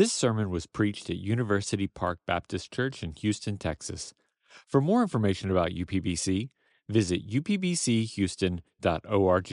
This 0.00 0.14
sermon 0.14 0.48
was 0.48 0.64
preached 0.64 1.10
at 1.10 1.18
University 1.18 1.86
Park 1.86 2.20
Baptist 2.26 2.72
Church 2.72 3.02
in 3.02 3.12
Houston, 3.12 3.58
Texas. 3.58 4.14
For 4.66 4.80
more 4.80 5.02
information 5.02 5.50
about 5.50 5.72
UPBC, 5.72 6.48
visit 6.88 7.28
upbchouston.org. 7.28 9.48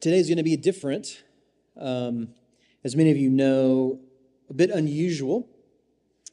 Today 0.00 0.18
is 0.18 0.26
going 0.26 0.38
to 0.38 0.42
be 0.42 0.56
different. 0.56 1.22
Um, 1.80 2.30
as 2.82 2.96
many 2.96 3.12
of 3.12 3.16
you 3.16 3.30
know, 3.30 4.00
a 4.48 4.54
bit 4.54 4.70
unusual. 4.70 5.48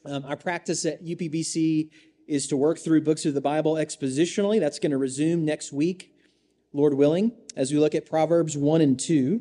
Um, 0.04 0.24
our 0.24 0.36
practice 0.36 0.84
at 0.84 1.04
UPBC 1.04 1.90
is 2.26 2.48
to 2.48 2.56
work 2.56 2.80
through 2.80 3.02
books 3.02 3.24
of 3.24 3.34
the 3.34 3.40
Bible 3.40 3.74
expositionally. 3.74 4.58
That's 4.58 4.80
going 4.80 4.90
to 4.90 4.98
resume 4.98 5.44
next 5.44 5.72
week, 5.72 6.12
Lord 6.72 6.94
willing, 6.94 7.30
as 7.54 7.70
we 7.70 7.78
look 7.78 7.94
at 7.94 8.06
Proverbs 8.06 8.56
1 8.56 8.80
and 8.80 8.98
2, 8.98 9.40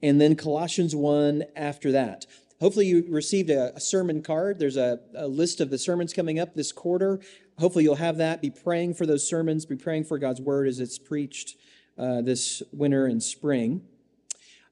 and 0.00 0.18
then 0.18 0.36
Colossians 0.36 0.96
1 0.96 1.44
after 1.54 1.92
that. 1.92 2.24
Hopefully, 2.62 2.86
you 2.86 3.04
received 3.08 3.50
a, 3.50 3.74
a 3.74 3.80
sermon 3.80 4.22
card. 4.22 4.60
There's 4.60 4.76
a, 4.76 5.00
a 5.16 5.26
list 5.26 5.60
of 5.60 5.68
the 5.68 5.78
sermons 5.78 6.12
coming 6.12 6.38
up 6.38 6.54
this 6.54 6.70
quarter. 6.70 7.18
Hopefully, 7.58 7.82
you'll 7.82 7.96
have 7.96 8.18
that. 8.18 8.40
Be 8.40 8.50
praying 8.50 8.94
for 8.94 9.04
those 9.04 9.28
sermons, 9.28 9.66
be 9.66 9.74
praying 9.74 10.04
for 10.04 10.16
God's 10.16 10.40
word 10.40 10.68
as 10.68 10.78
it's 10.78 10.96
preached 10.96 11.56
uh, 11.98 12.22
this 12.22 12.62
winter 12.72 13.06
and 13.06 13.20
spring. 13.20 13.82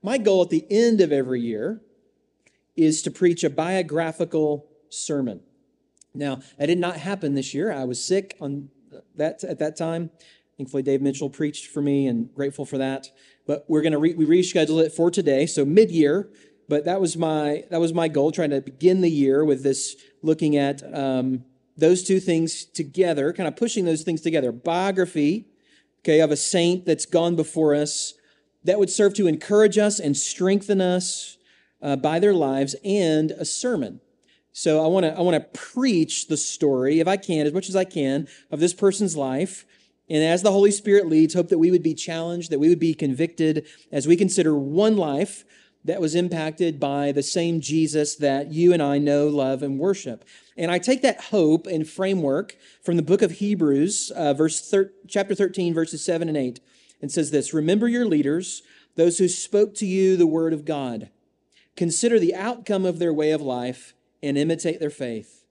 My 0.05 0.19
goal 0.19 0.41
at 0.41 0.51
the 0.51 0.65
end 0.71 1.01
of 1.01 1.11
every 1.11 1.41
year 1.41 1.81
is 2.77 3.03
to 3.03 3.11
preach 3.11 3.43
a 3.43 3.51
biographical 3.51 4.69
sermon. 4.89 5.41
Now, 6.15 6.43
that 6.61 6.67
did 6.67 6.79
not 6.79 6.97
happen 6.99 7.35
this 7.35 7.55
year. 7.55 7.73
I 7.73 7.83
was 7.87 8.03
sick 8.03 8.37
on 8.41 8.69
that 9.17 9.43
at 9.43 9.59
that 9.59 9.75
time. 9.75 10.11
Thankfully, 10.57 10.85
Dave 10.85 11.03
Mitchell 11.03 11.29
preached 11.29 11.67
for 11.67 11.83
me, 11.83 12.07
and 12.07 12.33
grateful 12.35 12.65
for 12.65 12.79
that. 12.79 13.09
But 13.49 13.65
we're 13.67 13.83
going 13.83 13.95
to 13.95 13.99
re- 13.99 14.15
we 14.15 14.27
reschedule 14.27 14.81
it 14.81 14.93
for 14.93 15.11
today, 15.11 15.47
so 15.47 15.65
mid-year 15.65 16.29
but 16.71 16.85
that 16.85 17.01
was 17.01 17.17
my 17.17 17.65
that 17.71 17.81
was 17.81 17.93
my 17.93 18.09
goal, 18.09 18.31
trying 18.31 18.51
to 18.51 18.61
begin 18.61 19.01
the 19.03 19.11
year 19.11 19.45
with 19.45 19.63
this 19.63 19.97
looking 20.23 20.57
at 20.57 20.83
um, 20.95 21.45
those 21.77 22.05
two 22.05 22.21
things 22.21 22.65
together, 22.65 23.33
kind 23.33 23.49
of 23.49 23.57
pushing 23.57 23.85
those 23.85 24.03
things 24.03 24.21
together. 24.21 24.53
Biography, 24.53 25.49
okay, 26.03 26.21
of 26.21 26.31
a 26.31 26.37
saint 26.37 26.87
that's 26.87 27.05
gone 27.05 27.35
before 27.35 27.75
us 27.75 28.15
that 28.63 28.79
would 28.79 28.89
serve 28.89 29.15
to 29.15 29.27
encourage 29.27 29.79
us 29.79 29.99
and 29.99 30.17
strengthen 30.17 30.81
us 30.81 31.39
uh, 31.83 31.97
by 31.97 32.19
their 32.21 32.35
lives, 32.35 32.77
and 32.85 33.33
a 33.33 33.45
sermon. 33.45 34.01
So 34.53 34.85
I 34.85 34.87
want 34.87 35.05
to 35.05 35.13
I 35.19 35.21
want 35.21 35.35
to 35.35 35.61
preach 35.61 36.29
the 36.29 36.37
story, 36.37 37.01
if 37.01 37.09
I 37.09 37.17
can, 37.17 37.47
as 37.47 37.53
much 37.53 37.69
as 37.69 37.75
I 37.75 37.85
can, 37.85 38.29
of 38.51 38.61
this 38.61 38.75
person's 38.75 39.17
life. 39.17 39.67
And 40.09 40.25
as 40.25 40.43
the 40.43 40.51
Holy 40.51 40.73
Spirit 40.73 41.07
leads, 41.07 41.35
hope 41.35 41.49
that 41.49 41.59
we 41.59 41.71
would 41.71 41.85
be 41.85 41.95
challenged, 41.95 42.51
that 42.51 42.59
we 42.59 42.69
would 42.69 42.81
be 42.81 42.95
convicted 42.95 43.67
as 43.93 44.09
we 44.09 44.17
consider 44.17 44.57
one 44.57 44.97
life 44.97 45.45
that 45.85 46.01
was 46.01 46.15
impacted 46.15 46.79
by 46.79 47.11
the 47.13 47.23
same 47.23 47.61
Jesus 47.61 48.17
that 48.17 48.53
you 48.53 48.73
and 48.73 48.83
I 48.83 48.99
know, 48.99 49.29
love, 49.29 49.63
and 49.63 49.79
worship. 49.79 50.25
And 50.57 50.71
I 50.71 50.79
take 50.79 51.03
that 51.03 51.25
hope 51.25 51.67
and 51.67 51.89
framework 51.89 52.57
from 52.83 52.97
the 52.97 53.03
book 53.03 53.23
of 53.23 53.33
Hebrews, 53.33 54.11
uh, 54.11 54.35
verse 54.35 54.69
thir- 54.69 54.93
chapter 55.09 55.35
13, 55.35 55.73
verses 55.73 56.05
7 56.05 56.29
and 56.29 56.37
8, 56.37 56.61
and 57.01 57.11
says 57.11 57.31
this 57.31 57.55
Remember 57.55 57.89
your 57.89 58.05
leaders, 58.05 58.63
those 58.97 59.19
who 59.19 59.29
spoke 59.29 59.75
to 59.77 59.87
you 59.87 60.17
the 60.17 60.27
word 60.27 60.53
of 60.53 60.65
God. 60.65 61.09
Consider 61.77 62.19
the 62.19 62.35
outcome 62.35 62.85
of 62.85 62.99
their 62.99 63.13
way 63.13 63.31
of 63.31 63.41
life 63.41 63.95
and 64.23 64.37
imitate 64.37 64.81
their 64.81 64.91
faith. 64.91 65.47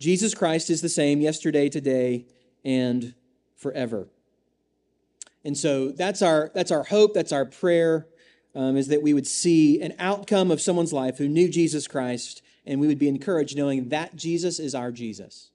Jesus 0.00 0.34
Christ 0.34 0.70
is 0.70 0.80
the 0.80 0.88
same 0.88 1.20
yesterday, 1.20 1.68
today, 1.68 2.26
and 2.64 3.14
forever. 3.54 4.08
And 5.44 5.56
so 5.56 5.90
that's 5.90 6.22
our, 6.22 6.50
that's 6.52 6.72
our 6.72 6.84
hope, 6.84 7.14
that's 7.14 7.30
our 7.30 7.44
prayer 7.44 8.08
um, 8.54 8.76
is 8.76 8.88
that 8.88 9.02
we 9.02 9.14
would 9.14 9.26
see 9.26 9.80
an 9.80 9.94
outcome 9.98 10.50
of 10.50 10.60
someone's 10.60 10.92
life 10.92 11.18
who 11.18 11.28
knew 11.28 11.48
Jesus 11.48 11.88
Christ, 11.88 12.42
and 12.66 12.80
we 12.80 12.86
would 12.86 12.98
be 12.98 13.08
encouraged 13.08 13.56
knowing 13.56 13.88
that 13.88 14.16
Jesus 14.16 14.58
is 14.58 14.74
our 14.74 14.92
Jesus. 14.92 15.50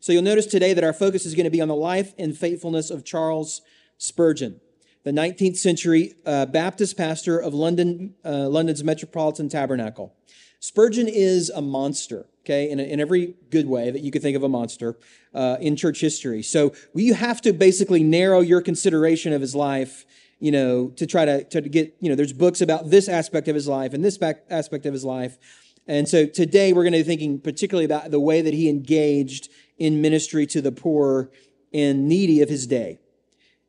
So 0.00 0.12
you'll 0.12 0.22
notice 0.22 0.46
today 0.46 0.72
that 0.72 0.84
our 0.84 0.92
focus 0.92 1.26
is 1.26 1.34
going 1.34 1.44
to 1.44 1.50
be 1.50 1.60
on 1.60 1.68
the 1.68 1.74
life 1.74 2.14
and 2.18 2.36
faithfulness 2.36 2.90
of 2.90 3.04
Charles 3.04 3.60
Spurgeon, 3.98 4.60
the 5.04 5.10
19th 5.10 5.56
century 5.56 6.14
uh, 6.24 6.46
Baptist 6.46 6.96
pastor 6.96 7.38
of 7.38 7.52
London, 7.54 8.14
uh, 8.24 8.48
London's 8.48 8.82
Metropolitan 8.82 9.48
Tabernacle. 9.48 10.14
Spurgeon 10.58 11.08
is 11.08 11.48
a 11.50 11.62
monster, 11.62 12.26
okay, 12.44 12.70
in, 12.70 12.78
a, 12.80 12.82
in 12.82 13.00
every 13.00 13.34
good 13.50 13.66
way 13.66 13.90
that 13.90 14.00
you 14.00 14.10
could 14.10 14.20
think 14.20 14.36
of 14.36 14.42
a 14.42 14.48
monster 14.48 14.98
uh, 15.34 15.56
in 15.60 15.74
church 15.74 16.00
history. 16.00 16.42
So 16.42 16.74
you 16.94 17.14
have 17.14 17.40
to 17.42 17.52
basically 17.52 18.02
narrow 18.02 18.40
your 18.40 18.60
consideration 18.60 19.32
of 19.32 19.40
his 19.40 19.54
life 19.54 20.04
you 20.40 20.50
know, 20.50 20.88
to 20.96 21.06
try 21.06 21.24
to, 21.24 21.44
to 21.44 21.60
get, 21.60 21.94
you 22.00 22.08
know, 22.08 22.16
there's 22.16 22.32
books 22.32 22.60
about 22.60 22.90
this 22.90 23.08
aspect 23.08 23.46
of 23.46 23.54
his 23.54 23.68
life 23.68 23.92
and 23.92 24.04
this 24.04 24.18
aspect 24.48 24.86
of 24.86 24.92
his 24.92 25.04
life. 25.04 25.38
And 25.86 26.08
so 26.08 26.26
today 26.26 26.72
we're 26.72 26.82
going 26.82 26.94
to 26.94 27.00
be 27.00 27.04
thinking 27.04 27.40
particularly 27.40 27.84
about 27.84 28.10
the 28.10 28.20
way 28.20 28.40
that 28.42 28.54
he 28.54 28.68
engaged 28.68 29.50
in 29.78 30.00
ministry 30.00 30.46
to 30.46 30.60
the 30.60 30.72
poor 30.72 31.30
and 31.72 32.08
needy 32.08 32.42
of 32.42 32.48
his 32.48 32.66
day. 32.66 32.98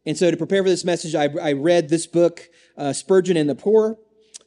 And 0.06 0.18
so 0.18 0.32
to 0.32 0.38
prepare 0.38 0.64
for 0.64 0.70
this 0.70 0.86
message, 0.86 1.14
I, 1.14 1.30
I 1.42 1.54
read 1.54 1.90
this 1.90 2.08
book, 2.08 2.50
uh, 2.78 2.94
Spurgeon 2.94 3.38
and 3.38 3.50
the 3.50 3.56
Poor, 3.56 3.98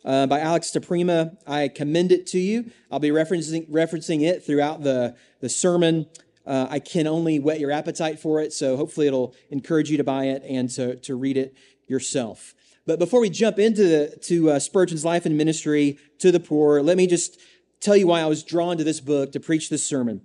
uh, 0.04 0.26
by 0.26 0.40
Alex 0.40 0.70
DiPrima. 0.70 1.36
I 1.46 1.68
commend 1.68 2.10
it 2.10 2.26
to 2.28 2.38
you. 2.38 2.70
I'll 2.90 2.98
be 2.98 3.10
referencing, 3.10 3.68
referencing 3.70 4.22
it 4.22 4.44
throughout 4.44 4.82
the, 4.82 5.16
the 5.40 5.48
sermon. 5.48 6.06
Uh, 6.46 6.66
I 6.68 6.78
can 6.78 7.06
only 7.06 7.38
whet 7.38 7.60
your 7.60 7.70
appetite 7.70 8.18
for 8.18 8.40
it, 8.40 8.52
so 8.52 8.76
hopefully 8.76 9.06
it'll 9.06 9.34
encourage 9.50 9.90
you 9.90 9.96
to 9.96 10.04
buy 10.04 10.26
it 10.26 10.42
and 10.42 10.68
to, 10.70 10.96
to 10.96 11.14
read 11.14 11.36
it 11.36 11.54
yourself. 11.86 12.54
But 12.86 12.98
before 12.98 13.20
we 13.20 13.30
jump 13.30 13.58
into 13.58 13.82
the, 13.82 14.18
to 14.24 14.50
uh, 14.50 14.58
Spurgeon's 14.58 15.04
life 15.04 15.24
and 15.24 15.36
ministry 15.36 15.98
to 16.18 16.30
the 16.30 16.40
poor, 16.40 16.82
let 16.82 16.96
me 16.96 17.06
just 17.06 17.40
tell 17.80 17.96
you 17.96 18.06
why 18.06 18.20
I 18.20 18.26
was 18.26 18.42
drawn 18.42 18.76
to 18.76 18.84
this 18.84 19.00
book 19.00 19.32
to 19.32 19.40
preach 19.40 19.70
this 19.70 19.86
sermon. 19.86 20.20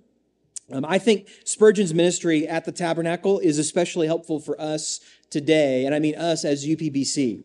Um, 0.72 0.84
I 0.84 0.98
think 0.98 1.28
Spurgeon's 1.44 1.92
ministry 1.92 2.46
at 2.46 2.64
the 2.64 2.72
tabernacle 2.72 3.38
is 3.38 3.58
especially 3.58 4.06
helpful 4.06 4.38
for 4.38 4.60
us 4.60 5.00
today, 5.30 5.84
and 5.84 5.94
I 5.94 5.98
mean 5.98 6.14
us 6.16 6.44
as 6.44 6.66
UPBC. 6.66 7.44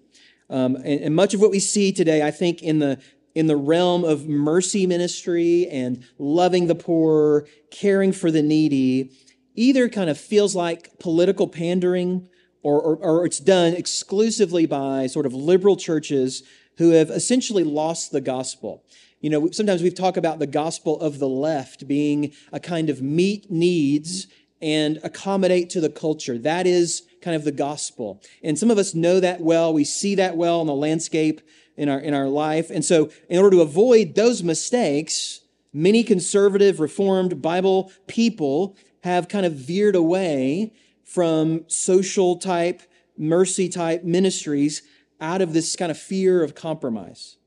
Um, 0.50 0.76
and, 0.76 1.02
and 1.02 1.16
much 1.16 1.34
of 1.34 1.42
what 1.42 1.50
we 1.50 1.60
see 1.60 1.92
today, 1.92 2.22
I 2.22 2.32
think, 2.32 2.62
in 2.62 2.80
the 2.80 3.00
in 3.34 3.48
the 3.48 3.58
realm 3.58 4.06
of 4.06 4.28
mercy 4.30 4.88
ministry 4.88 5.68
and 5.68 6.06
loving 6.18 6.68
the 6.68 6.76
poor, 6.76 7.46
caring 7.70 8.14
for 8.14 8.32
the 8.32 8.42
needy, 8.42 9.12
either 9.56 9.90
kind 9.90 10.10
of 10.10 10.18
feels 10.18 10.56
like 10.56 10.98
political 11.00 11.48
pandering 11.48 12.30
or, 12.66 12.82
or, 12.82 12.96
or 12.96 13.26
it's 13.28 13.40
done 13.40 13.74
exclusively 13.74 14.66
by 14.66 15.06
sort 15.06 15.28
of 15.28 15.36
liberal 15.36 15.78
churches 15.78 16.42
who 16.78 16.90
have 16.90 17.12
essentially 17.12 17.64
lost 17.64 18.12
the 18.12 18.20
gospel. 18.20 18.84
You 19.22 19.30
know, 19.30 19.52
sometimes 19.52 19.84
we've 19.84 19.94
talked 19.94 20.18
about 20.18 20.40
the 20.40 20.48
gospel 20.48 21.00
of 21.00 21.20
the 21.20 21.30
left 21.30 21.88
being 21.88 22.34
a 22.52 22.60
kind 22.60 22.90
of 22.90 23.04
meet 23.04 23.52
needs 23.52 24.26
and 24.64 25.00
accommodate 25.04 25.70
to 25.72 25.80
the 25.80 25.92
culture. 25.92 26.40
That 26.40 26.66
is 26.66 27.04
kind 27.22 27.36
of 27.36 27.44
the 27.44 27.52
gospel. 27.52 28.20
And 28.44 28.58
some 28.58 28.72
of 28.72 28.80
us 28.80 28.96
know 28.96 29.20
that 29.20 29.42
well. 29.42 29.72
We 29.72 29.84
see 29.84 30.16
that 30.16 30.36
well 30.36 30.62
in 30.62 30.68
the 30.68 30.74
landscape 30.74 31.42
in 31.78 31.88
our, 31.88 32.00
in 32.00 32.16
our 32.16 32.28
life. 32.28 32.72
And 32.72 32.84
so 32.84 33.12
in 33.30 33.38
order 33.38 33.58
to 33.58 33.62
avoid 33.62 34.16
those 34.16 34.42
mistakes, 34.42 35.42
many 35.72 36.04
conservative, 36.04 36.80
reformed 36.80 37.44
Bible 37.44 37.92
people 38.08 38.76
have 39.04 39.28
kind 39.28 39.46
of 39.46 39.54
veered 39.54 39.96
away 39.96 40.72
from 41.06 41.64
social 41.68 42.36
type, 42.36 42.82
mercy 43.18 43.70
type 43.70 44.04
ministries 44.04 44.82
out 45.22 45.42
of 45.42 45.54
this 45.54 45.76
kind 45.78 45.92
of 45.92 45.98
fear 45.98 46.44
of 46.44 46.56
compromise. 46.56 47.38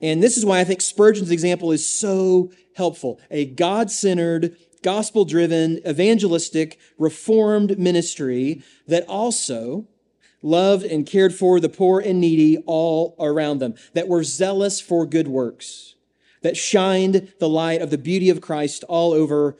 And 0.00 0.22
this 0.22 0.38
is 0.38 0.46
why 0.46 0.60
I 0.60 0.64
think 0.64 0.80
Spurgeon's 0.80 1.30
example 1.30 1.72
is 1.72 1.86
so 1.86 2.50
helpful. 2.74 3.20
A 3.30 3.44
God 3.44 3.90
centered, 3.90 4.56
gospel 4.82 5.24
driven, 5.24 5.80
evangelistic, 5.86 6.78
reformed 6.96 7.78
ministry 7.78 8.62
that 8.86 9.06
also 9.08 9.86
loved 10.42 10.84
and 10.84 11.06
cared 11.06 11.34
for 11.34 11.58
the 11.58 11.68
poor 11.68 11.98
and 11.98 12.20
needy 12.20 12.58
all 12.66 13.16
around 13.18 13.58
them, 13.58 13.74
that 13.94 14.06
were 14.06 14.22
zealous 14.22 14.80
for 14.80 15.04
good 15.04 15.26
works, 15.26 15.96
that 16.42 16.56
shined 16.56 17.32
the 17.40 17.48
light 17.48 17.82
of 17.82 17.90
the 17.90 17.98
beauty 17.98 18.30
of 18.30 18.40
Christ 18.40 18.84
all 18.84 19.12
over 19.12 19.56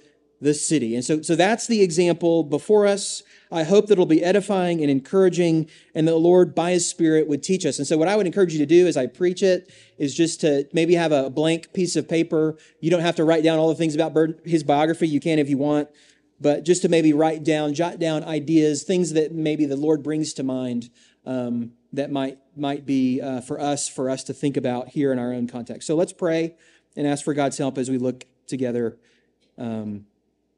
the 0.46 0.54
city. 0.54 0.94
And 0.94 1.04
so, 1.04 1.20
so 1.20 1.34
that's 1.34 1.66
the 1.66 1.82
example 1.82 2.44
before 2.44 2.86
us. 2.86 3.22
I 3.50 3.64
hope 3.64 3.86
that 3.86 3.94
it'll 3.94 4.06
be 4.06 4.22
edifying 4.22 4.80
and 4.80 4.90
encouraging, 4.90 5.68
and 5.94 6.06
the 6.06 6.14
Lord, 6.14 6.54
by 6.54 6.70
His 6.70 6.88
Spirit, 6.88 7.28
would 7.28 7.42
teach 7.42 7.66
us. 7.66 7.78
And 7.78 7.86
so, 7.86 7.98
what 7.98 8.08
I 8.08 8.16
would 8.16 8.26
encourage 8.26 8.52
you 8.52 8.58
to 8.60 8.66
do 8.66 8.86
as 8.86 8.96
I 8.96 9.06
preach 9.06 9.42
it 9.42 9.70
is 9.98 10.14
just 10.14 10.40
to 10.40 10.66
maybe 10.72 10.94
have 10.94 11.12
a 11.12 11.28
blank 11.28 11.72
piece 11.72 11.96
of 11.96 12.08
paper. 12.08 12.56
You 12.80 12.90
don't 12.90 13.00
have 13.00 13.16
to 13.16 13.24
write 13.24 13.44
down 13.44 13.58
all 13.58 13.68
the 13.68 13.74
things 13.74 13.94
about 13.94 14.16
his 14.44 14.62
biography. 14.62 15.08
You 15.08 15.20
can 15.20 15.38
if 15.38 15.50
you 15.50 15.58
want, 15.58 15.88
but 16.40 16.64
just 16.64 16.82
to 16.82 16.88
maybe 16.88 17.12
write 17.12 17.44
down, 17.44 17.74
jot 17.74 17.98
down 17.98 18.24
ideas, 18.24 18.84
things 18.84 19.12
that 19.12 19.32
maybe 19.32 19.66
the 19.66 19.76
Lord 19.76 20.02
brings 20.02 20.32
to 20.34 20.42
mind 20.42 20.90
um, 21.24 21.72
that 21.92 22.10
might 22.10 22.38
might 22.56 22.86
be 22.86 23.20
uh, 23.20 23.40
for 23.40 23.60
us 23.60 23.88
for 23.88 24.08
us 24.08 24.22
to 24.24 24.32
think 24.32 24.56
about 24.56 24.88
here 24.90 25.12
in 25.12 25.18
our 25.18 25.32
own 25.32 25.48
context. 25.48 25.86
So 25.86 25.96
let's 25.96 26.12
pray 26.12 26.54
and 26.96 27.06
ask 27.06 27.24
for 27.24 27.34
God's 27.34 27.58
help 27.58 27.78
as 27.78 27.90
we 27.90 27.98
look 27.98 28.26
together. 28.46 28.96
Um, 29.58 30.06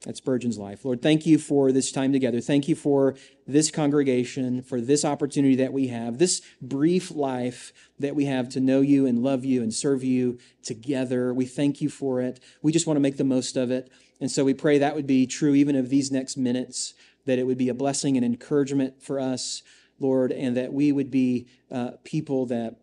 at 0.09 0.17
Spurgeon's 0.17 0.57
life. 0.57 0.87
Lord, 0.87 1.03
thank 1.03 1.27
you 1.27 1.37
for 1.37 1.71
this 1.71 1.93
time 1.93 2.15
together. 2.15 2.41
Thank 2.41 2.67
you 2.67 2.75
for 2.75 3.15
this 3.47 3.71
congregation, 3.71 4.63
for 4.63 4.81
this 4.81 5.05
opportunity 5.05 5.55
that 5.57 5.73
we 5.73 5.89
have, 5.89 6.17
this 6.17 6.41
brief 6.63 7.11
life 7.11 7.75
that 7.99 8.17
we 8.17 8.25
have 8.25 8.49
to 8.51 8.61
know 8.61 8.81
you 8.81 9.05
and 9.05 9.23
love 9.23 9.45
you 9.45 9.63
and 9.63 9.73
serve 9.73 10.03
you 10.03 10.39
together. 10.63 11.35
We 11.35 11.45
thank 11.45 11.83
you 11.83 11.91
for 11.91 12.23
it. 12.23 12.41
We 12.63 12.73
just 12.73 12.87
want 12.87 12.97
to 12.97 13.03
make 13.03 13.19
the 13.19 13.25
most 13.25 13.57
of 13.57 13.71
it. 13.71 13.93
And 14.19 14.31
so 14.31 14.45
we 14.45 14.55
pray 14.55 14.79
that 14.79 14.97
would 14.97 15.07
be 15.07 15.27
true 15.27 15.55
even 15.55 15.77
of 15.77 15.91
these 15.91 16.11
next 16.11 16.39
minutes, 16.39 16.95
that 17.27 17.39
it 17.39 17.45
would 17.45 17.59
be 17.59 17.69
a 17.69 17.75
blessing 17.75 18.17
and 18.17 18.25
encouragement 18.25 19.03
for 19.03 19.21
us, 19.21 19.63
Lord, 20.01 20.33
and 20.33 20.57
that 20.57 20.73
we 20.73 20.91
would 20.91 21.11
be 21.11 21.49
uh, 21.71 21.93
people 22.03 22.47
that 22.47 22.77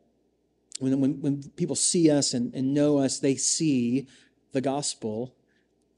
when, 0.79 0.99
when, 0.99 1.21
when 1.21 1.43
people 1.55 1.75
see 1.75 2.11
us 2.11 2.35
and, 2.35 2.53
and 2.53 2.73
know 2.73 2.99
us, 2.99 3.17
they 3.17 3.35
see 3.35 4.07
the 4.51 4.61
gospel 4.61 5.34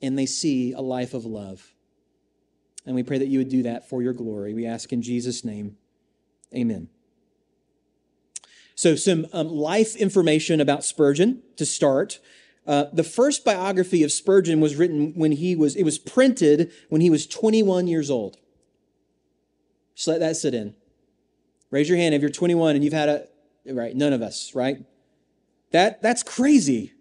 and 0.01 0.17
they 0.17 0.25
see 0.25 0.73
a 0.73 0.81
life 0.81 1.13
of 1.13 1.25
love. 1.25 1.73
And 2.85 2.95
we 2.95 3.03
pray 3.03 3.17
that 3.17 3.27
you 3.27 3.39
would 3.39 3.49
do 3.49 3.63
that 3.63 3.89
for 3.89 4.01
your 4.01 4.13
glory. 4.13 4.53
We 4.53 4.65
ask 4.65 4.93
in 4.93 5.01
Jesus' 5.01 5.43
name. 5.43 5.77
Amen. 6.55 6.89
So, 8.75 8.95
some 8.95 9.25
um, 9.33 9.47
life 9.49 9.95
information 9.95 10.61
about 10.61 10.85
Spurgeon 10.85 11.41
to 11.57 11.65
start. 11.65 12.19
Uh, 12.65 12.85
the 12.93 13.03
first 13.03 13.43
biography 13.43 14.03
of 14.03 14.11
Spurgeon 14.11 14.59
was 14.59 14.75
written 14.75 15.13
when 15.15 15.31
he 15.31 15.55
was, 15.55 15.75
it 15.75 15.83
was 15.83 15.97
printed 15.97 16.71
when 16.89 17.01
he 17.01 17.09
was 17.09 17.25
21 17.25 17.87
years 17.87 18.09
old. 18.09 18.37
Just 19.95 20.07
let 20.07 20.19
that 20.19 20.35
sit 20.35 20.53
in. 20.53 20.75
Raise 21.71 21.89
your 21.89 21.97
hand 21.97 22.13
if 22.13 22.21
you're 22.21 22.29
21 22.29 22.75
and 22.75 22.83
you've 22.83 22.93
had 22.93 23.09
a, 23.09 23.27
right, 23.65 23.95
none 23.95 24.13
of 24.13 24.21
us, 24.21 24.53
right? 24.53 24.77
That, 25.71 26.01
that's 26.01 26.23
crazy. 26.23 26.93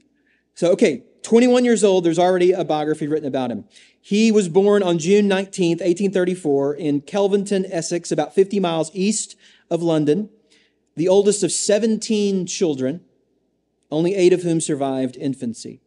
So, 0.54 0.72
okay, 0.72 1.02
21 1.26 1.64
years 1.64 1.82
old, 1.82 2.04
there's 2.04 2.20
already 2.20 2.52
a 2.52 2.62
biography 2.62 3.08
written 3.08 3.26
about 3.26 3.50
him. 3.50 3.64
He 4.00 4.30
was 4.30 4.48
born 4.48 4.84
on 4.84 5.00
June 5.00 5.28
19th, 5.28 5.80
1834, 5.80 6.74
in 6.74 7.00
Kelvedon, 7.00 7.66
Essex, 7.68 8.12
about 8.12 8.32
50 8.32 8.60
miles 8.60 8.92
east 8.94 9.34
of 9.68 9.82
London, 9.82 10.30
the 10.94 11.08
oldest 11.08 11.42
of 11.42 11.50
17 11.50 12.46
children, 12.46 13.00
only 13.90 14.14
eight 14.14 14.32
of 14.32 14.42
whom 14.42 14.60
survived 14.60 15.16
infancy. 15.16 15.80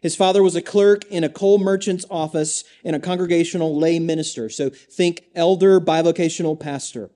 His 0.00 0.16
father 0.16 0.42
was 0.42 0.56
a 0.56 0.62
clerk 0.62 1.04
in 1.04 1.22
a 1.22 1.28
coal 1.28 1.58
merchant's 1.58 2.04
office 2.10 2.64
and 2.84 2.96
a 2.96 3.00
congregational 3.00 3.78
lay 3.78 4.00
minister. 4.00 4.48
So 4.48 4.70
think 4.70 5.26
elder 5.36 5.80
bivocational 5.80 6.58
pastor. 6.58 7.12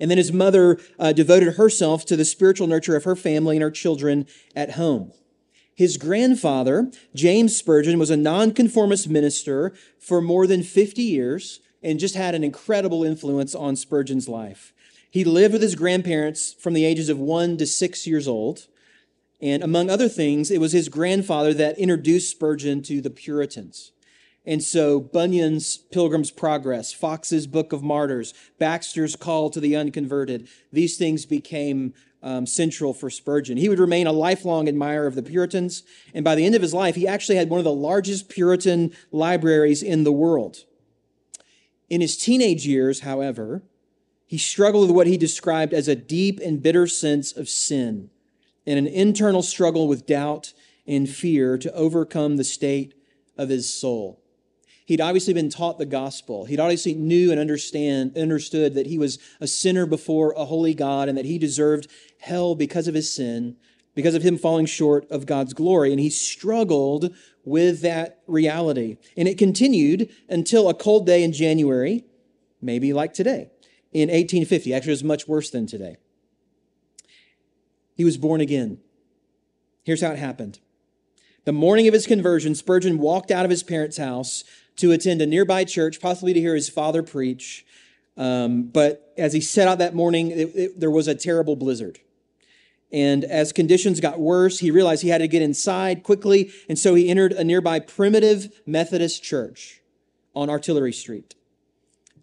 And 0.00 0.08
then 0.08 0.18
his 0.18 0.32
mother 0.32 0.78
uh, 1.00 1.12
devoted 1.12 1.54
herself 1.54 2.06
to 2.06 2.14
the 2.14 2.24
spiritual 2.24 2.68
nurture 2.68 2.94
of 2.94 3.02
her 3.02 3.16
family 3.16 3.56
and 3.56 3.64
her 3.64 3.72
children 3.72 4.28
at 4.54 4.72
home. 4.72 5.10
His 5.76 5.98
grandfather, 5.98 6.90
James 7.14 7.54
Spurgeon, 7.54 7.98
was 7.98 8.08
a 8.08 8.16
nonconformist 8.16 9.10
minister 9.10 9.74
for 9.98 10.22
more 10.22 10.46
than 10.46 10.62
50 10.62 11.02
years 11.02 11.60
and 11.82 12.00
just 12.00 12.14
had 12.14 12.34
an 12.34 12.42
incredible 12.42 13.04
influence 13.04 13.54
on 13.54 13.76
Spurgeon's 13.76 14.26
life. 14.26 14.72
He 15.10 15.22
lived 15.22 15.52
with 15.52 15.60
his 15.60 15.74
grandparents 15.74 16.54
from 16.54 16.72
the 16.72 16.86
ages 16.86 17.10
of 17.10 17.18
one 17.18 17.58
to 17.58 17.66
six 17.66 18.06
years 18.06 18.26
old. 18.26 18.68
And 19.38 19.62
among 19.62 19.90
other 19.90 20.08
things, 20.08 20.50
it 20.50 20.60
was 20.60 20.72
his 20.72 20.88
grandfather 20.88 21.52
that 21.54 21.78
introduced 21.78 22.30
Spurgeon 22.30 22.80
to 22.84 23.02
the 23.02 23.10
Puritans. 23.10 23.92
And 24.46 24.62
so 24.62 24.98
Bunyan's 24.98 25.76
Pilgrim's 25.76 26.30
Progress, 26.30 26.92
Foxe's 26.92 27.46
Book 27.46 27.74
of 27.74 27.82
Martyrs, 27.82 28.32
Baxter's 28.58 29.14
Call 29.14 29.50
to 29.50 29.60
the 29.60 29.76
Unconverted, 29.76 30.48
these 30.72 30.96
things 30.96 31.26
became 31.26 31.92
um, 32.22 32.46
central 32.46 32.92
for 32.92 33.10
Spurgeon. 33.10 33.56
He 33.56 33.68
would 33.68 33.78
remain 33.78 34.06
a 34.06 34.12
lifelong 34.12 34.68
admirer 34.68 35.06
of 35.06 35.14
the 35.14 35.22
Puritans, 35.22 35.82
and 36.14 36.24
by 36.24 36.34
the 36.34 36.44
end 36.44 36.54
of 36.54 36.62
his 36.62 36.74
life, 36.74 36.94
he 36.94 37.06
actually 37.06 37.36
had 37.36 37.50
one 37.50 37.58
of 37.58 37.64
the 37.64 37.72
largest 37.72 38.28
Puritan 38.28 38.92
libraries 39.12 39.82
in 39.82 40.04
the 40.04 40.12
world. 40.12 40.64
In 41.88 42.00
his 42.00 42.16
teenage 42.16 42.66
years, 42.66 43.00
however, 43.00 43.62
he 44.26 44.38
struggled 44.38 44.88
with 44.88 44.96
what 44.96 45.06
he 45.06 45.16
described 45.16 45.72
as 45.72 45.86
a 45.86 45.94
deep 45.94 46.40
and 46.40 46.62
bitter 46.62 46.86
sense 46.86 47.36
of 47.36 47.48
sin 47.48 48.10
and 48.66 48.78
an 48.78 48.88
internal 48.88 49.42
struggle 49.42 49.86
with 49.86 50.06
doubt 50.06 50.52
and 50.86 51.08
fear 51.08 51.56
to 51.58 51.72
overcome 51.72 52.36
the 52.36 52.44
state 52.44 52.94
of 53.38 53.48
his 53.48 53.72
soul. 53.72 54.20
He'd 54.86 55.00
obviously 55.00 55.34
been 55.34 55.50
taught 55.50 55.78
the 55.78 55.84
gospel. 55.84 56.44
He'd 56.44 56.60
obviously 56.60 56.94
knew 56.94 57.32
and 57.32 57.40
understand, 57.40 58.16
understood 58.16 58.74
that 58.74 58.86
he 58.86 58.98
was 58.98 59.18
a 59.40 59.48
sinner 59.48 59.84
before 59.84 60.32
a 60.36 60.44
holy 60.44 60.74
God 60.74 61.08
and 61.08 61.18
that 61.18 61.24
he 61.24 61.38
deserved 61.38 61.90
hell 62.20 62.54
because 62.54 62.86
of 62.86 62.94
his 62.94 63.12
sin, 63.12 63.56
because 63.96 64.14
of 64.14 64.22
him 64.22 64.38
falling 64.38 64.64
short 64.64 65.04
of 65.10 65.26
God's 65.26 65.54
glory. 65.54 65.90
And 65.90 65.98
he 65.98 66.08
struggled 66.08 67.12
with 67.44 67.80
that 67.80 68.20
reality. 68.28 68.96
And 69.16 69.26
it 69.26 69.38
continued 69.38 70.08
until 70.28 70.68
a 70.68 70.74
cold 70.74 71.04
day 71.04 71.24
in 71.24 71.32
January, 71.32 72.04
maybe 72.62 72.92
like 72.92 73.12
today, 73.12 73.50
in 73.92 74.08
1850. 74.08 74.72
Actually, 74.72 74.90
it 74.90 74.92
was 74.92 75.04
much 75.04 75.26
worse 75.26 75.50
than 75.50 75.66
today. 75.66 75.96
He 77.96 78.04
was 78.04 78.18
born 78.18 78.40
again. 78.40 78.78
Here's 79.82 80.00
how 80.00 80.12
it 80.12 80.18
happened. 80.18 80.60
The 81.44 81.52
morning 81.52 81.88
of 81.88 81.94
his 81.94 82.06
conversion, 82.06 82.54
Spurgeon 82.54 82.98
walked 82.98 83.32
out 83.32 83.44
of 83.44 83.50
his 83.50 83.62
parents' 83.62 83.96
house 83.96 84.44
to 84.76 84.92
attend 84.92 85.22
a 85.22 85.26
nearby 85.26 85.64
church, 85.64 86.00
possibly 86.00 86.32
to 86.32 86.40
hear 86.40 86.54
his 86.54 86.68
father 86.68 87.02
preach. 87.02 87.64
Um, 88.16 88.64
but 88.64 89.12
as 89.16 89.32
he 89.32 89.40
set 89.40 89.68
out 89.68 89.78
that 89.78 89.94
morning, 89.94 90.30
it, 90.30 90.50
it, 90.54 90.80
there 90.80 90.90
was 90.90 91.08
a 91.08 91.14
terrible 91.14 91.56
blizzard. 91.56 92.00
And 92.92 93.24
as 93.24 93.52
conditions 93.52 94.00
got 94.00 94.20
worse, 94.20 94.60
he 94.60 94.70
realized 94.70 95.02
he 95.02 95.08
had 95.08 95.18
to 95.18 95.28
get 95.28 95.42
inside 95.42 96.02
quickly. 96.02 96.52
And 96.68 96.78
so 96.78 96.94
he 96.94 97.08
entered 97.08 97.32
a 97.32 97.44
nearby 97.44 97.80
primitive 97.80 98.60
Methodist 98.64 99.22
church 99.22 99.82
on 100.34 100.48
Artillery 100.48 100.92
Street. 100.92 101.34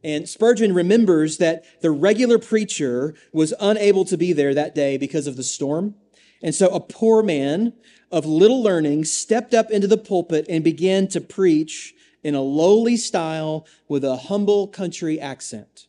And 0.04 0.28
Spurgeon 0.28 0.74
remembers 0.74 1.38
that 1.38 1.64
the 1.82 1.92
regular 1.92 2.38
preacher 2.38 3.16
was 3.32 3.54
unable 3.60 4.06
to 4.06 4.18
be 4.18 4.34
there 4.34 4.54
that 4.54 4.76
day 4.76 4.98
because 4.98 5.28
of 5.28 5.38
the 5.38 5.44
storm. 5.44 5.96
And 6.42 6.54
so 6.54 6.68
a 6.70 6.80
poor 6.80 7.24
man 7.24 7.74
of 8.12 8.26
little 8.26 8.62
learning 8.62 9.06
stepped 9.06 9.54
up 9.54 9.72
into 9.72 9.88
the 9.88 9.98
pulpit 9.98 10.46
and 10.50 10.64
began 10.64 11.08
to 11.10 11.22
preach 11.22 11.96
in 12.24 12.36
a 12.36 12.42
lowly 12.42 12.98
style 12.98 13.66
with 13.88 14.04
a 14.04 14.16
humble 14.16 14.68
country 14.68 15.20
accent. 15.20 15.88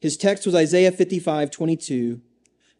His 0.00 0.16
text 0.16 0.46
was 0.46 0.54
Isaiah 0.54 0.92
55, 0.92 1.50
22. 1.50 2.20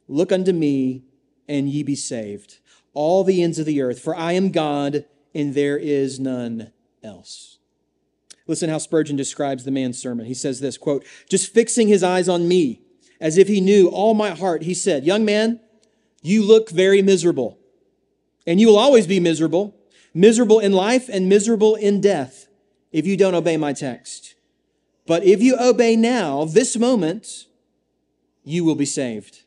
Look 0.08 0.32
unto 0.32 0.52
me, 0.52 1.02
and 1.48 1.68
ye 1.68 1.82
be 1.82 1.94
saved, 1.94 2.58
all 2.94 3.24
the 3.24 3.42
ends 3.42 3.58
of 3.58 3.66
the 3.66 3.82
earth, 3.82 4.00
for 4.00 4.16
I 4.16 4.32
am 4.32 4.50
God, 4.50 5.04
and 5.34 5.54
there 5.54 5.76
is 5.76 6.18
none 6.18 6.72
else. 7.02 7.58
Listen 8.46 8.70
how 8.70 8.78
Spurgeon 8.78 9.16
describes 9.16 9.64
the 9.64 9.70
man's 9.70 9.98
sermon. 9.98 10.26
He 10.26 10.34
says 10.34 10.60
this 10.60 10.78
quote, 10.78 11.04
just 11.28 11.52
fixing 11.52 11.88
his 11.88 12.02
eyes 12.02 12.28
on 12.28 12.48
me, 12.48 12.80
as 13.20 13.38
if 13.38 13.48
he 13.48 13.60
knew 13.60 13.88
all 13.88 14.14
my 14.14 14.30
heart, 14.30 14.62
he 14.62 14.74
said, 14.74 15.04
Young 15.04 15.24
man, 15.24 15.60
you 16.22 16.44
look 16.44 16.70
very 16.70 17.02
miserable, 17.02 17.58
and 18.46 18.60
you 18.60 18.68
will 18.68 18.78
always 18.78 19.06
be 19.06 19.20
miserable, 19.20 19.74
miserable 20.14 20.60
in 20.60 20.72
life 20.72 21.08
and 21.08 21.28
miserable 21.28 21.74
in 21.74 22.00
death 22.00 22.45
if 22.96 23.06
you 23.06 23.14
don't 23.14 23.34
obey 23.34 23.58
my 23.58 23.74
text. 23.74 24.36
But 25.06 25.22
if 25.22 25.42
you 25.42 25.54
obey 25.60 25.96
now, 25.96 26.46
this 26.46 26.78
moment, 26.78 27.44
you 28.42 28.64
will 28.64 28.74
be 28.74 28.86
saved. 28.86 29.42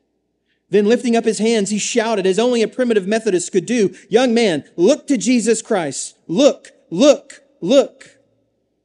Then 0.70 0.86
lifting 0.86 1.15
up 1.15 1.25
his 1.25 1.39
hands, 1.39 1.72
he 1.72 1.79
shouted 1.79 2.27
as 2.27 2.38
only 2.38 2.62
a 2.62 2.68
primitive 2.68 3.08
Methodist 3.08 3.51
could 3.51 3.65
do, 3.65 3.96
young 4.08 4.36
man, 4.36 4.65
look 4.75 5.08
to 5.08 5.18
Jesus 5.18 5.63
Christ. 5.63 6.15
Look, 6.27 6.74
look, 6.91 7.41
look. 7.60 8.20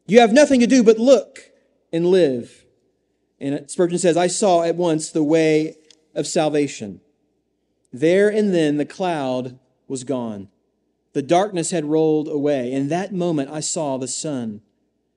You 0.06 0.20
have 0.20 0.32
nothing 0.32 0.60
to 0.60 0.66
do 0.66 0.82
but 0.82 0.98
look 0.98 1.40
and 1.92 2.06
live. 2.06 2.64
And 3.38 3.70
Spurgeon 3.70 3.98
says, 3.98 4.16
I 4.16 4.28
saw 4.28 4.62
at 4.62 4.76
once 4.76 5.10
the 5.10 5.22
way 5.22 5.76
of 6.14 6.26
salvation. 6.26 7.02
There 7.92 8.30
and 8.30 8.54
then 8.54 8.78
the 8.78 8.86
cloud 8.86 9.58
was 9.88 10.04
gone. 10.04 10.48
The 11.14 11.22
darkness 11.22 11.70
had 11.70 11.86
rolled 11.86 12.28
away. 12.28 12.72
In 12.72 12.88
that 12.88 13.14
moment, 13.14 13.50
I 13.50 13.60
saw 13.60 13.96
the 13.96 14.08
sun. 14.08 14.60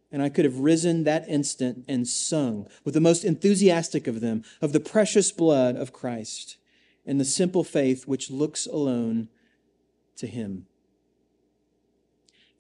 And 0.10 0.22
I 0.22 0.30
could 0.30 0.46
have 0.46 0.60
risen 0.60 1.04
that 1.04 1.28
instant 1.28 1.84
and 1.86 2.08
sung 2.08 2.68
with 2.86 2.94
the 2.94 3.02
most 3.02 3.26
enthusiastic 3.26 4.08
of 4.08 4.22
them 4.22 4.42
of 4.62 4.72
the 4.72 4.80
precious 4.80 5.34
blood 5.34 5.76
of 5.76 5.92
Christ 5.92 6.56
and 7.06 7.20
the 7.20 7.26
simple 7.26 7.66
faith 7.66 8.08
which 8.08 8.32
looks 8.32 8.66
alone 8.66 9.28
to 10.16 10.28
Him. 10.28 10.66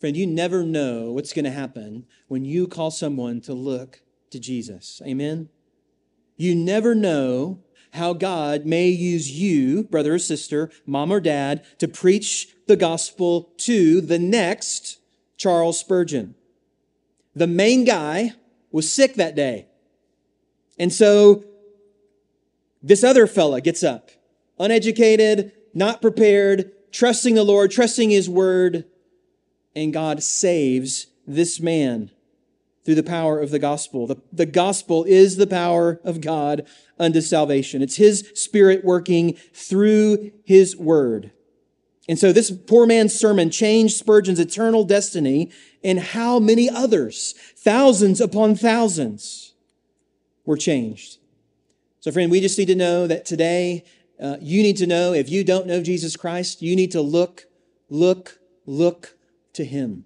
Friend, 0.01 0.15
you 0.15 0.27
never 0.27 0.63
know 0.63 1.13
what's 1.13 1.31
going 1.31 1.45
to 1.45 1.51
happen 1.51 2.05
when 2.27 2.43
you 2.43 2.67
call 2.67 2.91
someone 2.91 3.39
to 3.41 3.53
look 3.53 4.01
to 4.31 4.39
Jesus. 4.39 5.01
Amen? 5.05 5.47
You 6.35 6.53
never 6.53 6.93
know 6.93 7.63
how 7.91 8.11
God 8.11 8.65
may 8.65 8.89
use 8.89 9.31
you, 9.31 9.85
brother 9.85 10.15
or 10.15 10.19
sister, 10.19 10.69
mom 10.85 11.11
or 11.11 11.21
dad, 11.21 11.65
to 11.79 11.87
preach 11.87 12.49
the 12.67 12.75
gospel 12.75 13.53
to 13.57 14.01
the 14.01 14.19
next 14.19 14.99
Charles 15.37 15.79
Spurgeon. 15.79 16.35
The 17.35 17.47
main 17.47 17.83
guy 17.83 18.33
was 18.71 18.91
sick 18.91 19.15
that 19.15 19.35
day. 19.35 19.67
And 20.79 20.91
so 20.91 21.43
this 22.81 23.03
other 23.03 23.27
fella 23.27 23.61
gets 23.61 23.83
up, 23.83 24.11
uneducated, 24.59 25.51
not 25.73 26.01
prepared, 26.01 26.71
trusting 26.91 27.35
the 27.35 27.43
Lord, 27.43 27.71
trusting 27.71 28.09
his 28.09 28.29
word, 28.29 28.85
and 29.75 29.93
God 29.93 30.23
saves 30.23 31.07
this 31.27 31.59
man 31.59 32.11
through 32.83 32.95
the 32.95 33.03
power 33.03 33.39
of 33.39 33.51
the 33.51 33.59
gospel. 33.59 34.07
The, 34.07 34.15
the 34.31 34.45
gospel 34.45 35.03
is 35.03 35.35
the 35.35 35.45
power 35.45 35.99
of 36.03 36.21
God 36.21 36.65
unto 36.97 37.21
salvation. 37.21 37.81
It's 37.81 37.97
his 37.97 38.31
spirit 38.33 38.85
working 38.85 39.33
through 39.53 40.31
his 40.45 40.75
word. 40.77 41.31
And 42.07 42.17
so 42.17 42.31
this 42.31 42.51
poor 42.51 42.85
man's 42.85 43.13
sermon 43.13 43.49
changed 43.49 43.97
Spurgeon's 43.97 44.39
eternal 44.39 44.85
destiny 44.85 45.51
and 45.83 45.99
how 45.99 46.39
many 46.39 46.69
others, 46.69 47.33
thousands 47.57 48.21
upon 48.21 48.55
thousands, 48.55 49.53
were 50.45 50.57
changed. 50.57 51.17
So 51.99 52.11
friend, 52.11 52.31
we 52.31 52.39
just 52.39 52.57
need 52.57 52.67
to 52.67 52.75
know 52.75 53.07
that 53.07 53.25
today 53.25 53.83
uh, 54.21 54.37
you 54.39 54.63
need 54.63 54.77
to 54.77 54.87
know 54.87 55.13
if 55.13 55.29
you 55.29 55.43
don't 55.43 55.67
know 55.67 55.83
Jesus 55.83 56.15
Christ, 56.15 56.61
you 56.61 56.75
need 56.75 56.91
to 56.91 57.01
look, 57.01 57.45
look, 57.89 58.39
look 58.65 59.17
to 59.53 59.65
him. 59.65 60.05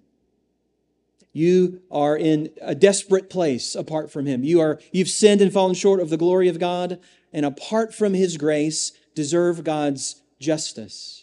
You 1.32 1.80
are 1.90 2.16
in 2.16 2.50
a 2.60 2.74
desperate 2.74 3.30
place 3.30 3.74
apart 3.74 4.10
from 4.10 4.26
him. 4.26 4.44
You 4.44 4.60
are, 4.60 4.78
you've 4.90 5.08
sinned 5.08 5.40
and 5.40 5.52
fallen 5.52 5.74
short 5.74 6.00
of 6.00 6.10
the 6.10 6.18
glory 6.18 6.48
of 6.48 6.58
God, 6.58 6.98
and 7.32 7.46
apart 7.46 7.94
from 7.94 8.12
his 8.12 8.36
grace, 8.36 8.92
deserve 9.14 9.64
God's 9.64 10.20
justice. 10.38 11.21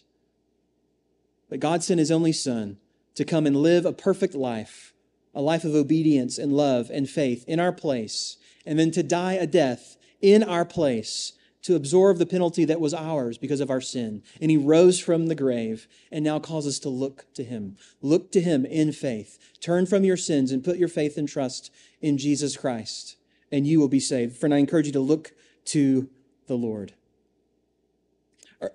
But 1.50 1.60
God 1.60 1.84
sent 1.84 2.00
his 2.00 2.12
only 2.12 2.32
son 2.32 2.78
to 3.16 3.26
come 3.26 3.46
and 3.46 3.56
live 3.56 3.86
a 3.86 3.94
perfect 3.94 4.36
life, 4.36 4.94
a 5.34 5.42
life 5.42 5.64
of 5.64 5.76
obedience 5.76 6.38
and 6.38 6.54
love 6.54 6.90
and 6.92 7.10
faith 7.10 7.44
in 7.48 7.60
our 7.60 7.72
place, 7.72 8.38
and 8.66 8.78
then 8.78 8.92
to 8.92 9.04
die 9.04 9.34
a 9.34 9.48
death 9.48 9.98
in 10.22 10.44
our 10.44 10.66
place 10.66 11.34
to 11.62 11.76
absorb 11.76 12.18
the 12.18 12.26
penalty 12.26 12.66
that 12.66 12.80
was 12.80 12.94
ours 12.94 13.38
because 13.38 13.60
of 13.60 13.70
our 13.70 13.82
sin. 13.82 14.24
And 14.40 14.50
he 14.50 14.58
rose 14.58 15.00
from 15.00 15.28
the 15.28 15.36
grave 15.36 15.88
and 16.12 16.24
now 16.24 16.40
calls 16.40 16.66
us 16.66 16.80
to 16.80 16.90
look 16.90 17.26
to 17.34 17.44
him. 17.44 17.76
Look 18.02 18.32
to 18.32 18.42
him 18.42 18.66
in 18.66 18.92
faith. 18.92 19.38
Turn 19.60 19.86
from 19.86 20.04
your 20.04 20.18
sins 20.18 20.52
and 20.52 20.64
put 20.64 20.78
your 20.78 20.88
faith 20.88 21.18
and 21.18 21.28
trust 21.28 21.72
in 22.02 22.18
Jesus 22.18 22.56
Christ, 22.56 23.18
and 23.52 23.68
you 23.68 23.80
will 23.80 23.90
be 23.90 24.00
saved. 24.00 24.38
Friend, 24.38 24.54
I 24.54 24.58
encourage 24.58 24.86
you 24.86 24.94
to 24.94 25.00
look 25.00 25.34
to 25.66 26.10
the 26.48 26.56
Lord. 26.56 26.94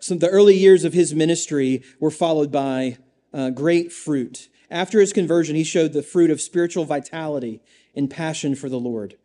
So 0.01 0.15
the 0.15 0.29
early 0.29 0.57
years 0.57 0.85
of 0.85 0.93
his 0.93 1.15
ministry 1.15 1.83
were 2.01 2.11
followed 2.11 2.51
by 2.51 2.99
uh, 3.33 3.51
great 3.51 3.93
fruit. 3.93 4.49
After 4.71 5.01
his 5.01 5.13
conversion, 5.13 5.57
he 5.57 5.65
showed 5.65 5.93
the 5.93 6.03
fruit 6.03 6.31
of 6.31 6.41
spiritual 6.41 6.85
vitality 6.85 7.61
and 7.95 8.11
passion 8.11 8.55
for 8.55 8.69
the 8.69 8.79
Lord. 8.79 9.17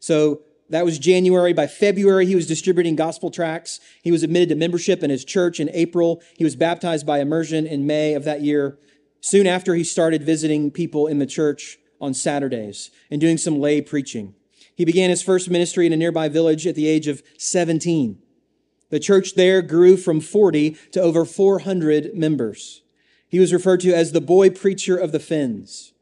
So 0.00 0.42
that 0.70 0.84
was 0.84 0.98
January. 0.98 1.52
By 1.52 1.66
February, 1.66 2.26
he 2.26 2.34
was 2.34 2.46
distributing 2.46 2.96
gospel 2.96 3.30
tracts. 3.30 3.78
He 4.02 4.10
was 4.10 4.22
admitted 4.22 4.48
to 4.48 4.54
membership 4.54 5.02
in 5.02 5.10
his 5.10 5.24
church 5.24 5.60
in 5.60 5.70
April. 5.72 6.22
He 6.36 6.44
was 6.44 6.56
baptized 6.56 7.06
by 7.06 7.20
immersion 7.20 7.66
in 7.66 7.86
May 7.86 8.14
of 8.14 8.24
that 8.24 8.40
year. 8.40 8.78
Soon 9.20 9.46
after, 9.46 9.74
he 9.74 9.84
started 9.84 10.22
visiting 10.22 10.70
people 10.70 11.06
in 11.06 11.18
the 11.18 11.26
church 11.26 11.78
on 12.00 12.14
Saturdays 12.14 12.90
and 13.10 13.20
doing 13.20 13.38
some 13.38 13.60
lay 13.60 13.80
preaching. 13.80 14.34
He 14.74 14.84
began 14.84 15.10
his 15.10 15.22
first 15.22 15.50
ministry 15.50 15.86
in 15.86 15.92
a 15.92 15.96
nearby 15.96 16.28
village 16.28 16.66
at 16.66 16.74
the 16.74 16.86
age 16.86 17.06
of 17.06 17.22
17. 17.38 18.18
The 18.90 19.00
church 19.00 19.34
there 19.34 19.62
grew 19.62 19.96
from 19.96 20.20
40 20.20 20.76
to 20.92 21.00
over 21.00 21.24
400 21.24 22.14
members. 22.14 22.82
He 23.28 23.40
was 23.40 23.52
referred 23.52 23.80
to 23.80 23.92
as 23.92 24.12
the 24.12 24.20
boy 24.20 24.50
preacher 24.50 24.96
of 24.96 25.12
the 25.12 25.18
Fens. 25.20 25.92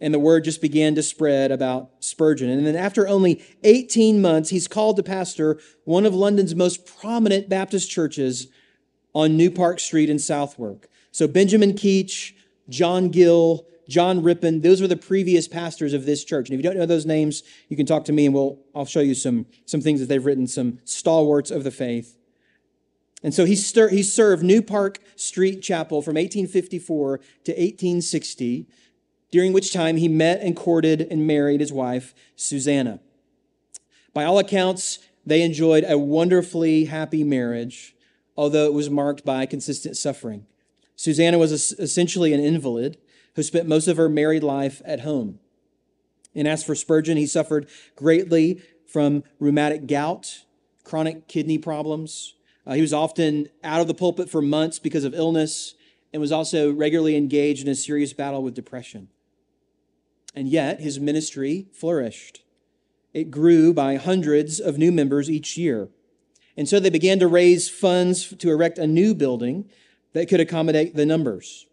and 0.00 0.12
the 0.12 0.18
word 0.18 0.44
just 0.44 0.60
began 0.60 0.94
to 0.94 1.02
spread 1.02 1.50
about 1.50 1.90
Spurgeon. 2.00 2.50
And 2.50 2.66
then 2.66 2.76
after 2.76 3.08
only 3.08 3.42
18 3.64 4.20
months, 4.20 4.50
he's 4.50 4.68
called 4.68 4.96
to 4.96 5.02
pastor 5.02 5.58
one 5.84 6.04
of 6.04 6.14
London's 6.14 6.54
most 6.54 6.84
prominent 6.84 7.48
Baptist 7.48 7.90
churches 7.90 8.48
on 9.14 9.36
New 9.36 9.50
Park 9.50 9.80
Street 9.80 10.10
in 10.10 10.18
Southwark. 10.18 10.88
So 11.10 11.26
Benjamin 11.26 11.72
Keach, 11.72 12.32
John 12.68 13.08
Gill, 13.08 13.66
John 13.88 14.22
Rippon, 14.22 14.60
those 14.60 14.80
were 14.80 14.88
the 14.88 14.96
previous 14.96 15.46
pastors 15.46 15.92
of 15.92 16.06
this 16.06 16.24
church. 16.24 16.48
And 16.48 16.58
if 16.58 16.64
you 16.64 16.68
don't 16.68 16.78
know 16.78 16.86
those 16.86 17.06
names, 17.06 17.42
you 17.68 17.76
can 17.76 17.86
talk 17.86 18.04
to 18.06 18.12
me 18.12 18.26
and 18.26 18.34
we'll, 18.34 18.58
I'll 18.74 18.84
show 18.84 19.00
you 19.00 19.14
some, 19.14 19.46
some 19.64 19.80
things 19.80 20.00
that 20.00 20.06
they've 20.06 20.24
written, 20.24 20.46
some 20.46 20.80
stalwarts 20.84 21.50
of 21.50 21.64
the 21.64 21.70
faith. 21.70 22.16
And 23.22 23.32
so 23.32 23.44
he, 23.44 23.56
stir, 23.56 23.88
he 23.88 24.02
served 24.02 24.42
New 24.42 24.60
Park 24.62 24.98
Street 25.14 25.62
Chapel 25.62 26.02
from 26.02 26.14
1854 26.14 27.18
to 27.18 27.52
1860 27.52 28.66
during 29.30 29.52
which 29.52 29.72
time 29.72 29.96
he 29.96 30.08
met 30.08 30.40
and 30.40 30.56
courted 30.56 31.00
and 31.10 31.26
married 31.26 31.60
his 31.60 31.72
wife, 31.72 32.14
Susanna. 32.36 33.00
By 34.12 34.24
all 34.24 34.38
accounts, 34.38 35.00
they 35.24 35.42
enjoyed 35.42 35.84
a 35.86 35.98
wonderfully 35.98 36.86
happy 36.86 37.24
marriage, 37.24 37.94
although 38.36 38.66
it 38.66 38.72
was 38.72 38.88
marked 38.88 39.24
by 39.24 39.44
consistent 39.46 39.96
suffering. 39.96 40.46
Susanna 40.94 41.38
was 41.38 41.72
essentially 41.72 42.32
an 42.32 42.40
invalid 42.40 42.96
who 43.36 43.42
spent 43.42 43.68
most 43.68 43.86
of 43.86 43.96
her 43.96 44.08
married 44.08 44.42
life 44.42 44.82
at 44.84 45.00
home. 45.00 45.38
And 46.34 46.48
as 46.48 46.64
for 46.64 46.74
Spurgeon, 46.74 47.16
he 47.16 47.26
suffered 47.26 47.68
greatly 47.94 48.60
from 48.86 49.22
rheumatic 49.38 49.86
gout, 49.86 50.44
chronic 50.84 51.28
kidney 51.28 51.58
problems. 51.58 52.34
Uh, 52.66 52.74
he 52.74 52.82
was 52.82 52.92
often 52.92 53.48
out 53.62 53.80
of 53.80 53.86
the 53.86 53.94
pulpit 53.94 54.28
for 54.28 54.42
months 54.42 54.78
because 54.78 55.04
of 55.04 55.14
illness 55.14 55.74
and 56.12 56.20
was 56.20 56.32
also 56.32 56.72
regularly 56.72 57.16
engaged 57.16 57.64
in 57.64 57.70
a 57.70 57.74
serious 57.76 58.12
battle 58.12 58.42
with 58.42 58.54
depression 58.54 59.08
and 60.36 60.48
yet 60.48 60.80
his 60.80 61.00
ministry 61.00 61.66
flourished. 61.72 62.42
It 63.14 63.30
grew 63.30 63.72
by 63.72 63.96
hundreds 63.96 64.60
of 64.60 64.76
new 64.76 64.92
members 64.92 65.30
each 65.30 65.56
year. 65.56 65.88
And 66.56 66.68
so 66.68 66.78
they 66.78 66.90
began 66.90 67.18
to 67.20 67.26
raise 67.26 67.70
funds 67.70 68.34
to 68.36 68.50
erect 68.50 68.78
a 68.78 68.86
new 68.86 69.14
building 69.14 69.70
that 70.12 70.28
could 70.28 70.40
accommodate 70.40 70.94
the 70.94 71.06
numbers. 71.06 71.66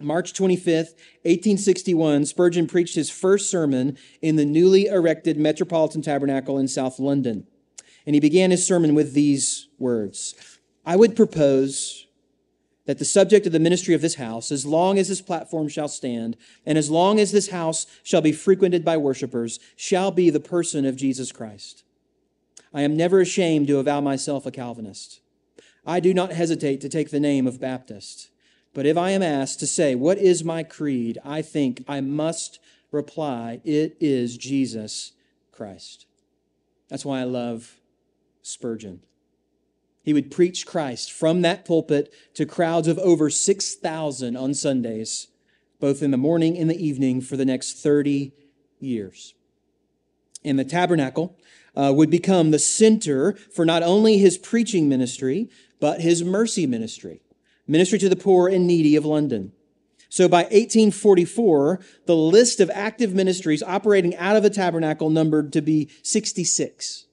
March 0.00 0.32
25th, 0.32 0.94
1861, 1.22 2.24
Spurgeon 2.26 2.66
preached 2.66 2.94
his 2.94 3.10
first 3.10 3.50
sermon 3.50 3.96
in 4.22 4.36
the 4.36 4.44
newly 4.44 4.86
erected 4.86 5.36
Metropolitan 5.36 6.02
Tabernacle 6.02 6.58
in 6.58 6.68
South 6.68 6.98
London. 6.98 7.46
And 8.06 8.14
he 8.14 8.20
began 8.20 8.50
his 8.50 8.66
sermon 8.66 8.94
with 8.94 9.12
these 9.12 9.68
words 9.78 10.34
I 10.84 10.96
would 10.96 11.14
propose 11.14 12.06
that 12.86 12.98
the 12.98 13.04
subject 13.04 13.46
of 13.46 13.52
the 13.52 13.60
ministry 13.60 13.94
of 13.94 14.00
this 14.00 14.16
house, 14.16 14.50
as 14.50 14.66
long 14.66 14.98
as 14.98 15.08
this 15.08 15.20
platform 15.20 15.68
shall 15.68 15.86
stand, 15.86 16.36
and 16.66 16.76
as 16.76 16.90
long 16.90 17.20
as 17.20 17.30
this 17.30 17.50
house 17.50 17.86
shall 18.02 18.22
be 18.22 18.32
frequented 18.32 18.84
by 18.84 18.96
worshipers, 18.96 19.60
shall 19.76 20.10
be 20.10 20.30
the 20.30 20.40
person 20.40 20.84
of 20.84 20.96
Jesus 20.96 21.30
Christ. 21.30 21.84
I 22.72 22.82
am 22.82 22.96
never 22.96 23.20
ashamed 23.20 23.68
to 23.68 23.78
avow 23.78 24.00
myself 24.00 24.46
a 24.46 24.50
Calvinist. 24.50 25.20
I 25.86 26.00
do 26.00 26.14
not 26.14 26.32
hesitate 26.32 26.80
to 26.80 26.88
take 26.88 27.10
the 27.10 27.20
name 27.20 27.46
of 27.46 27.60
Baptist. 27.60 28.29
But 28.72 28.86
if 28.86 28.96
I 28.96 29.10
am 29.10 29.22
asked 29.22 29.60
to 29.60 29.66
say, 29.66 29.94
What 29.94 30.18
is 30.18 30.44
my 30.44 30.62
creed? 30.62 31.18
I 31.24 31.42
think 31.42 31.84
I 31.88 32.00
must 32.00 32.58
reply, 32.90 33.60
It 33.64 33.96
is 34.00 34.36
Jesus 34.36 35.12
Christ. 35.52 36.06
That's 36.88 37.04
why 37.04 37.20
I 37.20 37.24
love 37.24 37.80
Spurgeon. 38.42 39.00
He 40.02 40.12
would 40.12 40.30
preach 40.30 40.66
Christ 40.66 41.12
from 41.12 41.42
that 41.42 41.64
pulpit 41.64 42.12
to 42.34 42.46
crowds 42.46 42.88
of 42.88 42.98
over 42.98 43.28
6,000 43.28 44.36
on 44.36 44.54
Sundays, 44.54 45.28
both 45.78 46.02
in 46.02 46.10
the 46.10 46.16
morning 46.16 46.56
and 46.56 46.70
the 46.70 46.84
evening 46.84 47.20
for 47.20 47.36
the 47.36 47.44
next 47.44 47.82
30 47.82 48.32
years. 48.78 49.34
And 50.44 50.58
the 50.58 50.64
tabernacle 50.64 51.38
uh, 51.76 51.92
would 51.94 52.10
become 52.10 52.50
the 52.50 52.58
center 52.58 53.34
for 53.54 53.64
not 53.64 53.82
only 53.82 54.18
his 54.18 54.38
preaching 54.38 54.88
ministry, 54.88 55.50
but 55.78 56.00
his 56.00 56.24
mercy 56.24 56.66
ministry, 56.66 57.22
ministry 57.70 57.98
to 57.98 58.08
the 58.08 58.16
poor 58.16 58.48
and 58.48 58.66
needy 58.66 58.96
of 58.96 59.04
London. 59.04 59.52
So 60.08 60.28
by 60.28 60.42
1844, 60.42 61.80
the 62.06 62.16
list 62.16 62.58
of 62.58 62.68
active 62.70 63.14
ministries 63.14 63.62
operating 63.62 64.16
out 64.16 64.36
of 64.36 64.42
the 64.42 64.50
tabernacle 64.50 65.08
numbered 65.08 65.52
to 65.52 65.62
be 65.62 65.88
66. 66.02 67.06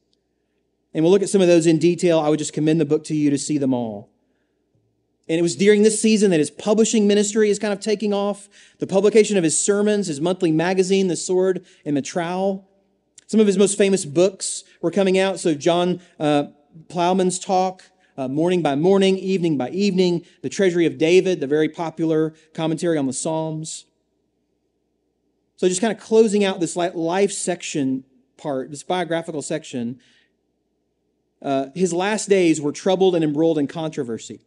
And 0.93 1.03
we'll 1.03 1.11
look 1.11 1.21
at 1.21 1.29
some 1.29 1.41
of 1.41 1.47
those 1.47 1.67
in 1.67 1.77
detail. 1.77 2.19
I 2.19 2.29
would 2.29 2.39
just 2.39 2.53
commend 2.53 2.81
the 2.81 2.85
book 2.85 3.03
to 3.05 3.15
you 3.15 3.29
to 3.29 3.37
see 3.37 3.59
them 3.59 3.73
all. 3.73 4.09
And 5.29 5.37
it 5.37 5.43
was 5.43 5.55
during 5.55 5.83
this 5.83 6.01
season 6.01 6.31
that 6.31 6.39
his 6.39 6.49
publishing 6.49 7.05
ministry 7.07 7.49
is 7.49 7.59
kind 7.59 7.73
of 7.73 7.79
taking 7.79 8.13
off. 8.13 8.49
The 8.79 8.87
publication 8.87 9.37
of 9.37 9.43
his 9.43 9.59
sermons, 9.59 10.07
his 10.07 10.21
monthly 10.21 10.51
magazine, 10.51 11.07
The 11.07 11.17
Sword 11.17 11.65
and 11.85 11.95
the 11.95 12.01
Trowel. 12.01 12.67
Some 13.27 13.39
of 13.41 13.45
his 13.45 13.57
most 13.57 13.77
famous 13.77 14.05
books 14.05 14.63
were 14.81 14.89
coming 14.89 15.19
out. 15.19 15.39
So 15.39 15.53
John 15.53 16.01
uh, 16.19 16.45
Plowman's 16.87 17.39
Talk, 17.39 17.83
uh, 18.17 18.27
Morning 18.27 18.61
by 18.61 18.75
Morning, 18.75 19.17
Evening 19.17 19.57
by 19.57 19.69
Evening, 19.69 20.25
The 20.41 20.49
Treasury 20.49 20.85
of 20.85 20.97
David, 20.97 21.39
the 21.39 21.47
very 21.47 21.69
popular 21.69 22.33
commentary 22.53 22.97
on 22.97 23.05
the 23.05 23.13
Psalms. 23.13 23.85
So 25.55 25.67
just 25.67 25.81
kind 25.81 25.95
of 25.95 26.03
closing 26.03 26.43
out 26.43 26.59
this 26.59 26.75
life 26.75 27.31
section 27.31 28.03
part, 28.37 28.71
this 28.71 28.83
biographical 28.83 29.41
section, 29.41 29.99
uh, 31.41 31.67
his 31.75 31.93
last 31.93 32.29
days 32.29 32.59
were 32.59 32.71
troubled 32.71 33.15
and 33.15 33.23
embroiled 33.23 33.59
in 33.59 33.67
controversy. 33.67 34.41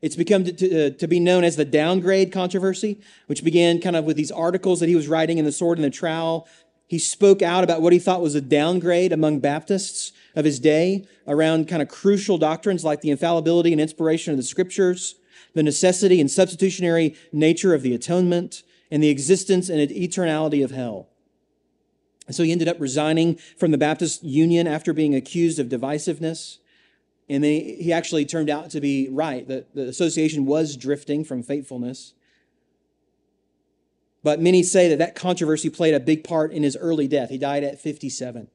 It's 0.00 0.14
become 0.14 0.44
to, 0.44 0.52
to, 0.52 0.86
uh, 0.86 0.90
to, 0.90 1.08
be 1.08 1.18
known 1.18 1.42
as 1.42 1.56
the 1.56 1.64
downgrade 1.64 2.30
controversy, 2.30 3.00
which 3.26 3.42
began 3.42 3.80
kind 3.80 3.96
of 3.96 4.04
with 4.04 4.16
these 4.16 4.30
articles 4.30 4.78
that 4.78 4.88
he 4.88 4.94
was 4.94 5.08
writing 5.08 5.38
in 5.38 5.44
the 5.44 5.50
sword 5.50 5.78
and 5.78 5.84
the 5.84 5.90
trowel. 5.90 6.46
He 6.88 6.98
spoke 6.98 7.42
out 7.42 7.64
about 7.64 7.82
what 7.82 7.92
he 7.92 7.98
thought 7.98 8.22
was 8.22 8.34
a 8.34 8.40
downgrade 8.40 9.12
among 9.12 9.40
Baptists 9.40 10.12
of 10.34 10.46
his 10.46 10.58
day 10.58 11.06
around 11.26 11.68
kind 11.68 11.82
of 11.82 11.88
crucial 11.88 12.38
doctrines 12.38 12.82
like 12.82 13.02
the 13.02 13.10
infallibility 13.10 13.72
and 13.72 13.80
inspiration 13.80 14.32
of 14.32 14.38
the 14.38 14.42
scriptures, 14.42 15.14
the 15.52 15.62
necessity 15.62 16.18
and 16.18 16.30
substitutionary 16.30 17.14
nature 17.30 17.74
of 17.74 17.82
the 17.82 17.94
atonement, 17.94 18.62
and 18.90 19.02
the 19.02 19.10
existence 19.10 19.68
and 19.68 19.90
eternality 19.90 20.64
of 20.64 20.70
hell. 20.70 21.08
And 22.26 22.34
so 22.34 22.42
he 22.42 22.52
ended 22.52 22.68
up 22.68 22.80
resigning 22.80 23.36
from 23.58 23.70
the 23.70 23.78
Baptist 23.78 24.24
Union 24.24 24.66
after 24.66 24.94
being 24.94 25.14
accused 25.14 25.58
of 25.58 25.68
divisiveness. 25.68 26.56
And 27.28 27.44
he 27.44 27.92
actually 27.92 28.24
turned 28.24 28.48
out 28.48 28.70
to 28.70 28.80
be 28.80 29.08
right. 29.10 29.46
The, 29.46 29.66
the 29.74 29.88
association 29.88 30.46
was 30.46 30.74
drifting 30.74 31.22
from 31.22 31.42
faithfulness. 31.42 32.14
But 34.28 34.42
many 34.42 34.62
say 34.62 34.90
that 34.90 34.98
that 34.98 35.14
controversy 35.14 35.70
played 35.70 35.94
a 35.94 36.00
big 36.00 36.22
part 36.22 36.52
in 36.52 36.62
his 36.62 36.76
early 36.76 37.08
death. 37.08 37.30
He 37.30 37.38
died 37.38 37.64
at 37.64 37.80
57. 37.80 38.46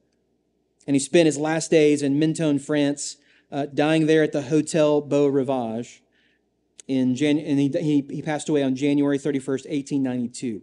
And 0.86 0.94
he 0.94 1.00
spent 1.00 1.26
his 1.26 1.36
last 1.36 1.68
days 1.68 2.00
in 2.00 2.16
Mentone, 2.16 2.60
France, 2.60 3.16
uh, 3.50 3.66
dying 3.66 4.06
there 4.06 4.22
at 4.22 4.30
the 4.30 4.42
Hotel 4.42 5.00
Beau 5.00 5.26
Rivage. 5.26 6.00
In 6.86 7.16
Jan- 7.16 7.40
and 7.40 7.58
he, 7.58 7.68
he, 7.80 8.06
he 8.08 8.22
passed 8.22 8.48
away 8.48 8.62
on 8.62 8.76
January 8.76 9.18
31st, 9.18 9.66
1892. 9.68 10.62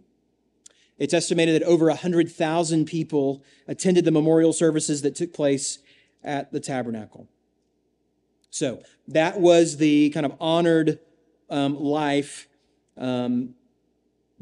It's 0.96 1.12
estimated 1.12 1.60
that 1.60 1.66
over 1.66 1.88
100,000 1.88 2.86
people 2.86 3.44
attended 3.68 4.06
the 4.06 4.12
memorial 4.12 4.54
services 4.54 5.02
that 5.02 5.14
took 5.14 5.34
place 5.34 5.80
at 6.24 6.52
the 6.52 6.58
tabernacle. 6.58 7.28
So 8.48 8.82
that 9.08 9.38
was 9.38 9.76
the 9.76 10.08
kind 10.08 10.24
of 10.24 10.32
honored 10.40 11.00
um, 11.50 11.78
life 11.78 12.48
um, 12.96 13.56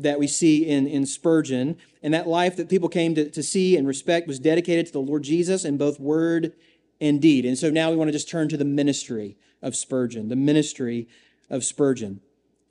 that 0.02 0.19
we 0.19 0.26
see 0.26 0.66
in, 0.66 0.87
in 0.87 1.07
Spurgeon. 1.07 1.76
And 2.02 2.14
that 2.14 2.26
life 2.26 2.57
that 2.57 2.69
people 2.69 2.88
came 2.88 3.14
to, 3.14 3.30
to 3.30 3.42
see 3.42 3.76
and 3.76 3.87
respect 3.87 4.26
was 4.26 4.38
dedicated 4.38 4.87
to 4.87 4.92
the 4.92 5.00
Lord 5.00 5.23
Jesus 5.23 5.64
in 5.64 5.76
both 5.76 6.00
word 6.00 6.52
and 7.00 7.21
deed. 7.21 7.45
And 7.45 7.59
so 7.59 7.71
now 7.71 7.90
we 7.90 7.97
want 7.97 8.09
to 8.09 8.12
just 8.12 8.28
turn 8.28 8.49
to 8.49 8.57
the 8.57 8.64
ministry 8.64 9.37
of 9.62 9.76
Spurgeon, 9.76 10.28
the 10.28 10.37
ministry 10.37 11.09
of 11.49 11.64
Spurgeon, 11.64 12.21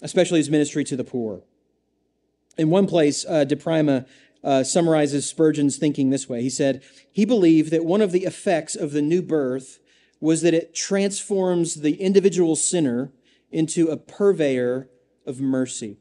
especially 0.01 0.39
his 0.39 0.49
ministry 0.49 0.83
to 0.85 0.95
the 0.95 1.03
poor. 1.03 1.41
In 2.57 2.69
one 2.69 2.87
place, 2.87 3.25
uh, 3.25 3.45
DiPrima 3.47 4.07
uh, 4.43 4.63
summarizes 4.63 5.27
Spurgeon's 5.27 5.77
thinking 5.77 6.09
this 6.09 6.29
way. 6.29 6.41
He 6.41 6.49
said, 6.49 6.81
He 7.11 7.25
believed 7.25 7.71
that 7.71 7.85
one 7.85 8.01
of 8.01 8.11
the 8.11 8.25
effects 8.25 8.75
of 8.75 8.91
the 8.91 9.01
new 9.01 9.21
birth 9.21 9.79
was 10.19 10.41
that 10.41 10.53
it 10.53 10.75
transforms 10.75 11.75
the 11.75 12.01
individual 12.01 12.55
sinner 12.55 13.11
into 13.51 13.87
a 13.87 13.97
purveyor 13.97 14.89
of 15.25 15.39
mercy. 15.39 15.97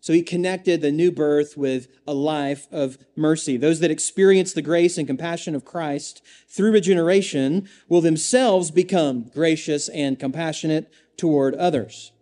So 0.00 0.12
he 0.12 0.22
connected 0.22 0.80
the 0.80 0.92
new 0.92 1.10
birth 1.10 1.56
with 1.56 1.88
a 2.06 2.14
life 2.14 2.66
of 2.70 2.98
mercy. 3.16 3.56
Those 3.56 3.80
that 3.80 3.90
experience 3.90 4.52
the 4.52 4.62
grace 4.62 4.96
and 4.96 5.06
compassion 5.06 5.54
of 5.54 5.64
Christ 5.64 6.22
through 6.48 6.72
regeneration 6.72 7.68
will 7.88 8.00
themselves 8.00 8.70
become 8.70 9.24
gracious 9.24 9.88
and 9.88 10.18
compassionate 10.18 10.92
toward 11.16 11.54
others. 11.56 12.12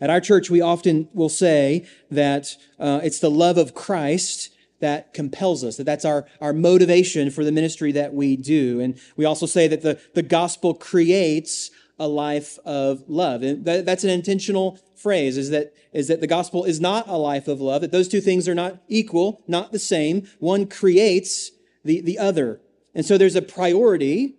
At 0.00 0.10
our 0.10 0.20
church, 0.20 0.50
we 0.50 0.60
often 0.60 1.08
will 1.14 1.30
say 1.30 1.86
that 2.10 2.56
uh, 2.78 3.00
it's 3.02 3.20
the 3.20 3.30
love 3.30 3.56
of 3.56 3.74
Christ 3.74 4.50
that 4.80 5.14
compels 5.14 5.64
us, 5.64 5.78
that 5.78 5.84
that's 5.84 6.04
our, 6.04 6.26
our 6.40 6.52
motivation 6.52 7.30
for 7.30 7.44
the 7.44 7.52
ministry 7.52 7.92
that 7.92 8.12
we 8.12 8.36
do. 8.36 8.78
And 8.80 8.98
we 9.16 9.24
also 9.24 9.46
say 9.46 9.68
that 9.68 9.80
the, 9.80 9.98
the 10.14 10.22
gospel 10.22 10.74
creates 10.74 11.70
a 11.98 12.08
life 12.08 12.58
of 12.64 13.04
love. 13.08 13.42
And 13.42 13.64
that, 13.64 13.86
that's 13.86 14.04
an 14.04 14.10
intentional 14.10 14.78
phrase 14.96 15.36
is 15.36 15.50
that, 15.50 15.72
is 15.92 16.08
that 16.08 16.20
the 16.20 16.26
gospel 16.26 16.64
is 16.64 16.80
not 16.80 17.08
a 17.08 17.16
life 17.16 17.48
of 17.48 17.60
love, 17.60 17.80
that 17.80 17.92
those 17.92 18.08
two 18.08 18.20
things 18.20 18.48
are 18.48 18.54
not 18.54 18.82
equal, 18.88 19.42
not 19.46 19.72
the 19.72 19.78
same. 19.78 20.26
One 20.38 20.66
creates 20.66 21.50
the, 21.84 22.00
the 22.00 22.18
other. 22.18 22.60
And 22.94 23.04
so 23.04 23.16
there's 23.16 23.36
a 23.36 23.42
priority, 23.42 24.36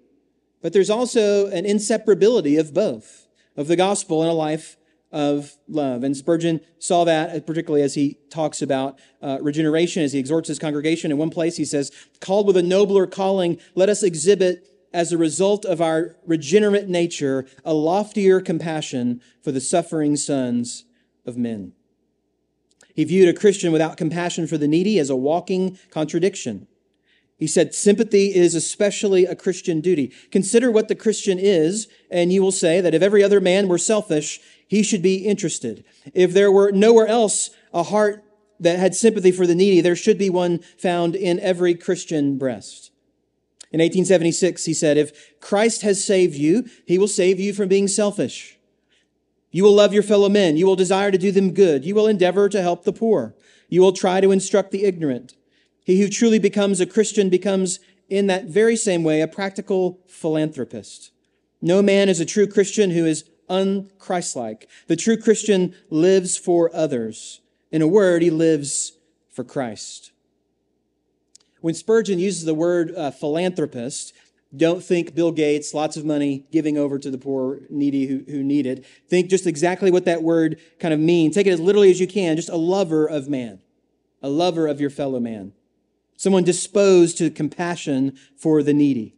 but 0.61 0.73
there's 0.73 0.89
also 0.89 1.47
an 1.47 1.65
inseparability 1.65 2.59
of 2.59 2.73
both, 2.73 3.27
of 3.55 3.67
the 3.67 3.75
gospel 3.75 4.21
and 4.21 4.29
a 4.29 4.33
life 4.33 4.77
of 5.11 5.53
love. 5.67 6.03
And 6.03 6.15
Spurgeon 6.15 6.59
saw 6.79 7.05
that 7.05 7.47
particularly 7.47 7.81
as 7.81 7.95
he 7.95 8.17
talks 8.29 8.61
about 8.61 8.99
uh, 9.21 9.39
regeneration, 9.41 10.03
as 10.03 10.13
he 10.13 10.19
exhorts 10.19 10.47
his 10.47 10.59
congregation. 10.59 11.11
In 11.11 11.17
one 11.17 11.29
place, 11.29 11.57
he 11.57 11.65
says, 11.65 11.91
Called 12.19 12.45
with 12.45 12.57
a 12.57 12.63
nobler 12.63 13.07
calling, 13.07 13.57
let 13.73 13.89
us 13.89 14.03
exhibit 14.03 14.67
as 14.93 15.11
a 15.11 15.17
result 15.17 15.65
of 15.65 15.81
our 15.81 16.15
regenerate 16.25 16.87
nature, 16.87 17.45
a 17.65 17.73
loftier 17.73 18.39
compassion 18.41 19.21
for 19.41 19.51
the 19.51 19.61
suffering 19.61 20.15
sons 20.15 20.85
of 21.25 21.37
men. 21.37 21.73
He 22.93 23.03
viewed 23.03 23.29
a 23.29 23.39
Christian 23.39 23.71
without 23.71 23.97
compassion 23.97 24.47
for 24.47 24.57
the 24.57 24.67
needy 24.67 24.97
as 24.97 25.09
a 25.09 25.15
walking 25.15 25.77
contradiction. 25.91 26.67
He 27.37 27.45
said, 27.45 27.75
sympathy 27.75 28.33
is 28.35 28.55
especially 28.55 29.25
a 29.25 29.35
Christian 29.35 29.79
duty. 29.79 30.11
Consider 30.31 30.71
what 30.71 30.87
the 30.87 30.95
Christian 30.95 31.37
is, 31.37 31.87
and 32.09 32.33
you 32.33 32.41
will 32.41 32.51
say 32.51 32.81
that 32.81 32.95
if 32.95 33.03
every 33.03 33.23
other 33.23 33.39
man 33.39 33.67
were 33.67 33.77
selfish, 33.77 34.39
he 34.67 34.81
should 34.81 35.03
be 35.03 35.17
interested. 35.17 35.83
If 36.15 36.33
there 36.33 36.51
were 36.51 36.71
nowhere 36.71 37.05
else 37.05 37.51
a 37.71 37.83
heart 37.83 38.23
that 38.59 38.79
had 38.79 38.95
sympathy 38.95 39.31
for 39.31 39.45
the 39.45 39.53
needy, 39.53 39.81
there 39.81 39.95
should 39.95 40.17
be 40.17 40.31
one 40.31 40.59
found 40.79 41.15
in 41.15 41.39
every 41.39 41.75
Christian 41.75 42.39
breast. 42.39 42.89
In 43.71 43.79
1876, 43.79 44.65
he 44.65 44.73
said, 44.73 44.97
If 44.97 45.39
Christ 45.39 45.81
has 45.81 46.03
saved 46.03 46.35
you, 46.35 46.65
he 46.85 46.97
will 46.97 47.07
save 47.07 47.39
you 47.39 47.53
from 47.53 47.67
being 47.67 47.87
selfish. 47.87 48.57
You 49.51 49.63
will 49.63 49.73
love 49.73 49.93
your 49.93 50.03
fellow 50.03 50.29
men. 50.29 50.57
You 50.57 50.65
will 50.65 50.75
desire 50.75 51.11
to 51.11 51.17
do 51.17 51.31
them 51.31 51.53
good. 51.53 51.83
You 51.83 51.95
will 51.95 52.07
endeavor 52.07 52.47
to 52.49 52.61
help 52.61 52.83
the 52.83 52.93
poor. 52.93 53.35
You 53.69 53.81
will 53.81 53.91
try 53.91 54.21
to 54.21 54.31
instruct 54.31 54.71
the 54.71 54.85
ignorant. 54.85 55.35
He 55.83 56.01
who 56.01 56.09
truly 56.09 56.39
becomes 56.39 56.79
a 56.79 56.85
Christian 56.85 57.29
becomes, 57.29 57.79
in 58.09 58.27
that 58.27 58.45
very 58.45 58.75
same 58.75 59.03
way, 59.03 59.21
a 59.21 59.27
practical 59.27 59.99
philanthropist. 60.07 61.11
No 61.61 61.81
man 61.81 62.09
is 62.09 62.19
a 62.19 62.25
true 62.25 62.47
Christian 62.47 62.91
who 62.91 63.05
is 63.05 63.25
unchristlike. 63.49 64.67
The 64.87 64.95
true 64.95 65.17
Christian 65.17 65.75
lives 65.89 66.37
for 66.37 66.73
others. 66.75 67.41
In 67.71 67.81
a 67.81 67.87
word, 67.87 68.21
he 68.21 68.29
lives 68.29 68.93
for 69.31 69.43
Christ. 69.43 70.11
When 71.61 71.73
Spurgeon 71.73 72.19
uses 72.19 72.45
the 72.45 72.53
word 72.53 72.93
uh, 72.95 73.11
philanthropist, 73.11 74.13
don't 74.55 74.83
think 74.83 75.13
Bill 75.13 75.31
Gates, 75.31 75.73
lots 75.73 75.97
of 75.97 76.05
money 76.05 76.45
giving 76.51 76.77
over 76.77 76.97
to 76.99 77.11
the 77.11 77.17
poor, 77.17 77.61
needy 77.69 78.07
who, 78.07 78.23
who 78.29 78.43
need 78.43 78.65
it. 78.65 78.85
Think 79.09 79.29
just 79.29 79.47
exactly 79.47 79.91
what 79.91 80.05
that 80.05 80.23
word 80.23 80.59
kind 80.79 80.93
of 80.93 80.99
means. 80.99 81.35
Take 81.35 81.47
it 81.47 81.51
as 81.51 81.59
literally 81.59 81.91
as 81.91 81.99
you 81.99 82.07
can, 82.07 82.35
just 82.35 82.49
a 82.49 82.55
lover 82.55 83.05
of 83.05 83.27
man, 83.27 83.59
a 84.21 84.29
lover 84.29 84.67
of 84.67 84.79
your 84.79 84.89
fellow 84.89 85.19
man, 85.19 85.53
someone 86.15 86.43
disposed 86.43 87.17
to 87.17 87.29
compassion 87.29 88.17
for 88.37 88.63
the 88.63 88.73
needy. 88.73 89.15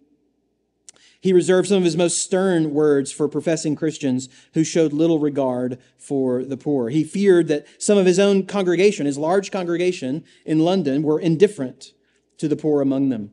He 1.22 1.34
reserved 1.34 1.68
some 1.68 1.78
of 1.78 1.84
his 1.84 1.98
most 1.98 2.20
stern 2.20 2.74
words 2.74 3.12
for 3.12 3.28
professing 3.28 3.76
Christians 3.76 4.30
who 4.54 4.64
showed 4.64 4.94
little 4.94 5.20
regard 5.20 5.78
for 5.98 6.46
the 6.46 6.56
poor. 6.56 6.90
He 6.90 7.04
feared 7.04 7.50
that 7.50 7.68
some 7.78 7.98
of 7.98 8.06
his 8.06 8.20
own 8.20 8.46
congregation, 8.46 9.06
his 9.06 9.18
large 9.18 9.52
congregation 9.52 10.24
in 10.46 10.60
London, 10.60 11.04
were 11.04 11.20
indifferent 11.20 11.92
to 12.40 12.48
the 12.48 12.56
poor 12.56 12.82
among 12.82 13.10
them. 13.10 13.32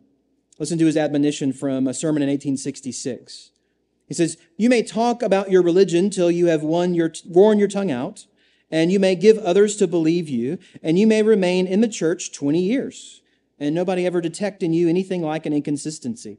Listen 0.58 0.78
to 0.78 0.86
his 0.86 0.96
admonition 0.96 1.52
from 1.52 1.86
a 1.86 1.94
sermon 1.94 2.22
in 2.22 2.28
1866. 2.28 3.50
He 4.06 4.14
says, 4.14 4.36
You 4.56 4.68
may 4.68 4.82
talk 4.82 5.22
about 5.22 5.50
your 5.50 5.62
religion 5.62 6.10
till 6.10 6.30
you 6.30 6.46
have 6.46 6.62
your, 6.62 7.12
worn 7.26 7.58
your 7.58 7.68
tongue 7.68 7.90
out, 7.90 8.26
and 8.70 8.90
you 8.90 8.98
may 8.98 9.14
give 9.14 9.38
others 9.38 9.76
to 9.76 9.86
believe 9.86 10.28
you, 10.28 10.58
and 10.82 10.98
you 10.98 11.06
may 11.06 11.22
remain 11.22 11.66
in 11.66 11.80
the 11.80 11.88
church 11.88 12.32
20 12.32 12.60
years, 12.60 13.22
and 13.58 13.74
nobody 13.74 14.06
ever 14.06 14.20
detect 14.20 14.62
in 14.62 14.72
you 14.72 14.88
anything 14.88 15.22
like 15.22 15.46
an 15.46 15.52
inconsistency. 15.52 16.38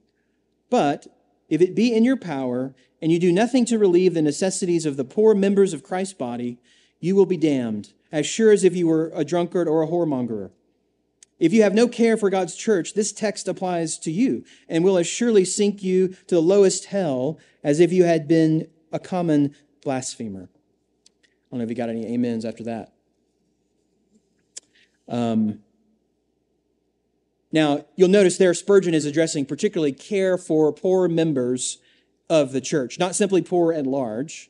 But 0.69 1.07
if 1.49 1.61
it 1.61 1.75
be 1.75 1.93
in 1.93 2.03
your 2.03 2.17
power, 2.17 2.75
and 3.01 3.11
you 3.11 3.19
do 3.19 3.31
nothing 3.31 3.65
to 3.65 3.77
relieve 3.77 4.13
the 4.13 4.21
necessities 4.21 4.85
of 4.85 4.97
the 4.97 5.05
poor 5.05 5.35
members 5.35 5.73
of 5.73 5.83
Christ's 5.83 6.13
body, 6.13 6.57
you 6.99 7.15
will 7.15 7.25
be 7.25 7.37
damned, 7.37 7.93
as 8.11 8.25
sure 8.25 8.51
as 8.51 8.63
if 8.63 8.75
you 8.75 8.87
were 8.87 9.11
a 9.13 9.23
drunkard 9.23 9.67
or 9.67 9.83
a 9.83 9.87
whoremonger. 9.87 10.49
If 11.39 11.53
you 11.53 11.61
have 11.63 11.73
no 11.73 11.87
care 11.87 12.17
for 12.17 12.29
God's 12.29 12.55
church, 12.55 12.93
this 12.93 13.11
text 13.11 13.47
applies 13.47 13.97
to 13.99 14.11
you 14.11 14.43
and 14.67 14.83
will 14.83 14.97
as 14.97 15.07
surely 15.07 15.45
sink 15.45 15.83
you 15.83 16.09
to 16.27 16.35
the 16.35 16.41
lowest 16.41 16.85
hell 16.85 17.37
as 17.63 17.79
if 17.79 17.93
you 17.93 18.05
had 18.05 18.27
been 18.27 18.67
a 18.91 18.99
common 18.99 19.55
blasphemer. 19.83 20.49
I 20.49 21.27
don't 21.51 21.59
know 21.59 21.63
if 21.63 21.69
you 21.69 21.75
got 21.75 21.89
any 21.89 22.11
amens 22.13 22.43
after 22.43 22.63
that. 22.63 22.93
Um, 25.07 25.59
now, 27.51 27.85
you'll 27.95 28.09
notice 28.09 28.37
there 28.37 28.53
Spurgeon 28.53 28.93
is 28.93 29.05
addressing 29.05 29.45
particularly 29.45 29.93
care 29.93 30.37
for 30.37 30.73
poor 30.73 31.07
members 31.07 31.77
of 32.29 32.51
the 32.51 32.59
church, 32.59 32.99
not 32.99 33.15
simply 33.15 33.41
poor 33.41 33.71
at 33.71 33.87
large. 33.87 34.49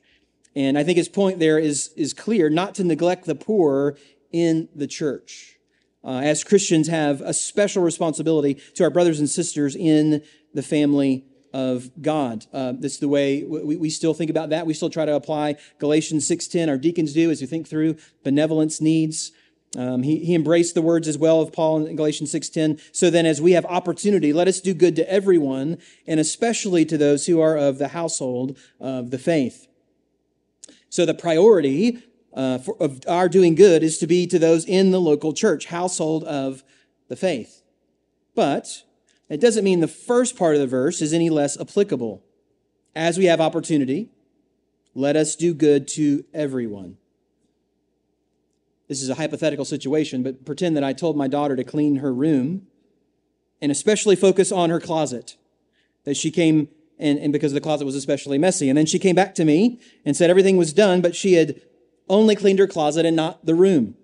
And 0.56 0.78
I 0.78 0.84
think 0.84 0.97
his 0.97 1.10
point 1.10 1.38
there 1.38 1.60
is, 1.60 1.91
is 1.95 2.13
clear 2.13 2.50
not 2.50 2.73
to 2.76 2.84
neglect 2.84 3.26
the 3.26 3.36
poor 3.36 3.97
in 4.32 4.69
the 4.73 4.88
church 4.88 5.57
uh, 6.08 6.22
as 6.24 6.43
Christians, 6.43 6.88
have 6.88 7.20
a 7.20 7.34
special 7.34 7.84
responsibility 7.84 8.56
to 8.76 8.84
our 8.86 8.89
brothers 8.89 9.20
and 9.20 9.30
sisters 9.30 9.76
in 9.76 10.24
the 10.54 10.63
family 10.63 11.26
of 11.54 11.89
God. 12.02 12.46
Uh, 12.54 12.74
this 12.78 12.93
is 12.93 13.00
the 13.00 13.10
way 13.10 13.43
we, 13.43 13.76
we 13.76 13.89
still 13.89 14.13
think 14.13 14.32
about 14.32 14.50
that. 14.52 14.65
We 14.65 14.74
still 14.74 14.89
try 14.89 15.06
to 15.06 15.15
apply 15.15 15.58
Galatians 15.80 16.28
6.10. 16.30 16.70
Our 16.70 16.78
deacons 16.78 17.13
do 17.13 17.30
as 17.30 17.41
we 17.41 17.48
think 17.48 17.67
through 17.67 17.98
benevolence 18.24 18.80
needs. 18.80 19.34
Um, 19.78 20.02
he, 20.02 20.24
he 20.24 20.34
embraced 20.34 20.76
the 20.76 20.82
words 20.82 21.10
as 21.10 21.17
well 21.17 21.41
of 21.41 21.52
Paul 21.52 21.86
in 21.86 21.96
Galatians 21.98 22.34
6.10. 22.34 22.80
So 22.96 23.10
then 23.10 23.26
as 23.26 23.41
we 23.41 23.52
have 23.52 23.65
opportunity, 23.65 24.32
let 24.32 24.48
us 24.48 24.62
do 24.62 24.74
good 24.74 24.96
to 24.96 25.12
everyone, 25.12 25.78
and 26.08 26.22
especially 26.22 26.86
to 26.86 26.98
those 26.98 27.26
who 27.26 27.41
are 27.41 27.58
of 27.58 27.80
the 27.80 27.89
household 27.89 28.58
of 28.80 29.12
the 29.12 29.20
faith. 29.20 29.67
So 30.89 31.06
the 31.06 31.13
priority 31.13 32.02
uh, 32.38 32.60
for, 32.60 32.78
of 32.80 33.02
our 33.08 33.28
doing 33.28 33.56
good 33.56 33.82
is 33.82 33.97
to 33.97 34.06
be 34.06 34.28
to 34.28 34.38
those 34.38 34.63
in 34.63 34.91
the 34.91 35.02
local 35.02 35.34
church, 35.34 35.65
household 35.65 36.23
of 36.23 36.63
the 37.08 37.15
faith. 37.15 37.63
But 38.36 38.84
it 39.28 39.41
doesn't 39.41 39.63
mean 39.63 39.80
the 39.80 39.88
first 39.88 40.38
part 40.38 40.54
of 40.54 40.62
the 40.62 40.67
verse 40.67 41.02
is 41.02 41.13
any 41.13 41.32
less 41.32 41.60
applicable. 41.60 42.23
As 42.95 43.17
we 43.17 43.26
have 43.26 43.41
opportunity, 43.41 44.10
let 44.93 45.15
us 45.15 45.36
do 45.36 45.56
good 45.56 45.88
to 45.89 46.26
everyone. 46.32 46.97
This 48.88 49.02
is 49.02 49.10
a 49.10 49.15
hypothetical 49.15 49.65
situation, 49.65 50.21
but 50.21 50.45
pretend 50.45 50.78
that 50.78 50.84
I 50.84 50.93
told 50.93 51.17
my 51.17 51.28
daughter 51.28 51.56
to 51.56 51.63
clean 51.63 51.97
her 51.97 52.13
room 52.13 52.67
and 53.63 53.71
especially 53.71 54.15
focus 54.15 54.52
on 54.52 54.69
her 54.69 54.80
closet. 54.80 55.38
That 56.04 56.15
she 56.15 56.30
came, 56.30 56.69
and, 57.00 57.17
and 57.17 57.34
because 57.34 57.52
the 57.52 57.60
closet 57.60 57.86
was 57.86 57.95
especially 57.95 58.38
messy. 58.38 58.69
And 58.69 58.78
then 58.78 58.86
she 58.86 59.00
came 59.00 59.15
back 59.15 59.34
to 59.36 59.43
me 59.43 59.80
and 60.06 60.15
said 60.15 60.30
everything 60.30 60.56
was 60.56 60.71
done, 60.71 61.02
but 61.02 61.15
she 61.15 61.34
had 61.34 61.60
only 62.10 62.36
cleaned 62.36 62.60
her 62.60 62.67
closet 62.67 63.06
and 63.06 63.15
not 63.15 63.46
the 63.46 63.56
room 63.56 63.96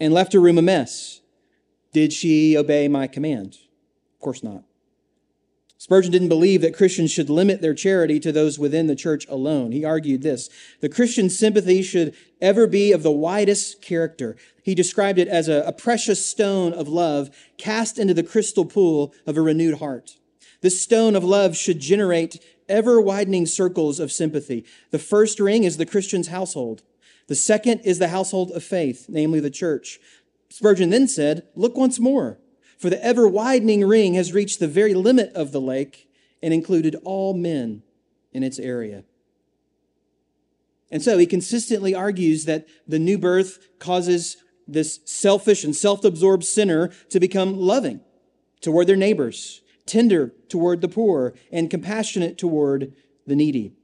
and 0.00 0.12
left 0.12 0.32
her 0.32 0.40
room 0.40 0.58
a 0.58 0.62
mess. 0.62 1.20
Did 1.92 2.12
she 2.12 2.56
obey 2.56 2.88
my 2.88 3.06
command? 3.06 3.58
Of 4.14 4.20
course 4.20 4.42
not. 4.42 4.64
Spurgeon 5.80 6.10
didn't 6.10 6.28
believe 6.28 6.60
that 6.62 6.76
Christians 6.76 7.12
should 7.12 7.30
limit 7.30 7.60
their 7.60 7.72
charity 7.72 8.18
to 8.20 8.32
those 8.32 8.58
within 8.58 8.88
the 8.88 8.96
church 8.96 9.26
alone. 9.28 9.70
He 9.70 9.84
argued 9.84 10.22
this 10.22 10.50
the 10.80 10.88
Christian 10.88 11.30
sympathy 11.30 11.82
should 11.82 12.14
ever 12.40 12.66
be 12.66 12.90
of 12.90 13.04
the 13.04 13.12
widest 13.12 13.80
character. 13.80 14.36
He 14.62 14.74
described 14.74 15.20
it 15.20 15.28
as 15.28 15.48
a, 15.48 15.62
a, 15.62 15.72
precious 15.72 16.26
stone 16.26 16.72
of 16.72 16.88
love 16.88 17.30
cast 17.58 17.96
into 17.96 18.12
the 18.12 18.24
crystal 18.24 18.64
pool 18.64 19.14
of 19.24 19.36
a 19.36 19.40
renewed 19.40 19.78
heart. 19.78 20.16
This 20.62 20.82
stone 20.82 21.14
of 21.14 21.22
love 21.22 21.56
should 21.56 21.78
generate 21.78 22.44
ever 22.68 23.00
widening 23.00 23.46
circles 23.46 24.00
of 24.00 24.10
sympathy. 24.10 24.64
The 24.90 24.98
first 24.98 25.38
ring 25.38 25.62
is 25.62 25.76
the 25.76 25.86
Christian's 25.86 26.28
household. 26.28 26.82
The 27.28 27.34
second 27.34 27.82
is 27.84 27.98
the 27.98 28.08
household 28.08 28.50
of 28.50 28.64
faith, 28.64 29.06
namely 29.08 29.38
the 29.38 29.50
church. 29.50 30.00
Spurgeon 30.48 30.90
then 30.90 31.06
said, 31.06 31.44
Look 31.54 31.76
once 31.76 32.00
more. 32.00 32.38
For 32.78 32.90
the 32.90 33.04
ever 33.04 33.28
widening 33.28 33.86
ring 33.86 34.14
has 34.14 34.32
reached 34.32 34.60
the 34.60 34.68
very 34.68 34.94
limit 34.94 35.32
of 35.34 35.52
the 35.52 35.60
lake 35.60 36.08
and 36.42 36.54
included 36.54 36.96
all 37.04 37.34
men 37.34 37.82
in 38.32 38.42
its 38.42 38.58
area. 38.58 39.04
And 40.90 41.02
so 41.02 41.18
he 41.18 41.26
consistently 41.26 41.94
argues 41.94 42.46
that 42.46 42.66
the 42.86 42.98
new 42.98 43.18
birth 43.18 43.58
causes 43.78 44.38
this 44.66 45.00
selfish 45.04 45.64
and 45.64 45.76
self 45.76 46.04
absorbed 46.04 46.44
sinner 46.44 46.88
to 47.10 47.20
become 47.20 47.58
loving 47.58 48.00
toward 48.60 48.86
their 48.86 48.96
neighbors, 48.96 49.60
tender 49.84 50.32
toward 50.48 50.80
the 50.80 50.88
poor, 50.88 51.34
and 51.52 51.68
compassionate 51.68 52.38
toward 52.38 52.94
the 53.26 53.36
needy 53.36 53.74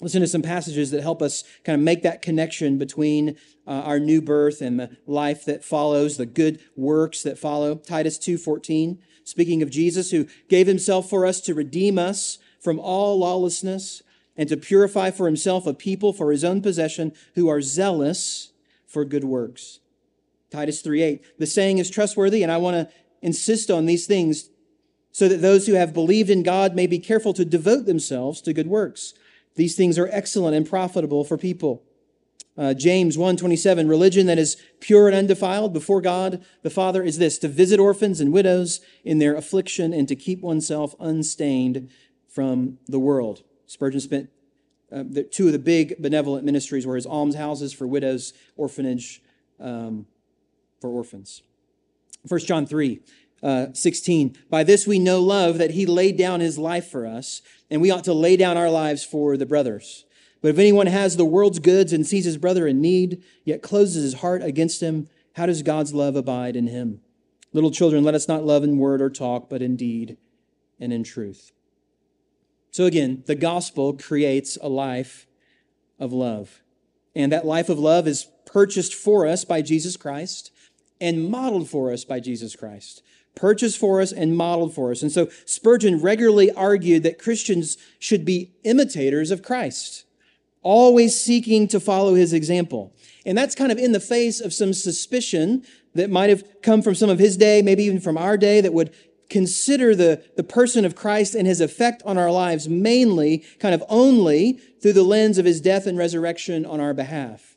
listen 0.00 0.20
to 0.20 0.26
some 0.26 0.42
passages 0.42 0.90
that 0.90 1.02
help 1.02 1.22
us 1.22 1.44
kind 1.64 1.74
of 1.78 1.84
make 1.84 2.02
that 2.02 2.22
connection 2.22 2.78
between 2.78 3.36
uh, 3.66 3.70
our 3.70 4.00
new 4.00 4.22
birth 4.22 4.60
and 4.60 4.80
the 4.80 4.96
life 5.06 5.44
that 5.44 5.64
follows 5.64 6.16
the 6.16 6.26
good 6.26 6.60
works 6.76 7.22
that 7.22 7.38
follow. 7.38 7.76
Titus 7.76 8.18
2.14 8.18 8.98
speaking 9.22 9.62
of 9.62 9.70
jesus 9.70 10.10
who 10.10 10.26
gave 10.48 10.66
himself 10.66 11.08
for 11.08 11.24
us 11.24 11.40
to 11.40 11.54
redeem 11.54 11.98
us 11.98 12.38
from 12.58 12.80
all 12.80 13.18
lawlessness 13.18 14.02
and 14.36 14.48
to 14.48 14.56
purify 14.56 15.10
for 15.10 15.26
himself 15.26 15.66
a 15.66 15.74
people 15.74 16.12
for 16.12 16.32
his 16.32 16.44
own 16.44 16.60
possession 16.60 17.12
who 17.34 17.48
are 17.48 17.60
zealous 17.60 18.52
for 18.86 19.04
good 19.04 19.24
works. 19.24 19.80
Titus 20.50 20.82
3.8 20.82 21.20
the 21.38 21.46
saying 21.46 21.78
is 21.78 21.90
trustworthy 21.90 22.42
and 22.42 22.50
i 22.50 22.56
want 22.56 22.74
to 22.74 22.94
insist 23.22 23.70
on 23.70 23.86
these 23.86 24.06
things 24.06 24.50
so 25.12 25.28
that 25.28 25.42
those 25.42 25.66
who 25.66 25.74
have 25.74 25.94
believed 25.94 26.30
in 26.30 26.42
god 26.42 26.74
may 26.74 26.86
be 26.86 26.98
careful 26.98 27.32
to 27.32 27.44
devote 27.44 27.86
themselves 27.86 28.40
to 28.40 28.52
good 28.52 28.66
works 28.66 29.14
these 29.60 29.76
things 29.76 29.98
are 29.98 30.08
excellent 30.10 30.56
and 30.56 30.66
profitable 30.66 31.22
for 31.22 31.36
people. 31.36 31.82
Uh, 32.56 32.72
James 32.72 33.18
1:27 33.18 33.88
religion 33.88 34.26
that 34.26 34.38
is 34.38 34.56
pure 34.80 35.06
and 35.06 35.14
undefiled 35.14 35.74
before 35.74 36.00
God 36.00 36.42
the 36.62 36.70
Father 36.70 37.02
is 37.02 37.18
this 37.18 37.38
to 37.38 37.48
visit 37.48 37.78
orphans 37.78 38.20
and 38.20 38.32
widows 38.32 38.80
in 39.04 39.18
their 39.18 39.34
affliction 39.34 39.92
and 39.92 40.08
to 40.08 40.16
keep 40.16 40.40
oneself 40.40 40.94
unstained 40.98 41.90
from 42.26 42.78
the 42.86 42.98
world. 42.98 43.42
Spurgeon 43.66 44.00
spent 44.00 44.30
uh, 44.90 45.04
the, 45.06 45.24
two 45.24 45.46
of 45.46 45.52
the 45.52 45.58
big 45.58 46.00
benevolent 46.00 46.44
ministries 46.44 46.86
were 46.86 46.96
his 46.96 47.06
almshouses 47.06 47.72
for 47.74 47.86
widows, 47.86 48.32
orphanage 48.56 49.22
um, 49.60 50.06
for 50.80 50.88
orphans. 50.88 51.42
1 52.26 52.40
John 52.40 52.66
3 52.66 53.00
uh, 53.42 53.66
16. 53.72 54.36
By 54.48 54.64
this 54.64 54.86
we 54.86 54.98
know 54.98 55.20
love 55.20 55.58
that 55.58 55.72
he 55.72 55.86
laid 55.86 56.16
down 56.16 56.40
his 56.40 56.58
life 56.58 56.88
for 56.88 57.06
us, 57.06 57.42
and 57.70 57.80
we 57.80 57.90
ought 57.90 58.04
to 58.04 58.14
lay 58.14 58.36
down 58.36 58.56
our 58.56 58.70
lives 58.70 59.04
for 59.04 59.36
the 59.36 59.46
brothers. 59.46 60.04
But 60.42 60.48
if 60.48 60.58
anyone 60.58 60.86
has 60.86 61.16
the 61.16 61.24
world's 61.24 61.58
goods 61.58 61.92
and 61.92 62.06
sees 62.06 62.24
his 62.24 62.38
brother 62.38 62.66
in 62.66 62.80
need, 62.80 63.22
yet 63.44 63.62
closes 63.62 64.02
his 64.02 64.20
heart 64.20 64.42
against 64.42 64.82
him, 64.82 65.08
how 65.34 65.46
does 65.46 65.62
God's 65.62 65.94
love 65.94 66.16
abide 66.16 66.56
in 66.56 66.66
him? 66.66 67.00
Little 67.52 67.70
children, 67.70 68.04
let 68.04 68.14
us 68.14 68.28
not 68.28 68.44
love 68.44 68.64
in 68.64 68.78
word 68.78 69.02
or 69.02 69.10
talk, 69.10 69.50
but 69.50 69.62
in 69.62 69.76
deed 69.76 70.16
and 70.78 70.92
in 70.92 71.04
truth. 71.04 71.52
So 72.70 72.84
again, 72.84 73.22
the 73.26 73.34
gospel 73.34 73.94
creates 73.94 74.56
a 74.62 74.68
life 74.68 75.26
of 75.98 76.12
love. 76.12 76.62
And 77.14 77.32
that 77.32 77.44
life 77.44 77.68
of 77.68 77.78
love 77.78 78.06
is 78.06 78.28
purchased 78.46 78.94
for 78.94 79.26
us 79.26 79.44
by 79.44 79.62
Jesus 79.62 79.96
Christ 79.96 80.52
and 81.00 81.28
modeled 81.28 81.68
for 81.68 81.92
us 81.92 82.04
by 82.04 82.20
Jesus 82.20 82.54
Christ 82.54 83.02
purchased 83.40 83.78
for 83.78 84.02
us 84.02 84.12
and 84.12 84.36
modeled 84.36 84.74
for 84.74 84.90
us. 84.90 85.00
And 85.00 85.10
so 85.10 85.28
Spurgeon 85.46 86.00
regularly 86.00 86.52
argued 86.52 87.02
that 87.04 87.18
Christians 87.18 87.78
should 87.98 88.24
be 88.24 88.52
imitators 88.64 89.30
of 89.30 89.42
Christ, 89.42 90.04
always 90.62 91.18
seeking 91.18 91.66
to 91.68 91.80
follow 91.80 92.14
his 92.14 92.34
example. 92.34 92.92
And 93.24 93.38
that's 93.38 93.54
kind 93.54 93.72
of 93.72 93.78
in 93.78 93.92
the 93.92 94.00
face 94.00 94.40
of 94.40 94.52
some 94.52 94.74
suspicion 94.74 95.64
that 95.94 96.10
might 96.10 96.28
have 96.28 96.44
come 96.62 96.82
from 96.82 96.94
some 96.94 97.08
of 97.08 97.18
his 97.18 97.38
day, 97.38 97.62
maybe 97.62 97.84
even 97.84 98.00
from 98.00 98.18
our 98.18 98.36
day, 98.36 98.60
that 98.60 98.74
would 98.74 98.94
consider 99.30 99.94
the, 99.94 100.22
the 100.36 100.44
person 100.44 100.84
of 100.84 100.94
Christ 100.94 101.34
and 101.34 101.46
his 101.46 101.62
effect 101.62 102.02
on 102.04 102.18
our 102.18 102.30
lives 102.30 102.68
mainly, 102.68 103.38
kind 103.58 103.74
of 103.74 103.82
only, 103.88 104.60
through 104.82 104.92
the 104.92 105.02
lens 105.02 105.38
of 105.38 105.46
his 105.46 105.60
death 105.62 105.86
and 105.86 105.96
resurrection 105.96 106.66
on 106.66 106.78
our 106.80 106.92
behalf. 106.92 107.56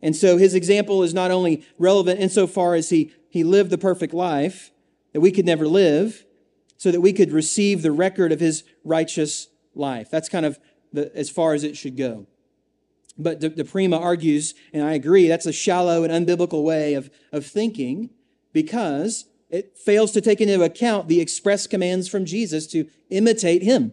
And 0.00 0.14
so 0.14 0.36
his 0.36 0.54
example 0.54 1.02
is 1.02 1.12
not 1.12 1.30
only 1.30 1.66
relevant 1.78 2.20
insofar 2.20 2.74
as 2.74 2.90
he, 2.90 3.12
he 3.28 3.42
lived 3.42 3.70
the 3.70 3.78
perfect 3.78 4.14
life, 4.14 4.70
that 5.12 5.20
we 5.20 5.32
could 5.32 5.46
never 5.46 5.66
live 5.66 6.24
so 6.76 6.90
that 6.90 7.00
we 7.00 7.12
could 7.12 7.32
receive 7.32 7.82
the 7.82 7.92
record 7.92 8.32
of 8.32 8.40
his 8.40 8.64
righteous 8.84 9.48
life. 9.74 10.10
That's 10.10 10.28
kind 10.28 10.46
of 10.46 10.58
the, 10.92 11.14
as 11.16 11.28
far 11.30 11.54
as 11.54 11.64
it 11.64 11.76
should 11.76 11.96
go. 11.96 12.26
But 13.18 13.40
De, 13.40 13.50
DiPrima 13.50 14.00
argues, 14.00 14.54
and 14.72 14.82
I 14.82 14.94
agree, 14.94 15.28
that's 15.28 15.46
a 15.46 15.52
shallow 15.52 16.04
and 16.04 16.26
unbiblical 16.26 16.64
way 16.64 16.94
of, 16.94 17.10
of 17.32 17.44
thinking 17.44 18.10
because 18.52 19.26
it 19.50 19.76
fails 19.76 20.12
to 20.12 20.20
take 20.20 20.40
into 20.40 20.62
account 20.62 21.08
the 21.08 21.20
express 21.20 21.66
commands 21.66 22.08
from 22.08 22.24
Jesus 22.24 22.66
to 22.68 22.88
imitate 23.10 23.62
him, 23.62 23.92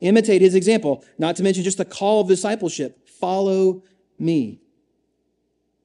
imitate 0.00 0.40
his 0.40 0.54
example, 0.54 1.04
not 1.18 1.36
to 1.36 1.42
mention 1.42 1.64
just 1.64 1.78
the 1.78 1.84
call 1.84 2.22
of 2.22 2.28
discipleship 2.28 3.06
follow 3.08 3.82
me. 4.18 4.60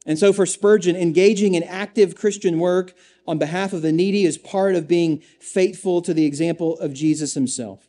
And 0.05 0.17
so 0.17 0.33
for 0.33 0.45
Spurgeon, 0.45 0.95
engaging 0.95 1.53
in 1.53 1.63
active 1.63 2.15
Christian 2.15 2.59
work 2.59 2.93
on 3.27 3.37
behalf 3.37 3.73
of 3.73 3.81
the 3.81 3.91
needy 3.91 4.25
is 4.25 4.37
part 4.37 4.75
of 4.75 4.87
being 4.87 5.19
faithful 5.39 6.01
to 6.01 6.13
the 6.13 6.25
example 6.25 6.77
of 6.79 6.93
Jesus 6.93 7.33
himself. 7.33 7.87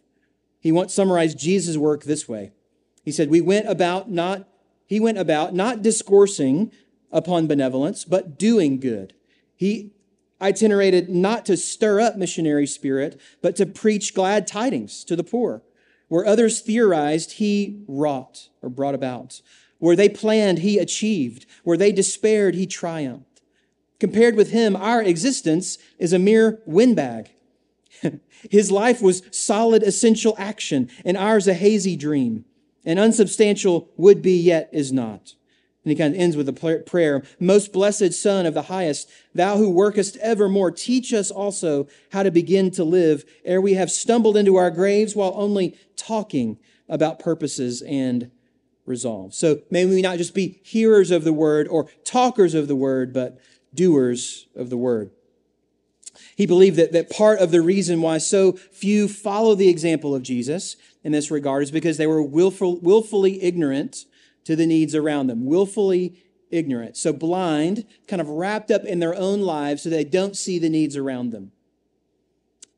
He 0.61 0.71
once 0.71 0.95
summarized 0.95 1.39
Jesus' 1.39 1.77
work 1.77 2.05
this 2.05 2.29
way. 2.29 2.53
He 3.05 3.11
said, 3.11 3.31
We 3.31 3.41
went 3.41 3.69
about 3.69 4.11
not, 4.11 4.49
he 4.87 5.01
went 5.01 5.19
about 5.19 5.55
not 5.55 5.83
discoursing 5.83 6.71
upon 7.11 7.47
benevolence, 7.47 8.05
but 8.05 8.39
doing 8.39 8.79
good. 8.79 9.15
He 9.57 9.93
itinerated 10.41 11.09
not 11.09 11.47
to 11.47 11.57
stir 11.57 12.01
up 12.01 12.17
missionary 12.17 12.67
spirit, 12.67 13.21
but 13.41 13.57
to 13.57 13.67
preach 13.67 14.15
glad 14.15 14.47
tidings 14.47 15.05
to 15.05 15.17
the 15.17 15.25
poor. 15.25 15.63
Where 16.09 16.27
others 16.27 16.61
theorized, 16.61 17.33
he 17.33 17.83
wrought 17.89 18.49
or 18.61 18.69
brought 18.69 18.95
about. 18.95 19.41
Where 19.79 19.97
they 19.97 20.09
planned, 20.09 20.59
he 20.59 20.79
achieved. 20.79 21.47
Where 21.65 21.79
they 21.79 21.91
despaired, 21.91 22.55
he 22.55 22.67
triumphed. 22.67 23.32
Compared 24.03 24.35
with 24.35 24.51
him, 24.51 24.75
our 24.75 25.01
existence 25.01 25.79
is 25.97 26.13
a 26.13 26.19
mere 26.19 26.61
windbag. 26.67 27.31
His 28.51 28.73
life 28.73 29.01
was 29.01 29.23
solid, 29.31 29.85
essential 29.85 30.35
action, 30.39 30.91
and 31.05 31.17
ours 31.17 31.47
a 31.47 31.55
hazy 31.55 31.95
dream. 31.95 32.45
an 32.85 32.99
unsubstantial 32.99 33.91
would 33.97 34.21
be, 34.21 34.37
yet 34.37 34.69
is 34.73 34.93
not. 34.93 35.35
And 35.85 35.93
he 35.93 35.95
kind 35.95 36.17
of 36.17 36.21
ends 36.21 36.37
with 36.37 36.49
a 36.49 36.83
prayer 36.85 37.23
Most 37.39 37.73
blessed 37.73 38.13
Son 38.13 38.45
of 38.45 38.55
the 38.55 38.63
highest, 38.63 39.09
thou 39.37 39.57
who 39.57 39.71
workest 39.71 40.17
evermore, 40.17 40.73
teach 40.73 41.13
us 41.13 41.31
also 41.31 41.87
how 42.11 42.25
to 42.25 42.33
begin 42.33 42.73
to 42.73 42.83
live 42.83 43.25
ere 43.45 43.61
we 43.61 43.75
have 43.75 43.89
stumbled 43.89 44.37
into 44.37 44.57
our 44.57 44.73
graves 44.73 45.15
while 45.15 45.33
only 45.37 45.79
talking 45.95 46.59
about 46.89 47.21
purposes 47.21 47.83
and 47.83 48.33
resolve. 48.85 49.33
So 49.33 49.61
may 49.71 49.87
we 49.87 50.03
not 50.03 50.19
just 50.19 50.35
be 50.35 50.61
hearers 50.65 51.13
of 51.13 51.23
the 51.23 51.33
word 51.33 51.69
or 51.69 51.89
talkers 52.05 52.55
of 52.55 52.67
the 52.67 52.75
word, 52.75 53.13
but 53.13 53.39
doers 53.75 54.47
of 54.55 54.71
the 54.71 54.77
word. 54.77 55.11
He 56.37 56.47
believed 56.47 56.77
that, 56.77 56.93
that 56.93 57.11
part 57.11 57.39
of 57.41 57.51
the 57.51 57.63
reason 57.63 58.03
why 58.03 58.19
so 58.19 58.53
few 58.53 59.09
follow 59.09 59.55
the 59.55 59.69
example 59.69 60.15
of 60.15 60.23
Jesus 60.23 60.77
in 61.03 61.13
this 61.13 61.31
regard 61.31 61.63
is 61.63 61.71
because 61.71 61.97
they 61.97 62.07
were 62.07 62.23
willful, 62.23 62.79
willfully 62.81 63.43
ignorant 63.43 64.05
to 64.45 64.57
the 64.57 64.67
needs 64.67 64.95
around 64.95 65.29
them, 65.29 65.47
willfully 65.47 66.23
ignorant. 66.51 66.97
So 66.97 67.13
blind, 67.13 67.87
kind 68.07 68.21
of 68.21 68.29
wrapped 68.29 68.71
up 68.71 68.85
in 68.85 68.99
their 69.01 69.15
own 69.15 69.41
lives 69.41 69.83
so 69.83 69.91
they 69.91 70.05
don't 70.05 70.37
see 70.37 70.59
the 70.59 70.69
needs 70.69 70.97
around 70.97 71.31
them. 71.31 71.53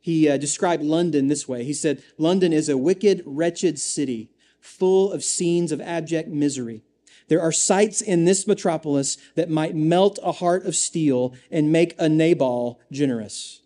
He 0.01 0.29
uh, 0.29 0.37
described 0.37 0.83
London 0.83 1.29
this 1.29 1.49
way. 1.49 1.65
He 1.65 1.73
said, 1.73 2.03
London 2.19 2.53
is 2.53 2.69
a 2.69 2.77
wicked, 2.77 3.23
wretched 3.25 3.79
city 3.79 4.31
full 4.61 5.13
of 5.13 5.25
scenes 5.25 5.73
of 5.73 5.81
abject 5.81 6.29
misery. 6.29 6.83
There 7.29 7.41
are 7.41 7.53
sights 7.53 8.01
in 8.01 8.25
this 8.25 8.47
metropolis 8.47 9.17
that 9.35 9.51
might 9.51 9.75
melt 9.75 10.19
a 10.23 10.33
heart 10.33 10.67
of 10.67 10.77
steel 10.77 11.35
and 11.51 11.73
make 11.73 11.95
a 11.99 12.09
Nabal 12.09 12.81
generous. 12.93 13.63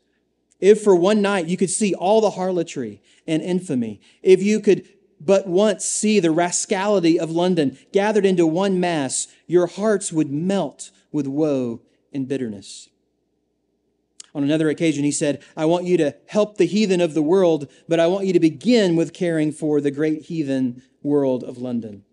If 0.61 0.83
for 0.83 0.95
one 0.95 1.23
night 1.23 1.47
you 1.47 1.57
could 1.57 1.71
see 1.71 1.95
all 1.95 2.21
the 2.21 2.31
harlotry 2.31 3.01
and 3.27 3.43
infamy, 3.43 4.01
if 4.23 4.43
you 4.43 4.61
could 4.61 4.89
but 5.21 5.49
once 5.49 5.85
see 5.85 6.21
the 6.21 6.31
rascality 6.31 7.19
of 7.19 7.31
London 7.31 7.77
gathered 7.93 8.25
into 8.25 8.47
one 8.47 8.79
mass, 8.79 9.27
your 9.47 9.67
hearts 9.67 10.13
would 10.13 10.31
melt 10.31 10.91
with 11.11 11.27
woe 11.27 11.81
and 12.13 12.29
bitterness. 12.29 12.89
On 14.35 14.45
another 14.45 14.69
occasion, 14.69 15.05
he 15.05 15.11
said, 15.11 15.43
I 15.57 15.65
want 15.65 15.87
you 15.87 15.97
to 15.97 16.15
help 16.27 16.57
the 16.57 16.67
heathen 16.67 17.01
of 17.01 17.15
the 17.15 17.23
world, 17.23 17.69
but 17.89 17.99
I 17.99 18.07
want 18.07 18.27
you 18.27 18.33
to 18.33 18.41
begin 18.41 18.95
with 18.95 19.13
caring 19.13 19.51
for 19.51 19.81
the 19.81 19.91
great 19.91 20.23
heathen 20.23 20.83
world 21.03 21.43
of 21.43 21.59
London. 21.59 22.05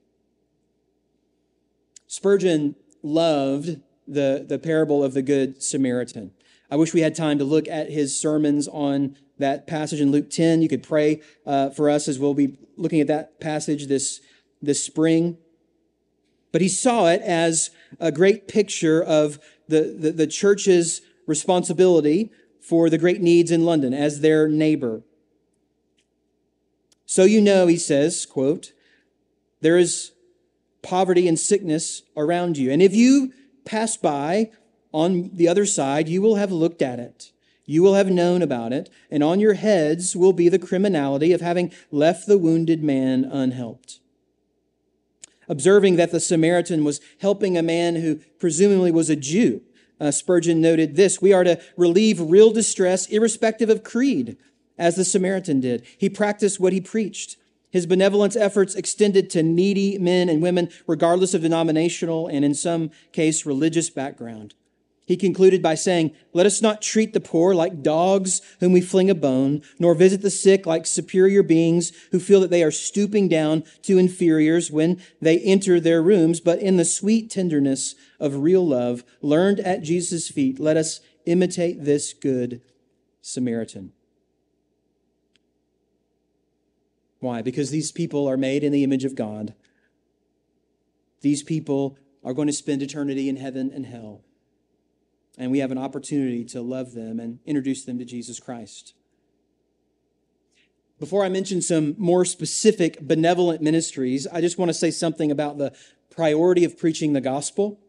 Spurgeon 2.15 2.75
loved 3.03 3.81
the, 4.07 4.45
the 4.47 4.57
parable 4.57 5.03
of 5.03 5.13
the 5.13 5.21
Good 5.21 5.61
Samaritan. 5.61 6.31
I 6.71 6.77
wish 6.77 6.93
we 6.93 7.01
had 7.01 7.13
time 7.13 7.37
to 7.39 7.43
look 7.43 7.67
at 7.67 7.89
his 7.89 8.17
sermons 8.17 8.69
on 8.69 9.17
that 9.37 9.67
passage 9.67 9.99
in 9.99 10.11
Luke 10.11 10.29
10. 10.29 10.61
You 10.61 10.69
could 10.69 10.81
pray 10.81 11.21
uh, 11.45 11.71
for 11.71 11.89
us 11.89 12.07
as 12.07 12.17
we'll 12.17 12.33
be 12.33 12.57
looking 12.77 13.01
at 13.01 13.07
that 13.07 13.41
passage 13.41 13.87
this, 13.87 14.21
this 14.61 14.81
spring. 14.81 15.37
But 16.53 16.61
he 16.61 16.69
saw 16.69 17.07
it 17.07 17.21
as 17.21 17.69
a 17.99 18.13
great 18.13 18.47
picture 18.47 19.03
of 19.03 19.37
the, 19.67 19.93
the, 19.99 20.11
the 20.11 20.27
church's 20.27 21.01
responsibility 21.27 22.31
for 22.61 22.89
the 22.89 22.97
great 22.97 23.21
needs 23.21 23.51
in 23.51 23.65
London 23.65 23.93
as 23.93 24.21
their 24.21 24.47
neighbor. 24.47 25.03
So 27.05 27.25
you 27.25 27.41
know, 27.41 27.67
he 27.67 27.75
says, 27.75 28.25
quote, 28.25 28.71
there 29.59 29.77
is 29.77 30.13
poverty 30.85 31.27
and 31.27 31.37
sickness 31.37 32.03
around 32.15 32.57
you. 32.57 32.71
And 32.71 32.81
if 32.81 32.93
you 32.93 33.33
pass 33.65 33.97
by 33.97 34.51
on 34.93 35.31
the 35.33 35.47
other 35.47 35.65
side, 35.65 36.07
you 36.07 36.21
will 36.21 36.35
have 36.35 36.51
looked 36.51 36.81
at 36.81 36.99
it. 36.99 37.31
You 37.65 37.81
will 37.81 37.95
have 37.95 38.11
known 38.11 38.43
about 38.43 38.71
it, 38.71 38.91
and 39.09 39.23
on 39.23 39.39
your 39.39 39.55
heads 39.55 40.15
will 40.15 40.33
be 40.33 40.47
the 40.49 40.59
criminality 40.59 41.33
of 41.33 41.41
having 41.41 41.73
left 41.89 42.27
the 42.27 42.37
wounded 42.37 42.83
man 42.83 43.25
unhelped. 43.25 43.99
Observing 45.49 45.95
that 45.95 46.11
the 46.11 46.19
Samaritan 46.19 46.83
was 46.83 47.01
helping 47.19 47.57
a 47.57 47.63
man 47.63 47.95
who 47.95 48.17
presumably 48.37 48.91
was 48.91 49.09
a 49.09 49.15
Jew, 49.15 49.61
uh, 49.99 50.11
Spurgeon 50.11 50.61
noted 50.61 50.95
this 50.95 51.21
We 51.21 51.33
are 51.33 51.43
to 51.43 51.59
relieve 51.75 52.19
real 52.19 52.51
distress 52.51 53.07
irrespective 53.07 53.69
of 53.69 53.83
creed, 53.83 54.37
as 54.77 54.95
the 54.95 55.05
Samaritan 55.05 55.59
did. 55.59 55.85
He 55.97 56.09
practiced 56.09 56.59
what 56.59 56.73
he 56.73 56.81
preached. 56.81 57.37
His 57.75 57.85
benevolence 57.85 58.37
efforts 58.37 58.73
extended 58.73 59.29
to 59.31 59.43
needy 59.43 59.97
men 59.97 60.29
and 60.29 60.41
women, 60.41 60.69
regardless 60.87 61.33
of 61.33 61.41
denominational 61.41 62.25
and, 62.25 62.45
in 62.45 62.53
some 62.53 62.89
case, 63.11 63.45
religious 63.45 63.89
background. 63.89 64.53
He 65.05 65.17
concluded 65.17 65.61
by 65.61 65.75
saying, 65.75 66.15
Let 66.31 66.45
us 66.45 66.61
not 66.61 66.81
treat 66.81 67.11
the 67.11 67.19
poor 67.19 67.53
like 67.53 67.83
dogs 67.83 68.41
whom 68.61 68.71
we 68.71 68.79
fling 68.79 69.09
a 69.09 69.13
bone, 69.13 69.61
nor 69.77 69.93
visit 69.93 70.21
the 70.21 70.29
sick 70.29 70.65
like 70.65 70.85
superior 70.85 71.43
beings 71.43 71.91
who 72.13 72.19
feel 72.21 72.39
that 72.39 72.49
they 72.49 72.63
are 72.63 72.71
stooping 72.71 73.27
down 73.27 73.65
to 73.81 73.97
inferiors 73.97 74.71
when 74.71 75.01
they 75.21 75.39
enter 75.39 75.81
their 75.81 76.01
rooms, 76.01 76.39
but 76.39 76.59
in 76.59 76.77
the 76.77 76.85
sweet 76.85 77.29
tenderness 77.29 77.93
of 78.21 78.37
real 78.37 78.65
love, 78.65 79.03
learned 79.21 79.59
at 79.59 79.81
Jesus' 79.81 80.29
feet, 80.29 80.61
let 80.61 80.77
us 80.77 81.01
imitate 81.25 81.83
this 81.83 82.13
good 82.13 82.61
Samaritan. 83.19 83.91
Why? 87.25 87.41
Because 87.41 87.71
these 87.71 87.91
people 87.91 88.27
are 88.27 88.37
made 88.37 88.63
in 88.63 88.71
the 88.71 88.83
image 88.83 89.03
of 89.03 89.15
God. 89.15 89.53
These 91.21 91.43
people 91.43 91.97
are 92.23 92.33
going 92.33 92.47
to 92.47 92.53
spend 92.53 92.81
eternity 92.81 93.27
in 93.29 93.37
heaven 93.37 93.71
and 93.73 93.85
hell 93.85 94.21
and 95.37 95.51
we 95.51 95.59
have 95.59 95.71
an 95.71 95.77
opportunity 95.77 96.43
to 96.45 96.61
love 96.61 96.93
them 96.93 97.19
and 97.19 97.39
introduce 97.45 97.83
them 97.83 97.99
to 97.99 98.05
Jesus 98.05 98.39
Christ. 98.39 98.93
Before 100.99 101.25
I 101.25 101.29
mention 101.29 101.61
some 101.61 101.95
more 101.97 102.23
specific 102.23 103.01
benevolent 103.01 103.61
ministries, 103.61 104.27
I 104.27 104.39
just 104.39 104.57
want 104.57 104.69
to 104.69 104.73
say 104.73 104.91
something 104.91 105.29
about 105.29 105.57
the 105.57 105.75
priority 106.09 106.63
of 106.63 106.77
preaching 106.77 107.13
the 107.13 107.21
gospel, 107.21 107.79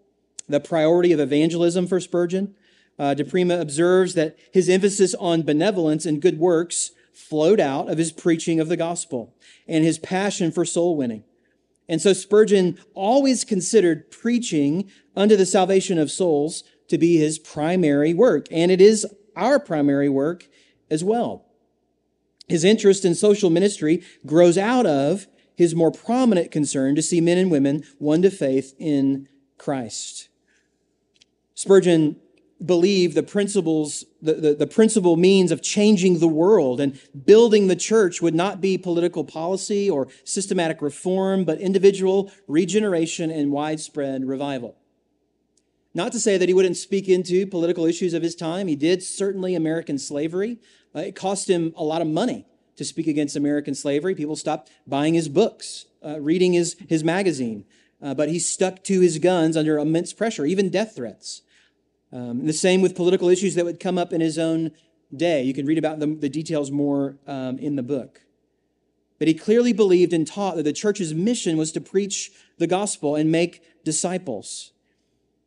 the 0.49 0.59
priority 0.59 1.13
of 1.13 1.21
evangelism 1.21 1.87
for 1.87 2.01
Spurgeon. 2.01 2.55
Uh, 2.99 3.15
DiPrima 3.17 3.61
observes 3.61 4.15
that 4.15 4.37
his 4.53 4.69
emphasis 4.69 5.15
on 5.15 5.43
benevolence 5.43 6.05
and 6.05 6.21
good 6.21 6.39
works 6.39 6.91
flowed 7.17 7.61
out 7.61 7.91
of 7.91 7.99
his 7.99 8.13
preaching 8.13 8.61
of 8.61 8.69
the 8.69 8.77
gospel 8.77 9.35
and 9.67 9.85
his 9.85 9.99
passion 9.99 10.53
for 10.53 10.65
soul 10.65 10.97
winning. 10.97 11.25
And 11.89 12.03
so 12.03 12.13
Spurgeon 12.13 12.79
always 12.95 13.45
considered 13.45 14.11
preaching 14.11 14.91
unto 15.15 15.37
the 15.37 15.47
salvation 15.47 15.99
of 15.99 16.11
souls 16.11 16.65
to 16.89 16.99
be 16.99 17.17
his 17.17 17.39
primary 17.39 18.13
work, 18.13 18.47
and 18.51 18.71
it 18.71 18.81
is 18.81 19.07
our 19.35 19.59
primary 19.59 20.09
work 20.09 20.49
as 20.91 21.03
well. 21.03 21.47
His 22.49 22.65
interest 22.65 23.05
in 23.05 23.15
social 23.15 23.51
ministry 23.51 24.03
grows 24.25 24.57
out 24.57 24.87
of 24.87 25.27
his 25.57 25.75
more 25.75 25.91
prominent 25.91 26.51
concern 26.51 26.95
to 26.95 27.03
see 27.03 27.21
men 27.21 27.39
and 27.39 27.51
women 27.51 27.83
won 27.99 28.23
to 28.23 28.31
faith 28.31 28.75
in 28.79 29.29
Christ. 29.59 30.29
Spurgeon 31.55 32.17
believed 32.65 33.15
the 33.15 33.23
principles, 33.23 34.05
the, 34.23 34.35
the, 34.35 34.55
the, 34.55 34.67
principal 34.67 35.17
means 35.17 35.51
of 35.51 35.63
changing 35.63 36.19
the 36.21 36.29
world 36.29 36.81
and 36.81 36.99
building 37.27 37.67
the 37.67 37.77
church 37.77 38.23
would 38.23 38.35
not 38.35 38.61
be 38.61 38.79
political 38.79 39.25
policy 39.25 39.91
or 39.91 40.09
systematic 40.25 40.81
reform, 40.81 41.45
but 41.45 41.61
individual 41.61 42.33
regeneration 42.49 43.31
and 43.31 43.53
widespread 43.53 44.25
revival. 44.25 44.77
Not 45.93 46.13
to 46.13 46.21
say 46.21 46.39
that 46.39 46.49
he 46.49 46.55
wouldn't 46.55 46.77
speak 46.77 47.09
into 47.09 47.47
political 47.47 47.85
issues 47.85 48.15
of 48.15 48.23
his 48.23 48.35
time. 48.35 48.69
He 48.69 48.77
did 48.77 49.03
certainly 49.03 49.55
American 49.55 49.99
slavery. 49.99 50.59
Uh, 50.95 51.01
it 51.01 51.15
cost 51.15 51.49
him 51.49 51.75
a 51.77 51.85
lot 51.85 52.01
of 52.01 52.09
money 52.09 52.47
to 52.77 52.85
speak 52.85 53.07
against 53.07 53.37
American 53.37 53.75
slavery. 53.75 54.15
People 54.15 54.37
stopped 54.37 54.71
buying 54.87 55.15
his 55.15 55.29
books, 55.29 55.87
uh, 56.05 56.21
reading 56.21 56.53
his, 56.53 56.77
his 56.89 57.03
magazine. 57.03 57.65
Uh, 58.03 58.15
but 58.15 58.29
he 58.29 58.39
stuck 58.39 58.85
to 58.85 59.01
his 59.01 59.19
guns 59.19 59.57
under 59.57 59.79
immense 59.79 60.13
pressure, 60.13 60.45
even 60.45 60.69
death 60.69 60.97
threats. 60.97 61.43
Um, 62.13 62.47
the 62.47 62.53
same 62.53 62.83
with 62.83 62.95
political 62.95 63.29
issues 63.29 63.55
that 63.57 63.65
would 63.65 63.81
come 63.81 63.99
up 63.99 64.13
in 64.13 64.21
his 64.21 64.39
own 64.39 64.73
day. 65.15 65.43
You 65.43 65.55
can 65.55 65.67
read 65.67 65.79
about 65.79 65.99
the, 65.99 66.07
the 66.07 66.29
details 66.29 66.71
more 66.71 67.17
um, 67.27 67.59
in 67.59 67.77
the 67.77 67.83
book. 67.83 68.23
But 69.19 69.29
he 69.29 69.35
clearly 69.35 69.73
believed 69.73 70.13
and 70.13 70.27
taught 70.27 70.57
that 70.57 70.65
the 70.65 70.73
church's 70.73 71.15
mission 71.15 71.57
was 71.57 71.73
to 71.73 71.81
preach 71.81 72.31
the 72.59 72.67
gospel 72.67 73.17
and 73.17 73.33
make 73.33 73.63
disciples. 73.85 74.73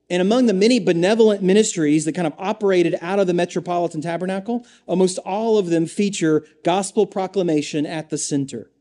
And 0.10 0.22
among 0.22 0.48
the 0.48 0.54
many 0.54 0.80
benevolent 0.80 1.44
ministries 1.44 2.06
that 2.06 2.16
kind 2.16 2.26
of 2.26 2.34
operated 2.40 2.98
out 3.00 3.20
of 3.20 3.28
the 3.28 3.34
Metropolitan 3.34 4.02
Tabernacle, 4.02 4.66
almost 4.88 5.20
all 5.20 5.60
of 5.60 5.68
them 5.68 5.86
feature 5.86 6.46
gospel 6.64 7.06
proclamation 7.06 7.86
at 7.86 8.10
the 8.10 8.18
center. 8.18 8.72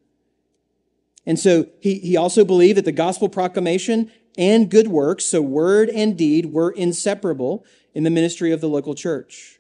And 1.27 1.39
so 1.39 1.67
he, 1.81 1.99
he 1.99 2.17
also 2.17 2.47
believed 2.47 2.79
that 2.79 2.87
the 2.87 2.93
gospel 2.93 3.29
proclamation 3.29 4.11
and 4.39 4.71
good 4.71 4.89
works, 4.89 5.27
so 5.27 5.43
word 5.43 5.91
and 5.91 6.17
deed, 6.17 6.47
were 6.47 6.71
inseparable 6.71 7.67
in 7.93 8.05
the 8.05 8.11
ministry 8.11 8.53
of 8.53 8.61
the 8.63 8.69
local 8.69 8.95
church. 8.95 9.59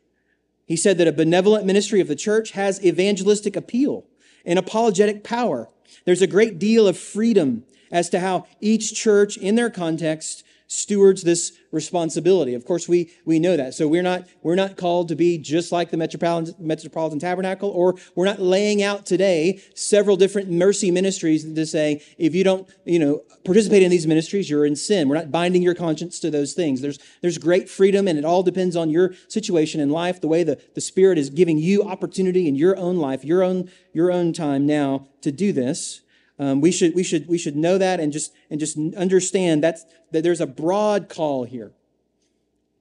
He 0.64 0.77
said 0.77 0.97
that 0.99 1.09
a 1.09 1.12
benevolent 1.12 1.67
ministry 1.67 2.01
of 2.01 2.09
the 2.09 2.17
church 2.17 2.53
has 2.53 2.83
evangelistic 2.85 3.57
appeal 3.57 4.07
and 4.45 4.59
apologetic 4.59 5.25
power. 5.25 5.69
There's 6.05 6.23
a 6.23 6.27
great 6.27 6.59
deal 6.59 6.87
of 6.87 6.97
freedom 6.97 7.64
as 7.91 8.09
to 8.11 8.21
how 8.21 8.47
each 8.61 8.95
church 8.95 9.37
in 9.37 9.57
their 9.57 9.71
context 9.71 10.45
stewards 10.69 11.23
this 11.23 11.53
responsibility. 11.73 12.55
Of 12.55 12.65
course, 12.65 12.89
we, 12.89 13.11
we 13.25 13.39
know 13.39 13.57
that. 13.57 13.75
So 13.75 13.89
we're 13.89 14.03
not, 14.03 14.29
we're 14.43 14.55
not 14.55 14.77
called 14.77 15.09
to 15.09 15.17
be 15.17 15.39
just 15.39 15.73
like 15.73 15.91
the 15.91 15.97
Metropolitan, 15.97 16.55
Metropolitan 16.59 17.19
Tabernacle, 17.19 17.71
or 17.71 17.97
we're 18.15 18.27
not 18.27 18.39
laying 18.39 18.83
out 18.83 19.07
today 19.07 19.63
several 19.75 20.17
different 20.17 20.51
mercy 20.51 20.91
ministries 20.91 21.43
to 21.53 21.67
say, 21.67 22.03
if 22.19 22.35
you 22.35 22.45
don't, 22.45 22.69
you 22.85 22.99
know, 22.99 23.23
participate 23.45 23.83
in 23.83 23.91
these 23.91 24.07
ministries, 24.07 24.51
you're 24.51 24.67
in 24.67 24.77
sin. 24.77 25.09
We're 25.09 25.17
not 25.17 25.33
binding 25.33 25.63
your 25.63 25.75
conscience 25.75 26.21
to 26.21 26.31
those 26.31 26.53
things. 26.53 26.83
There's, 26.83 26.99
there's 27.23 27.39
great 27.39 27.71
freedom, 27.71 28.07
and 28.07 28.19
it 28.19 28.25
all 28.27 28.43
depends 28.43 28.77
on 28.77 28.91
your 28.91 29.15
situation 29.27 29.81
in 29.81 29.89
life, 29.89 30.21
the 30.21 30.29
way 30.29 30.45
the, 30.45 30.61
the 30.75 30.83
Spirit 30.83 31.17
is 31.17 31.31
giving 31.31 31.57
you 31.57 31.83
opportunity 31.83 32.47
in 32.47 32.55
your 32.55 32.77
own 32.77 32.99
life, 32.99 33.25
your 33.25 33.43
own, 33.43 33.71
your 33.95 34.13
own 34.13 34.35
time 34.35 34.67
now 34.67 35.09
to 35.23 35.33
do 35.33 35.51
this. 35.51 36.03
Um, 36.38 36.61
we 36.61 36.70
should 36.70 36.94
we 36.94 37.03
should 37.03 37.27
we 37.27 37.38
should 37.38 37.57
know 37.57 37.79
that 37.79 37.98
and 38.01 38.12
just 38.12 38.33
and 38.51 38.61
just 38.61 38.79
understand 38.96 39.62
that 39.64 39.79
that 40.12 40.22
there's 40.22 40.40
a 40.40 40.46
broad 40.46 41.09
call 41.09 41.44
here. 41.44 41.72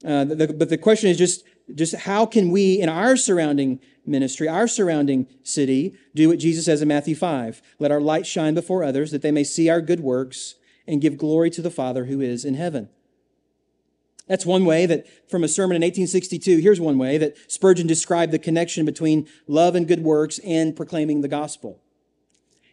Uh, 0.06 0.26
the, 0.26 0.54
but 0.54 0.70
the 0.70 0.78
question 0.78 1.10
is 1.10 1.18
just 1.18 1.44
just 1.74 1.96
how 1.96 2.26
can 2.26 2.52
we 2.52 2.80
in 2.80 2.88
our 2.88 3.16
surrounding 3.16 3.80
ministry, 4.06 4.48
our 4.48 4.68
surrounding 4.68 5.28
city, 5.44 5.96
do 6.16 6.30
what 6.30 6.40
Jesus 6.40 6.66
says 6.66 6.82
in 6.82 6.88
Matthew 6.88 7.16
five? 7.16 7.62
Let 7.80 7.92
our 7.92 8.02
light 8.02 8.28
shine 8.28 8.54
before 8.54 8.84
others, 8.84 9.12
that 9.12 9.22
they 9.22 9.32
may 9.32 9.44
see 9.44 9.70
our 9.70 9.82
good 9.82 10.02
works 10.02 10.56
and 10.88 11.02
give 11.02 11.18
glory 11.18 11.50
to 11.52 11.62
the 11.62 11.72
Father 11.72 12.06
who 12.06 12.22
is 12.22 12.46
in 12.46 12.54
heaven. 12.54 12.90
That's 14.28 14.46
one 14.46 14.66
way 14.66 14.86
that, 14.86 15.08
from 15.30 15.44
a 15.44 15.48
sermon 15.48 15.78
in 15.78 15.82
1862, 15.82 16.58
here's 16.58 16.82
one 16.82 16.98
way 16.98 17.18
that 17.18 17.38
Spurgeon 17.50 17.88
described 17.88 18.34
the 18.34 18.40
connection 18.40 18.86
between 18.86 19.28
love 19.48 19.74
and 19.74 19.88
good 19.88 20.04
works 20.04 20.40
and 20.40 20.76
proclaiming 20.76 21.22
the 21.22 21.30
gospel. 21.30 21.82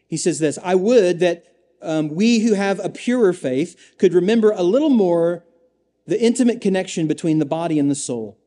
He 0.07 0.17
says 0.17 0.39
this 0.39 0.59
I 0.63 0.75
would 0.75 1.21
that 1.21 1.45
um, 1.83 2.09
we 2.09 2.41
who 2.41 2.55
have 2.55 2.81
a 2.81 2.89
purer 2.89 3.33
faith 3.33 3.95
could 3.99 4.15
remember 4.15 4.51
a 4.51 4.63
little 4.63 4.91
more 4.91 5.45
the 6.07 6.21
intimate 6.21 6.61
connection 6.61 7.07
between 7.07 7.39
the 7.39 7.47
body 7.47 7.79
and 7.79 7.91
the 7.91 7.95
soul. 7.95 8.39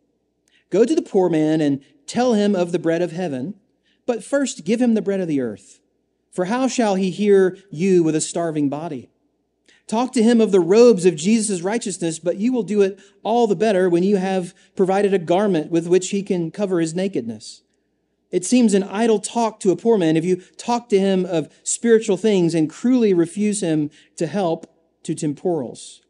Go 0.69 0.85
to 0.85 0.95
the 0.95 1.01
poor 1.01 1.29
man 1.29 1.61
and 1.61 1.83
tell 2.05 2.33
him 2.33 2.55
of 2.55 2.71
the 2.71 2.79
bread 2.79 3.01
of 3.01 3.11
heaven, 3.11 3.55
but 4.05 4.23
first 4.23 4.65
give 4.65 4.81
him 4.81 4.93
the 4.93 5.01
bread 5.01 5.19
of 5.19 5.27
the 5.27 5.41
earth. 5.41 5.79
For 6.31 6.45
how 6.45 6.67
shall 6.67 6.95
he 6.95 7.09
hear 7.09 7.57
you 7.71 8.03
with 8.03 8.15
a 8.15 8.21
starving 8.21 8.69
body? 8.69 9.09
Talk 9.87 10.11
to 10.13 10.23
him 10.23 10.41
of 10.41 10.51
the 10.51 10.59
robes 10.59 11.05
of 11.05 11.15
Jesus' 11.15 11.61
righteousness, 11.61 12.19
but 12.19 12.37
you 12.37 12.51
will 12.51 12.63
do 12.63 12.81
it 12.81 12.99
all 13.23 13.47
the 13.47 13.55
better 13.55 13.89
when 13.89 14.03
you 14.03 14.17
have 14.17 14.53
provided 14.75 15.13
a 15.13 15.19
garment 15.19 15.71
with 15.71 15.87
which 15.87 16.09
he 16.09 16.21
can 16.21 16.51
cover 16.51 16.81
his 16.81 16.93
nakedness. 16.93 17.63
It 18.31 18.45
seems 18.45 18.73
an 18.73 18.83
idle 18.83 19.19
talk 19.19 19.59
to 19.61 19.71
a 19.71 19.75
poor 19.75 19.97
man 19.97 20.17
if 20.17 20.25
you 20.25 20.37
talk 20.57 20.89
to 20.89 20.99
him 20.99 21.25
of 21.25 21.53
spiritual 21.63 22.17
things 22.17 22.53
and 22.53 22.69
cruelly 22.69 23.13
refuse 23.13 23.61
him 23.61 23.89
to 24.17 24.27
help 24.27 24.73
to 25.03 25.15
temporals. 25.15 26.01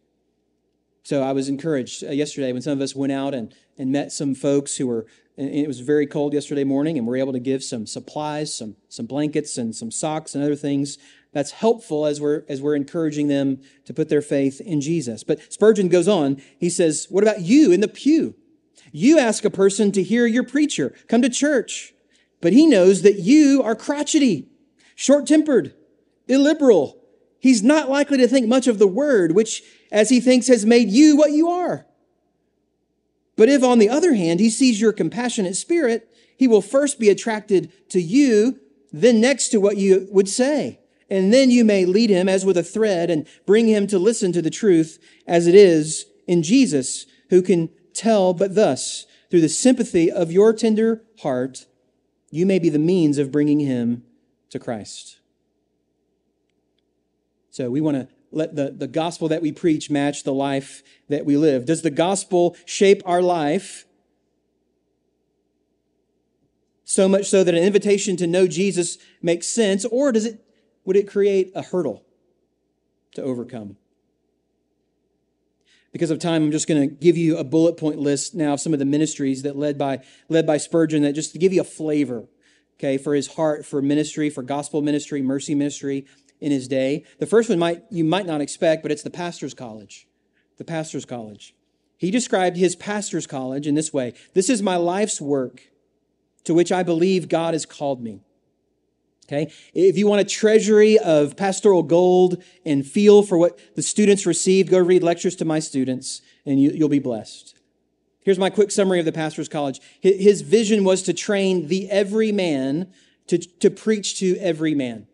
So 1.04 1.24
I 1.24 1.32
was 1.32 1.48
encouraged 1.48 2.04
uh, 2.04 2.10
yesterday 2.10 2.52
when 2.52 2.62
some 2.62 2.74
of 2.74 2.82
us 2.82 2.96
went 2.96 3.14
out 3.14 3.34
and, 3.34 3.54
and 3.78 3.92
met 3.92 4.12
some 4.12 4.36
folks 4.36 4.78
who 4.78 4.88
were, 4.88 5.06
and 5.38 5.50
it 5.50 5.68
was 5.68 5.80
very 5.80 6.08
cold 6.08 6.34
yesterday 6.34 6.64
morning, 6.64 6.98
and 6.98 7.08
we 7.08 7.12
were 7.12 7.18
able 7.18 7.34
to 7.34 7.40
give 7.40 7.64
some 7.64 7.86
supplies, 7.86 8.54
some, 8.54 8.76
some 8.90 9.06
blankets, 9.06 9.58
and 9.58 9.76
some 9.76 9.92
socks 9.92 10.36
and 10.36 10.44
other 10.44 10.56
things 10.56 10.98
that's 11.32 11.52
helpful 11.52 12.06
as 12.06 12.20
we're 12.20 12.44
as 12.50 12.62
we're 12.62 12.76
encouraging 12.76 13.28
them 13.28 13.62
to 13.86 13.94
put 13.94 14.10
their 14.10 14.22
faith 14.22 14.60
in 14.60 14.82
Jesus. 14.82 15.24
But 15.24 15.54
Spurgeon 15.54 15.88
goes 15.88 16.08
on. 16.08 16.42
He 16.58 16.70
says, 16.70 17.06
"What 17.10 17.24
about 17.24 17.42
you 17.42 17.72
in 17.72 17.82
the 17.82 17.88
pew? 17.88 18.36
You 18.92 19.20
ask 19.20 19.46
a 19.46 19.50
person 19.50 19.92
to 19.92 20.02
hear 20.02 20.26
your 20.26 20.44
preacher, 20.44 20.96
come 21.08 21.22
to 21.22 21.30
church, 21.30 21.94
but 22.42 22.54
he 22.54 22.68
knows 22.68 23.02
that 23.02 23.20
you 23.20 23.62
are 23.64 23.76
crotchety, 23.76 24.48
short-tempered, 24.96 25.74
illiberal. 26.28 27.02
He's 27.40 27.64
not 27.64 27.90
likely 27.90 28.18
to 28.18 28.28
think 28.28 28.48
much 28.48 28.68
of 28.68 28.80
the 28.80 28.88
word, 28.88 29.34
which 29.34 29.64
as 29.92 30.10
he 30.10 30.20
thinks 30.20 30.48
has 30.48 30.66
made 30.66 30.90
you 30.90 31.16
what 31.16 31.32
you 31.32 31.50
are. 31.50 31.86
But 33.36 33.50
if 33.50 33.64
on 33.64 33.80
the 33.80 33.90
other 33.90 34.16
hand 34.16 34.40
he 34.40 34.50
sees 34.50 34.82
your 34.82 34.92
compassionate 34.94 35.56
spirit, 35.56 36.10
he 36.36 36.48
will 36.48 36.62
first 36.62 37.00
be 37.00 37.10
attracted 37.10 37.72
to 37.90 38.02
you, 38.02 38.60
then 38.92 39.22
next 39.22 39.50
to 39.50 39.60
what 39.60 39.78
you 39.78 40.08
would 40.12 40.28
say. 40.28 40.80
And 41.10 41.32
then 41.32 41.50
you 41.50 41.64
may 41.64 41.86
lead 41.86 42.10
him 42.10 42.28
as 42.28 42.46
with 42.46 42.58
a 42.58 42.64
thread 42.64 43.10
and 43.10 43.28
bring 43.46 43.68
him 43.68 43.88
to 43.88 44.00
listen 44.00 44.32
to 44.34 44.42
the 44.42 44.50
truth 44.50 45.00
as 45.26 45.48
it 45.48 45.56
is 45.56 46.06
in 46.28 46.44
Jesus, 46.44 47.06
who 47.30 47.42
can 47.42 47.70
tell 47.94 48.34
but 48.34 48.56
thus, 48.56 49.06
through 49.30 49.42
the 49.42 49.50
sympathy 49.50 50.12
of 50.12 50.32
your 50.32 50.54
tender 50.54 51.04
heart, 51.20 51.66
you 52.30 52.46
may 52.46 52.60
be 52.60 52.70
the 52.70 52.80
means 52.80 53.18
of 53.18 53.32
bringing 53.32 53.60
him 53.60 54.04
to 54.50 54.60
Christ. 54.60 55.20
So 57.50 57.70
we 57.70 57.82
want 57.82 57.98
to 57.98 58.08
let 58.32 58.56
the, 58.56 58.72
the 58.72 58.88
gospel 58.88 59.28
that 59.30 59.42
we 59.42 59.52
preach 59.52 59.90
match 59.90 60.24
the 60.24 60.34
life 60.34 60.84
that 61.10 61.26
we 61.26 61.38
live. 61.38 61.66
Does 61.66 61.82
the 61.82 61.90
gospel 61.90 62.56
shape 62.66 63.02
our 63.06 63.22
life? 63.22 63.86
So 66.84 67.10
much 67.10 67.26
so 67.26 67.44
that 67.44 67.56
an 67.56 67.64
invitation 67.64 68.16
to 68.18 68.28
know 68.28 68.48
Jesus 68.48 68.98
makes 69.22 69.48
sense, 69.48 69.86
or 69.86 70.12
does 70.12 70.26
it 70.26 70.44
would 70.86 70.96
it 70.96 71.08
create 71.08 71.52
a 71.54 71.62
hurdle 71.62 72.06
to 73.14 73.22
overcome? 73.22 73.76
Because 75.92 76.12
of 76.12 76.20
time, 76.20 76.44
I'm 76.44 76.52
just 76.52 76.68
going 76.68 76.90
to 76.90 76.96
give 76.96 77.18
you 77.18 77.38
a 77.38 77.44
bullet 77.44 77.78
point 77.78 77.98
list 77.98 78.36
now 78.36 78.54
of 78.54 78.60
some 78.60 78.74
of 78.74 78.80
the 78.80 78.86
ministries 78.86 79.44
that 79.44 79.56
led 79.56 79.78
by 79.78 80.00
led 80.30 80.46
by 80.46 80.58
Spurgeon 80.58 81.04
that 81.04 81.14
just 81.14 81.32
to 81.34 81.40
give 81.40 81.54
you 81.54 81.62
a 81.62 81.66
flavor, 81.66 82.28
okay, 82.78 82.98
for 82.98 83.16
his 83.16 83.36
heart 83.36 83.66
for 83.66 83.82
ministry, 83.82 84.30
for 84.30 84.44
gospel 84.44 84.82
ministry, 84.82 85.22
mercy 85.22 85.56
ministry 85.56 86.06
in 86.40 86.52
his 86.52 86.68
day. 86.68 87.04
The 87.20 87.26
first 87.26 87.50
one 87.50 87.60
might 87.60 87.84
you 87.90 88.04
might 88.04 88.26
not 88.26 88.42
expect, 88.42 88.84
but 88.84 88.92
it's 88.92 89.04
the 89.04 89.10
pastor's 89.10 89.54
college. 89.54 90.08
The 90.58 90.66
pastor's 90.66 91.06
college. 91.06 91.56
He 91.98 92.12
described 92.12 92.58
his 92.58 92.76
pastor's 92.76 93.26
college 93.26 93.66
in 93.66 93.76
this 93.76 93.92
way. 93.92 94.14
This 94.34 94.50
is 94.50 94.62
my 94.62 94.76
life's 94.76 95.20
work 95.20 95.70
to 96.44 96.54
which 96.54 96.72
I 96.72 96.84
believe 96.84 97.28
God 97.28 97.54
has 97.54 97.66
called 97.66 98.02
me. 98.02 98.22
Okay. 99.30 99.52
If 99.74 99.98
you 99.98 100.08
want 100.08 100.22
a 100.22 100.26
treasury 100.26 100.98
of 100.98 101.36
pastoral 101.36 101.84
gold 101.84 102.42
and 102.66 102.86
feel 102.86 103.24
for 103.24 103.38
what 103.38 103.60
the 103.76 103.82
students 103.82 104.26
received, 104.26 104.70
go 104.70 104.80
read 104.80 105.04
lectures 105.04 105.36
to 105.38 105.46
my 105.46 105.60
students 105.60 106.22
and 106.46 106.62
you, 106.62 106.78
will 106.80 106.88
be 106.88 107.00
blessed. 107.00 107.54
Here's 108.22 108.40
my 108.40 108.50
quick 108.50 108.72
summary 108.72 109.00
of 109.00 109.06
the 109.06 109.12
pastor's 109.12 109.50
college. 109.50 109.82
His 110.00 110.42
vision 110.42 110.86
was 110.86 111.04
to 111.04 111.14
train 111.14 111.68
the 111.68 111.90
every 111.90 112.32
man 112.32 112.94
to, 113.28 113.38
to 113.38 113.70
preach 113.70 114.18
to 114.20 114.38
every 114.38 114.74
man. 114.74 115.08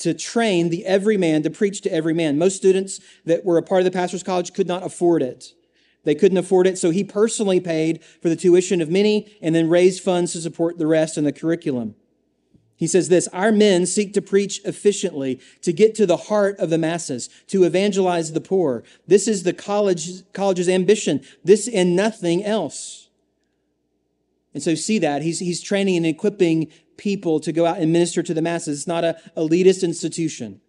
To 0.00 0.12
train 0.12 0.68
the 0.68 0.84
every 0.84 1.16
man 1.16 1.42
to 1.44 1.50
preach 1.50 1.80
to 1.82 1.92
every 1.92 2.14
man. 2.14 2.36
Most 2.36 2.56
students 2.56 3.00
that 3.24 3.44
were 3.44 3.56
a 3.56 3.62
part 3.62 3.80
of 3.80 3.84
the 3.86 3.90
pastor's 3.90 4.22
college 4.22 4.52
could 4.52 4.68
not 4.68 4.84
afford 4.84 5.22
it. 5.22 5.54
They 6.04 6.14
couldn't 6.14 6.38
afford 6.38 6.66
it, 6.66 6.78
so 6.78 6.90
he 6.90 7.04
personally 7.04 7.58
paid 7.58 8.04
for 8.22 8.28
the 8.28 8.36
tuition 8.36 8.80
of 8.80 8.90
many 8.90 9.36
and 9.40 9.54
then 9.54 9.68
raised 9.68 10.02
funds 10.02 10.32
to 10.32 10.40
support 10.40 10.78
the 10.78 10.86
rest 10.86 11.16
in 11.16 11.24
the 11.24 11.32
curriculum. 11.32 11.94
He 12.78 12.86
says 12.86 13.08
this 13.08 13.28
Our 13.32 13.52
men 13.52 13.84
seek 13.84 14.14
to 14.14 14.22
preach 14.22 14.60
efficiently, 14.64 15.40
to 15.62 15.72
get 15.72 15.94
to 15.96 16.06
the 16.06 16.16
heart 16.16 16.58
of 16.58 16.70
the 16.70 16.78
masses, 16.78 17.28
to 17.48 17.64
evangelize 17.64 18.32
the 18.32 18.40
poor. 18.40 18.84
This 19.06 19.26
is 19.28 19.42
the 19.42 19.52
college, 19.52 20.22
college's 20.32 20.68
ambition, 20.68 21.22
this 21.44 21.68
and 21.68 21.96
nothing 21.96 22.44
else. 22.44 23.08
And 24.54 24.62
so, 24.62 24.74
see 24.76 24.98
that. 25.00 25.22
He's, 25.22 25.40
he's 25.40 25.60
training 25.60 25.96
and 25.98 26.06
equipping 26.06 26.68
people 26.96 27.40
to 27.40 27.52
go 27.52 27.66
out 27.66 27.78
and 27.78 27.92
minister 27.92 28.22
to 28.22 28.32
the 28.32 28.42
masses. 28.42 28.78
It's 28.78 28.86
not 28.86 29.04
an 29.04 29.16
elitist 29.36 29.82
institution. 29.82 30.60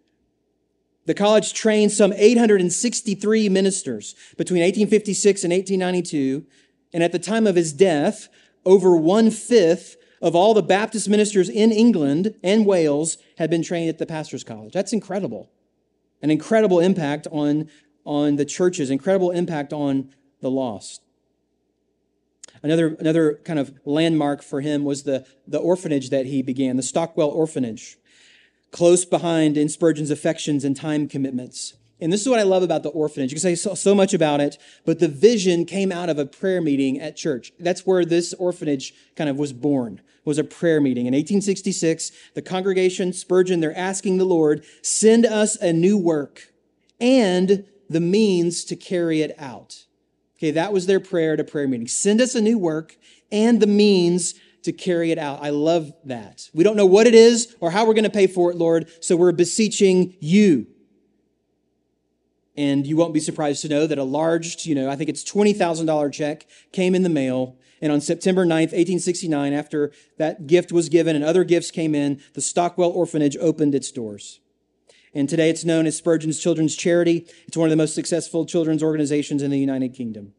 The 1.06 1.14
college 1.14 1.54
trained 1.54 1.92
some 1.92 2.12
863 2.14 3.50
ministers 3.50 4.16
between 4.36 4.62
1856 4.62 5.44
and 5.44 5.54
1892. 5.54 6.46
And 6.92 7.04
at 7.04 7.12
the 7.12 7.20
time 7.20 7.46
of 7.48 7.56
his 7.56 7.72
death, 7.72 8.30
over 8.66 8.96
one 8.96 9.32
fifth 9.32 9.96
of 10.22 10.36
all 10.36 10.54
the 10.54 10.64
Baptist 10.64 11.10
ministers 11.10 11.50
in 11.50 11.72
England 11.72 12.36
and 12.44 12.66
Wales 12.66 13.18
had 13.38 13.50
been 13.50 13.64
trained 13.64 13.90
at 13.90 13.98
the 13.98 14.06
pastor's 14.06 14.44
college. 14.44 14.74
That's 14.74 14.94
incredible. 14.94 15.50
An 16.22 16.30
incredible 16.30 16.80
impact 16.80 17.28
on, 17.32 17.70
on 18.06 18.36
the 18.36 18.46
churches, 18.46 18.90
incredible 18.90 19.32
impact 19.32 19.72
on 19.72 20.14
the 20.42 20.52
lost. 20.52 21.02
Another, 22.62 22.96
another 23.00 23.40
kind 23.46 23.60
of 23.60 23.74
landmark 23.86 24.44
for 24.44 24.60
him 24.62 24.84
was 24.84 25.04
the, 25.04 25.26
the 25.48 25.60
orphanage 25.60 26.10
that 26.10 26.26
he 26.26 26.42
began, 26.42 26.76
the 26.76 26.84
Stockwell 26.84 27.30
Orphanage, 27.30 27.98
close 28.72 29.06
behind 29.06 29.58
in 29.58 29.70
Spurgeon's 29.70 30.12
affections 30.12 30.66
and 30.66 30.76
time 30.76 31.08
commitments. 31.08 31.76
And 32.02 32.14
this 32.14 32.22
is 32.22 32.30
what 32.30 32.40
I 32.40 32.44
love 32.44 32.64
about 32.64 32.84
the 32.84 32.90
orphanage. 32.90 33.32
You 33.32 33.36
can 33.36 33.42
say 33.42 33.56
so, 33.56 33.74
so, 33.74 33.94
much 33.94 34.14
about 34.14 34.40
it, 34.40 34.58
but 34.86 35.00
the 35.00 35.08
vision 35.08 35.66
came 35.66 35.92
out 35.92 36.10
of 36.10 36.18
a 36.18 36.26
prayer 36.26 36.62
meeting 36.62 37.00
at 37.00 37.18
church. 37.18 37.52
That's 37.60 37.86
where 37.86 38.06
this 38.06 38.34
orphanage 38.36 38.94
kind 39.16 39.30
of 39.30 39.38
was 39.38 39.52
born, 39.52 40.02
was 40.24 40.38
a 40.38 40.44
prayer 40.44 40.80
meeting. 40.80 41.08
In 41.08 41.14
1866, 41.14 42.12
the 42.36 42.42
congregation, 42.42 43.12
Spurgeon, 43.12 43.60
they're 43.60 43.78
asking 43.78 44.18
the 44.18 44.26
Lord, 44.26 44.64
send 44.82 45.26
us 45.26 45.58
a 45.58 45.74
new 45.74 45.98
work 45.98 46.54
and 47.02 47.66
the 47.90 48.00
means 48.00 48.64
to 48.66 48.76
carry 48.78 49.22
it 49.22 49.36
out. 49.38 49.86
Okay, 50.38 50.52
that 50.52 50.72
was 50.72 50.86
their 50.86 51.02
prayer 51.02 51.34
at 51.34 51.40
a 51.42 51.44
prayer 51.44 51.68
meeting. 51.68 51.88
Send 51.88 52.22
us 52.22 52.34
a 52.34 52.42
new 52.42 52.58
work 52.58 52.96
and 53.30 53.62
the 53.62 53.68
means 53.68 54.36
to 54.64 54.72
carry 54.72 55.12
it 55.12 55.18
out. 55.18 55.44
I 55.44 55.50
love 55.50 55.92
that. 56.06 56.50
We 56.54 56.64
don't 56.64 56.78
know 56.78 56.86
what 56.86 57.08
it 57.08 57.16
is 57.16 57.56
or 57.60 57.72
how 57.72 57.86
we're 57.86 57.94
going 57.94 58.04
to 58.06 58.10
pay 58.10 58.28
for 58.28 58.52
it, 58.52 58.58
Lord, 58.58 58.90
so 59.04 59.18
we're 59.18 59.34
beseeching 59.34 60.16
you 60.22 60.68
and 62.60 62.86
you 62.86 62.98
won't 62.98 63.14
be 63.14 63.22
surprised 63.22 63.62
to 63.62 63.70
know 63.70 63.88
that 63.88 63.98
a 63.98 64.04
large, 64.04 64.66
you 64.66 64.76
know, 64.76 64.90
I 64.90 64.98
think 64.98 65.10
it's 65.10 65.24
$20,000 65.24 66.12
check 66.12 66.46
came 66.74 66.94
in 66.94 67.04
the 67.04 67.10
mail. 67.10 67.56
And 67.82 67.90
on 67.90 68.02
September 68.02 68.46
9th, 68.46 68.74
1869, 68.74 69.54
after 69.54 69.94
that 70.18 70.46
gift 70.46 70.74
was 70.74 70.90
given 70.90 71.16
and 71.16 71.24
other 71.24 71.46
gifts 71.46 71.72
came 71.72 71.96
in, 71.96 72.22
the 72.34 72.42
Stockwell 72.42 72.90
Orphanage 72.90 73.38
opened 73.38 73.74
its 73.76 73.94
doors. 73.94 74.42
And 75.14 75.30
today 75.30 75.50
it's 75.50 75.64
known 75.64 75.88
as 75.88 75.96
Spurgeon's 75.96 76.38
Children's 76.38 76.76
Charity. 76.76 77.26
It's 77.48 77.56
one 77.56 77.68
of 77.68 77.72
the 77.72 77.78
most 77.78 77.96
successful 77.96 78.46
children's 78.46 78.84
organizations 78.84 79.42
in 79.42 79.52
the 79.52 79.58
United 79.58 79.94
Kingdom. 79.94 80.34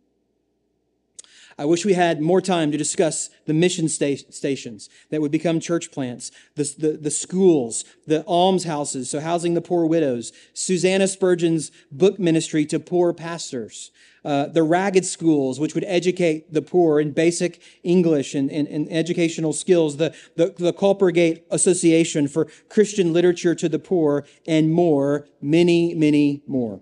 I 1.59 1.65
wish 1.65 1.85
we 1.85 1.95
had 1.95 2.21
more 2.21 2.41
time 2.41 2.73
to 2.73 2.79
discuss 2.79 3.31
the 3.47 3.55
mission 3.55 3.89
sta- 3.89 4.31
stations 4.31 4.89
that 5.11 5.21
would 5.21 5.31
become 5.31 5.61
church 5.61 5.91
plants, 5.91 6.31
the, 6.55 6.75
the, 6.79 6.93
the 6.97 7.11
schools, 7.11 7.85
the 8.07 8.25
almshouses, 8.27 9.11
so 9.11 9.21
housing 9.21 9.55
the 9.55 9.61
poor 9.61 9.87
widows, 9.87 10.33
Susanna 10.55 11.07
Spurgeon's 11.07 11.71
book 11.91 12.19
ministry 12.19 12.65
to 12.67 12.79
poor 12.79 13.13
pastors, 13.13 13.91
uh, 14.25 14.47
the 14.47 14.63
ragged 14.63 15.05
schools, 15.05 15.59
which 15.59 15.75
would 15.75 15.85
educate 15.85 16.53
the 16.53 16.63
poor 16.63 17.01
in 17.01 17.13
basic 17.13 17.63
English 17.83 18.35
and, 18.35 18.51
and, 18.51 18.69
and 18.69 18.91
educational 18.91 19.53
skills, 19.53 19.97
the, 19.97 20.15
the, 20.37 20.55
the 20.59 20.73
Colportage 20.73 21.43
Association 21.51 22.29
for 22.29 22.47
Christian 22.69 23.13
Literature 23.13 23.55
to 23.55 23.69
the 23.69 23.79
Poor, 23.79 24.27
and 24.47 24.73
more, 24.73 25.27
many, 25.41 25.95
many 25.95 26.43
more. 26.47 26.81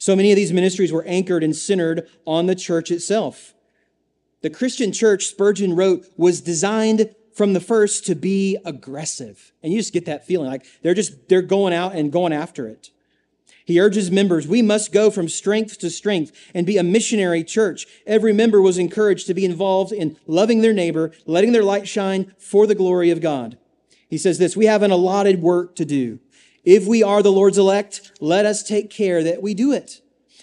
So 0.00 0.16
many 0.16 0.32
of 0.32 0.36
these 0.36 0.52
ministries 0.52 0.92
were 0.92 1.04
anchored 1.04 1.44
and 1.44 1.54
centered 1.54 2.08
on 2.26 2.46
the 2.46 2.54
church 2.54 2.90
itself. 2.90 3.52
The 4.40 4.48
Christian 4.48 4.92
church, 4.92 5.26
Spurgeon 5.26 5.76
wrote, 5.76 6.06
was 6.16 6.40
designed 6.40 7.14
from 7.34 7.52
the 7.52 7.60
first 7.60 8.06
to 8.06 8.14
be 8.14 8.56
aggressive. 8.64 9.52
And 9.62 9.72
you 9.74 9.78
just 9.78 9.92
get 9.92 10.06
that 10.06 10.26
feeling 10.26 10.48
like 10.48 10.64
they're 10.82 10.94
just, 10.94 11.28
they're 11.28 11.42
going 11.42 11.74
out 11.74 11.94
and 11.94 12.10
going 12.10 12.32
after 12.32 12.66
it. 12.66 12.88
He 13.66 13.78
urges 13.78 14.10
members, 14.10 14.48
we 14.48 14.62
must 14.62 14.90
go 14.90 15.10
from 15.10 15.28
strength 15.28 15.78
to 15.80 15.90
strength 15.90 16.32
and 16.54 16.66
be 16.66 16.78
a 16.78 16.82
missionary 16.82 17.44
church. 17.44 17.86
Every 18.06 18.32
member 18.32 18.62
was 18.62 18.78
encouraged 18.78 19.26
to 19.26 19.34
be 19.34 19.44
involved 19.44 19.92
in 19.92 20.16
loving 20.26 20.62
their 20.62 20.72
neighbor, 20.72 21.12
letting 21.26 21.52
their 21.52 21.62
light 21.62 21.86
shine 21.86 22.34
for 22.38 22.66
the 22.66 22.74
glory 22.74 23.10
of 23.10 23.20
God. 23.20 23.58
He 24.08 24.16
says 24.16 24.38
this, 24.38 24.56
we 24.56 24.64
have 24.64 24.82
an 24.82 24.90
allotted 24.90 25.42
work 25.42 25.76
to 25.76 25.84
do. 25.84 26.20
If 26.64 26.86
we 26.86 27.02
are 27.02 27.22
the 27.22 27.32
Lord's 27.32 27.58
elect, 27.58 28.12
let 28.20 28.46
us 28.46 28.62
take 28.62 28.90
care 28.90 29.22
that 29.22 29.42
we 29.42 29.54
do 29.54 29.72
it. 29.72 30.02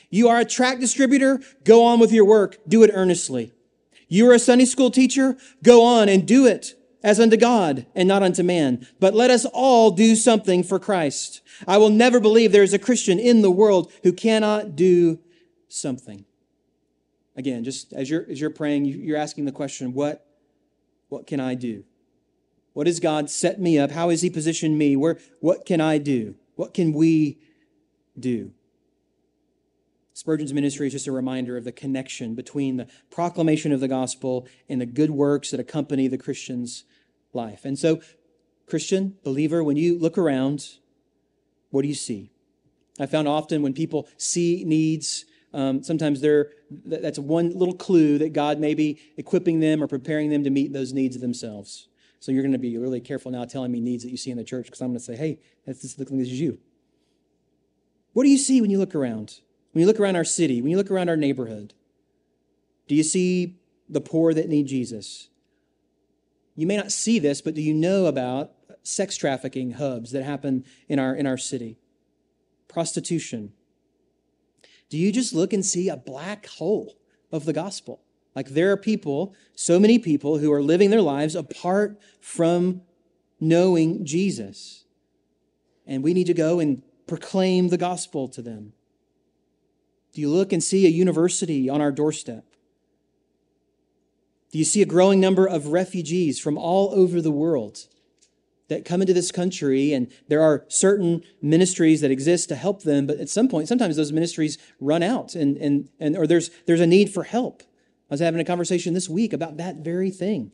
You 0.10 0.30
are 0.30 0.40
a 0.40 0.46
tract 0.46 0.80
distributor, 0.80 1.42
go 1.64 1.84
on 1.84 2.00
with 2.00 2.12
your 2.12 2.26
work, 2.26 2.58
do 2.68 2.84
it 2.84 2.92
earnestly. 2.94 3.54
You 4.08 4.30
are 4.30 4.34
a 4.34 4.40
Sunday 4.40 4.66
school 4.66 4.90
teacher, 4.90 5.36
go 5.64 5.84
on 5.84 6.08
and 6.10 6.28
do 6.28 6.46
it 6.46 6.76
as 7.04 7.20
unto 7.20 7.38
God 7.38 7.86
and 7.94 8.08
not 8.08 8.24
unto 8.24 8.42
man. 8.42 8.88
But 9.00 9.14
let 9.14 9.30
us 9.30 9.46
all 9.46 9.92
do 9.92 10.16
something 10.16 10.64
for 10.64 10.80
Christ. 10.80 11.42
I 11.68 11.78
will 11.78 11.90
never 11.90 12.20
believe 12.20 12.52
there 12.52 12.64
is 12.64 12.74
a 12.74 12.80
Christian 12.80 13.20
in 13.20 13.42
the 13.42 13.52
world 13.52 13.92
who 14.04 14.14
cannot 14.14 14.76
do 14.76 15.20
something. 15.68 16.26
Again, 17.36 17.64
just 17.64 17.94
as 17.94 18.10
you're, 18.10 18.26
as 18.30 18.42
you're 18.42 18.50
praying, 18.50 18.86
you're 18.86 19.18
asking 19.18 19.46
the 19.46 19.52
question, 19.52 19.94
what, 19.94 20.26
what 21.10 21.28
can 21.28 21.40
I 21.40 21.54
do? 21.54 21.84
What 22.78 22.86
has 22.86 23.00
God 23.00 23.28
set 23.28 23.60
me 23.60 23.80
up? 23.80 23.90
How 23.90 24.10
has 24.10 24.22
He 24.22 24.30
positioned 24.30 24.78
me? 24.78 24.96
Where, 24.96 25.18
what 25.40 25.66
can 25.66 25.82
I 25.82 25.98
do? 25.98 26.36
What 26.54 26.76
can 26.76 26.94
we 26.94 27.40
do? 28.20 28.52
Spurgeon's 30.14 30.54
ministry 30.54 30.86
is 30.86 30.94
just 30.94 31.08
a 31.08 31.12
reminder 31.12 31.58
of 31.58 31.64
the 31.64 31.72
connection 31.72 32.36
between 32.36 32.78
the 32.78 32.88
proclamation 33.10 33.72
of 33.72 33.80
the 33.80 33.88
gospel 33.88 34.48
and 34.70 34.80
the 34.80 34.86
good 34.86 35.10
works 35.10 35.50
that 35.50 35.60
accompany 35.60 36.08
the 36.08 36.20
Christian's 36.20 36.84
life. 37.34 37.66
And 37.66 37.80
so, 37.80 38.00
Christian, 38.68 39.16
believer, 39.24 39.64
when 39.64 39.76
you 39.76 39.98
look 39.98 40.16
around, 40.16 40.68
what 41.72 41.82
do 41.82 41.88
you 41.88 41.96
see? 41.96 42.30
I 43.00 43.08
found 43.08 43.28
often 43.28 43.64
when 43.64 43.74
people 43.74 44.08
see 44.18 44.64
needs, 44.64 45.26
um, 45.52 45.82
sometimes 45.82 46.22
they're, 46.22 46.52
that's 46.70 47.18
one 47.18 47.58
little 47.58 47.74
clue 47.74 48.20
that 48.20 48.34
God 48.34 48.60
may 48.60 48.76
be 48.76 49.00
equipping 49.18 49.62
them 49.62 49.82
or 49.82 49.88
preparing 49.88 50.30
them 50.30 50.44
to 50.44 50.52
meet 50.52 50.74
those 50.74 50.94
needs 50.94 51.18
themselves. 51.18 51.88
So 52.20 52.32
you're 52.32 52.44
going 52.44 52.54
to 52.54 52.58
be 52.58 52.78
really 52.78 53.00
careful 53.00 53.32
now 53.32 53.46
telling 53.46 53.72
me 53.72 53.80
needs 53.80 54.04
that 54.04 54.10
you 54.10 54.18
see 54.18 54.32
in 54.32 54.38
the 54.38 54.44
church 54.44 54.66
because 54.66 54.82
I'm 54.82 54.90
going 54.90 55.00
to 55.00 55.04
say, 55.04 55.16
hey, 55.16 55.40
that's 55.66 55.82
this 55.82 55.94
this 55.94 56.10
is 56.10 56.40
you. 56.40 56.60
What 58.14 58.24
do 58.24 58.30
you 58.30 58.38
see 58.38 58.62
when 58.62 58.72
you 58.72 58.80
look 58.80 58.96
around? 58.96 59.42
When 59.72 59.82
you 59.82 59.88
look 59.88 60.00
around 60.00 60.16
our 60.16 60.24
city, 60.24 60.62
when 60.62 60.72
you 60.72 60.78
look 60.78 60.90
around 60.90 61.10
our 61.10 61.18
neighborhood, 61.18 61.74
do 62.88 62.96
you 62.96 63.04
see 63.04 63.58
the 63.88 64.02
poor 64.02 64.34
that 64.34 64.50
need 64.50 64.66
Jesus? 64.66 65.30
You 66.56 66.66
may 66.66 66.78
not 66.78 66.92
see 66.92 67.20
this, 67.20 67.42
but 67.42 67.54
do 67.54 67.62
you 67.62 67.74
know 67.74 68.08
about 68.08 68.54
sex 68.82 69.16
trafficking 69.18 69.74
hubs 69.74 70.12
that 70.12 70.24
happen 70.24 70.66
in 70.90 70.98
our, 70.98 71.16
in 71.16 71.28
our 71.28 71.38
city? 71.38 71.78
Prostitution. 72.68 73.54
Do 74.90 74.98
you 74.98 75.12
just 75.12 75.34
look 75.34 75.54
and 75.54 75.64
see 75.64 75.90
a 75.90 75.98
black 75.98 76.48
hole 76.48 76.98
of 77.32 77.46
the 77.46 77.54
gospel? 77.54 78.02
Like 78.38 78.50
there 78.50 78.72
are 78.72 78.78
people, 78.78 79.34
so 79.56 79.80
many 79.80 79.98
people, 79.98 80.38
who 80.38 80.54
are 80.54 80.62
living 80.62 80.92
their 80.92 81.02
lives 81.02 81.34
apart 81.34 82.00
from 82.22 82.84
knowing 83.40 84.06
Jesus. 84.06 84.86
And 85.88 86.04
we 86.04 86.14
need 86.14 86.28
to 86.28 86.36
go 86.36 86.60
and 86.60 86.84
proclaim 87.08 87.70
the 87.70 87.80
gospel 87.80 88.28
to 88.28 88.44
them. 88.44 88.74
Do 90.14 90.22
you 90.22 90.30
look 90.30 90.54
and 90.54 90.64
see 90.64 90.86
a 90.86 90.90
university 90.90 91.68
on 91.68 91.82
our 91.82 91.92
doorstep? 91.92 92.46
Do 94.52 94.60
you 94.60 94.66
see 94.66 94.84
a 94.84 94.86
growing 94.86 95.20
number 95.20 95.48
of 95.48 95.70
refugees 95.70 96.40
from 96.40 96.60
all 96.60 96.92
over 96.94 97.22
the 97.22 97.32
world 97.32 97.88
that 98.68 98.86
come 98.86 99.02
into 99.02 99.16
this 99.16 99.32
country? 99.32 99.94
And 99.94 100.12
there 100.28 100.44
are 100.44 100.64
certain 100.68 101.24
ministries 101.42 102.02
that 102.02 102.12
exist 102.12 102.50
to 102.50 102.56
help 102.56 102.84
them, 102.84 103.08
but 103.08 103.20
at 103.20 103.30
some 103.30 103.48
point, 103.48 103.68
sometimes 103.68 103.96
those 103.96 104.14
ministries 104.14 104.60
run 104.80 105.02
out 105.02 105.34
and, 105.34 105.58
and, 105.58 105.90
and 106.00 106.16
or 106.16 106.28
there's, 106.28 106.52
there's 106.68 106.82
a 106.82 106.86
need 106.86 107.12
for 107.12 107.24
help. 107.24 107.64
I 108.10 108.14
was 108.14 108.20
having 108.20 108.40
a 108.40 108.46
conversation 108.46 108.94
this 108.94 109.10
week 109.10 109.34
about 109.34 109.58
that 109.58 109.78
very 109.78 110.12
thing. 110.12 110.52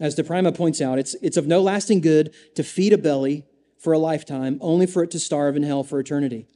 As 0.00 0.16
DiPrima 0.16 0.56
points 0.56 0.80
out, 0.80 0.98
it's, 0.98 1.14
it's 1.22 1.36
of 1.36 1.46
no 1.46 1.60
lasting 1.60 2.00
good 2.00 2.34
to 2.54 2.62
feed 2.62 2.92
a 2.92 2.98
belly 2.98 3.44
for 3.78 3.92
a 3.92 3.98
lifetime, 3.98 4.58
only 4.60 4.86
for 4.86 5.02
it 5.02 5.10
to 5.10 5.18
starve 5.18 5.56
in 5.56 5.62
hell 5.62 5.82
for 5.82 6.00
eternity. 6.00 6.46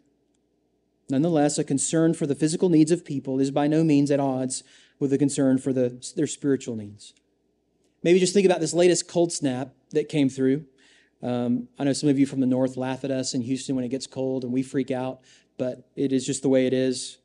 Nonetheless, 1.09 1.59
a 1.59 1.65
concern 1.65 2.15
for 2.15 2.27
the 2.27 2.35
physical 2.35 2.69
needs 2.69 2.91
of 2.91 3.05
people 3.05 3.39
is 3.39 3.51
by 3.51 3.67
no 3.67 3.85
means 3.85 4.11
at 4.11 4.21
odds 4.21 4.65
with 4.99 5.13
a 5.13 5.19
concern 5.19 5.59
for 5.59 5.73
the, 5.73 6.03
their 6.17 6.27
spiritual 6.27 6.77
needs. 6.77 7.13
Maybe 8.03 8.19
just 8.19 8.33
think 8.33 8.47
about 8.47 8.61
this 8.61 8.73
latest 8.73 9.07
cold 9.07 9.33
snap 9.33 9.75
that 9.91 10.09
came 10.09 10.29
through. 10.29 10.65
Um, 11.23 11.69
I 11.79 11.85
know 11.85 11.93
some 11.93 12.09
of 12.09 12.19
you 12.19 12.27
from 12.27 12.41
the 12.41 12.47
north 12.47 12.77
laugh 12.77 13.05
at 13.05 13.11
us 13.11 13.35
in 13.35 13.43
Houston 13.43 13.77
when 13.77 13.85
it 13.85 13.89
gets 13.89 14.07
cold 14.07 14.45
and 14.45 14.53
we 14.53 14.63
freak 14.63 14.91
out, 14.91 15.21
but 15.59 15.89
it 15.95 16.13
is 16.13 16.27
just 16.27 16.43
the 16.43 16.49
way 16.49 16.67
it 16.67 16.73
is. 16.73 17.19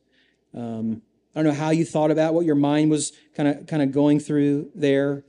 Um, 0.55 1.01
I 1.33 1.39
don't 1.39 1.53
know 1.53 1.59
how 1.59 1.69
you 1.69 1.85
thought 1.85 2.11
about 2.11 2.33
what 2.33 2.45
your 2.45 2.55
mind 2.55 2.91
was 2.91 3.13
kind 3.35 3.47
of 3.47 3.67
kind 3.67 3.81
of 3.81 3.91
going 3.91 4.19
through 4.19 4.69
there. 4.75 5.23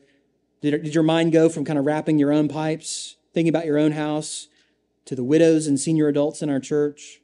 Did, 0.61 0.83
did 0.83 0.95
your 0.95 1.05
mind 1.05 1.33
go 1.33 1.49
from 1.49 1.65
kind 1.65 1.79
of 1.79 1.87
wrapping 1.87 2.19
your 2.19 2.33
own 2.33 2.49
pipes, 2.49 3.17
thinking 3.33 3.49
about 3.49 3.67
your 3.67 3.79
own 3.79 3.93
house, 3.93 4.49
to 5.07 5.17
the 5.17 5.25
widows 5.25 5.67
and 5.67 5.79
senior 5.79 6.09
adults 6.09 6.43
in 6.43 6.51
our 6.51 6.61
church? 6.61 7.21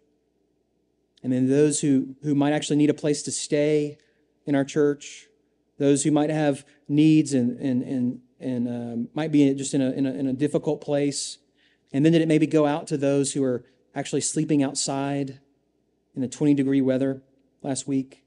And 1.22 1.32
then 1.32 1.48
those 1.48 1.80
who, 1.80 2.14
who 2.22 2.34
might 2.34 2.52
actually 2.52 2.76
need 2.76 2.90
a 2.90 2.94
place 2.94 3.22
to 3.24 3.32
stay 3.32 3.98
in 4.46 4.54
our 4.54 4.64
church, 4.64 5.26
those 5.78 6.04
who 6.04 6.10
might 6.10 6.30
have 6.30 6.64
needs 6.88 7.32
and, 7.32 7.58
and, 7.58 7.82
and, 7.82 8.20
and 8.40 8.68
um, 8.68 9.08
might 9.14 9.32
be 9.32 9.52
just 9.54 9.74
in 9.74 9.82
a, 9.82 9.90
in, 9.90 10.06
a, 10.06 10.12
in 10.12 10.26
a 10.26 10.32
difficult 10.32 10.80
place. 10.80 11.38
And 11.92 12.04
then 12.04 12.12
did 12.12 12.22
it 12.22 12.28
maybe 12.28 12.46
go 12.46 12.66
out 12.66 12.86
to 12.88 12.96
those 12.96 13.32
who 13.32 13.42
are 13.44 13.64
actually 13.94 14.20
sleeping 14.20 14.62
outside 14.62 15.40
in 16.14 16.22
the 16.22 16.28
20 16.28 16.54
degree 16.54 16.80
weather 16.80 17.22
last 17.62 17.88
week? 17.88 18.22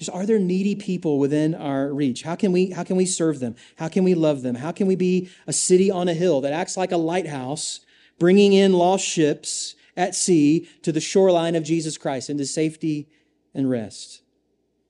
Just 0.00 0.10
are 0.10 0.24
there 0.24 0.38
needy 0.38 0.74
people 0.74 1.18
within 1.18 1.54
our 1.54 1.92
reach? 1.92 2.22
How 2.22 2.34
can 2.34 2.52
we 2.52 2.70
how 2.70 2.84
can 2.84 2.96
we 2.96 3.04
serve 3.04 3.38
them? 3.38 3.54
How 3.76 3.88
can 3.88 4.02
we 4.02 4.14
love 4.14 4.40
them? 4.40 4.54
How 4.54 4.72
can 4.72 4.86
we 4.86 4.96
be 4.96 5.28
a 5.46 5.52
city 5.52 5.90
on 5.90 6.08
a 6.08 6.14
hill 6.14 6.40
that 6.40 6.54
acts 6.54 6.74
like 6.74 6.90
a 6.90 6.96
lighthouse, 6.96 7.80
bringing 8.18 8.54
in 8.54 8.72
lost 8.72 9.04
ships 9.04 9.74
at 9.98 10.14
sea 10.14 10.66
to 10.80 10.90
the 10.90 11.02
shoreline 11.02 11.54
of 11.54 11.64
Jesus 11.64 11.98
Christ 11.98 12.30
into 12.30 12.46
safety 12.46 13.10
and 13.54 13.68
rest? 13.68 14.22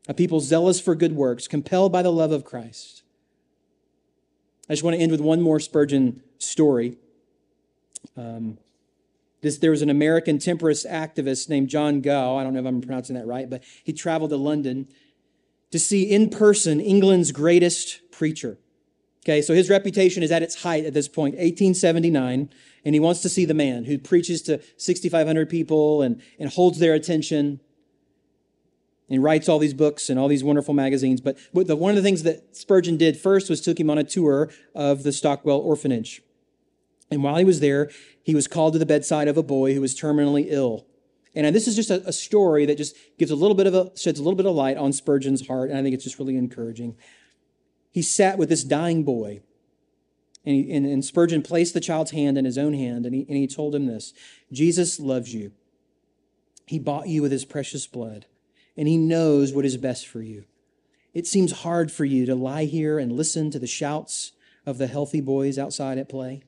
A 0.06 0.14
people 0.14 0.38
zealous 0.38 0.80
for 0.80 0.94
good 0.94 1.16
works, 1.16 1.48
compelled 1.48 1.90
by 1.90 2.02
the 2.02 2.12
love 2.12 2.30
of 2.30 2.44
Christ. 2.44 3.02
I 4.68 4.74
just 4.74 4.84
want 4.84 4.94
to 4.94 5.02
end 5.02 5.10
with 5.10 5.20
one 5.20 5.42
more 5.42 5.58
Spurgeon 5.58 6.22
story. 6.38 6.98
Um, 8.16 8.58
this, 9.42 9.58
there 9.58 9.70
was 9.70 9.82
an 9.82 9.90
American 9.90 10.38
temperance 10.38 10.84
activist 10.84 11.48
named 11.48 11.68
John 11.68 12.00
Gough. 12.00 12.38
I 12.38 12.44
don't 12.44 12.52
know 12.52 12.60
if 12.60 12.66
I'm 12.66 12.80
pronouncing 12.80 13.16
that 13.16 13.26
right, 13.26 13.48
but 13.48 13.62
he 13.82 13.92
traveled 13.92 14.30
to 14.30 14.36
London 14.36 14.88
to 15.70 15.78
see 15.78 16.02
in 16.02 16.30
person 16.30 16.80
England's 16.80 17.32
greatest 17.32 18.00
preacher. 18.10 18.58
Okay, 19.24 19.42
so 19.42 19.54
his 19.54 19.68
reputation 19.68 20.22
is 20.22 20.32
at 20.32 20.42
its 20.42 20.62
height 20.62 20.84
at 20.84 20.94
this 20.94 21.06
point, 21.06 21.34
1879, 21.34 22.48
and 22.84 22.94
he 22.94 23.00
wants 23.00 23.20
to 23.22 23.28
see 23.28 23.44
the 23.44 23.54
man 23.54 23.84
who 23.84 23.98
preaches 23.98 24.40
to 24.42 24.60
6,500 24.78 25.48
people 25.48 26.00
and, 26.00 26.22
and 26.38 26.50
holds 26.50 26.78
their 26.78 26.94
attention 26.94 27.60
and 29.10 29.22
writes 29.22 29.48
all 29.48 29.58
these 29.58 29.74
books 29.74 30.08
and 30.08 30.18
all 30.18 30.28
these 30.28 30.44
wonderful 30.44 30.72
magazines. 30.72 31.20
But 31.20 31.36
the, 31.52 31.76
one 31.76 31.90
of 31.90 31.96
the 31.96 32.02
things 32.02 32.22
that 32.22 32.56
Spurgeon 32.56 32.96
did 32.96 33.18
first 33.18 33.50
was 33.50 33.60
took 33.60 33.78
him 33.78 33.90
on 33.90 33.98
a 33.98 34.04
tour 34.04 34.50
of 34.74 35.02
the 35.02 35.12
Stockwell 35.12 35.58
Orphanage. 35.58 36.22
And 37.10 37.22
while 37.22 37.36
he 37.36 37.44
was 37.44 37.60
there, 37.60 37.90
he 38.22 38.34
was 38.34 38.46
called 38.46 38.74
to 38.74 38.78
the 38.78 38.86
bedside 38.86 39.28
of 39.28 39.36
a 39.36 39.42
boy 39.42 39.74
who 39.74 39.80
was 39.80 39.98
terminally 39.98 40.46
ill. 40.48 40.86
And 41.34 41.46
uh, 41.46 41.50
this 41.50 41.68
is 41.68 41.76
just 41.76 41.90
a, 41.90 42.06
a, 42.08 42.12
story 42.12 42.66
that 42.66 42.76
just 42.76 42.96
gives 43.18 43.30
a 43.30 43.36
little 43.36 43.54
bit 43.54 43.66
of 43.66 43.74
a, 43.74 43.96
sheds 43.96 44.18
a 44.18 44.22
little 44.22 44.36
bit 44.36 44.46
of 44.46 44.54
light 44.54 44.76
on 44.76 44.92
Spurgeon's 44.92 45.46
heart, 45.46 45.70
and 45.70 45.78
I 45.78 45.82
think 45.82 45.94
it's 45.94 46.04
just 46.04 46.18
really 46.18 46.36
encouraging. 46.36 46.96
He 47.92 48.02
sat 48.02 48.36
with 48.36 48.48
this 48.48 48.64
dying 48.64 49.04
boy, 49.04 49.40
and, 50.44 50.54
he, 50.56 50.72
and, 50.72 50.86
and 50.86 51.04
Spurgeon 51.04 51.42
placed 51.42 51.74
the 51.74 51.80
child's 51.80 52.10
hand 52.10 52.36
in 52.36 52.44
his 52.44 52.58
own 52.58 52.74
hand, 52.74 53.06
and 53.06 53.14
he, 53.14 53.26
and 53.28 53.36
he 53.36 53.46
told 53.46 53.74
him 53.74 53.86
this 53.86 54.12
Jesus 54.52 54.98
loves 54.98 55.32
you. 55.32 55.52
He 56.66 56.78
bought 56.78 57.08
you 57.08 57.22
with 57.22 57.32
his 57.32 57.44
precious 57.44 57.86
blood, 57.86 58.26
and 58.76 58.86
He 58.86 58.96
knows 58.96 59.52
what 59.52 59.64
is 59.64 59.76
best 59.76 60.06
for 60.06 60.22
you. 60.22 60.44
It 61.12 61.26
seems 61.26 61.62
hard 61.62 61.90
for 61.90 62.04
you 62.04 62.26
to 62.26 62.34
lie 62.34 62.64
here 62.64 62.98
and 62.98 63.12
listen 63.12 63.50
to 63.50 63.58
the 63.58 63.66
shouts 63.66 64.32
of 64.64 64.78
the 64.78 64.86
healthy 64.86 65.20
boys 65.20 65.58
outside 65.58 65.98
at 65.98 66.08
play. 66.08 66.44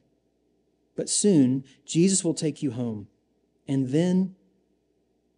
But 0.96 1.08
soon, 1.08 1.64
Jesus 1.86 2.24
will 2.24 2.34
take 2.34 2.62
you 2.62 2.72
home, 2.72 3.08
and 3.66 3.88
then 3.88 4.34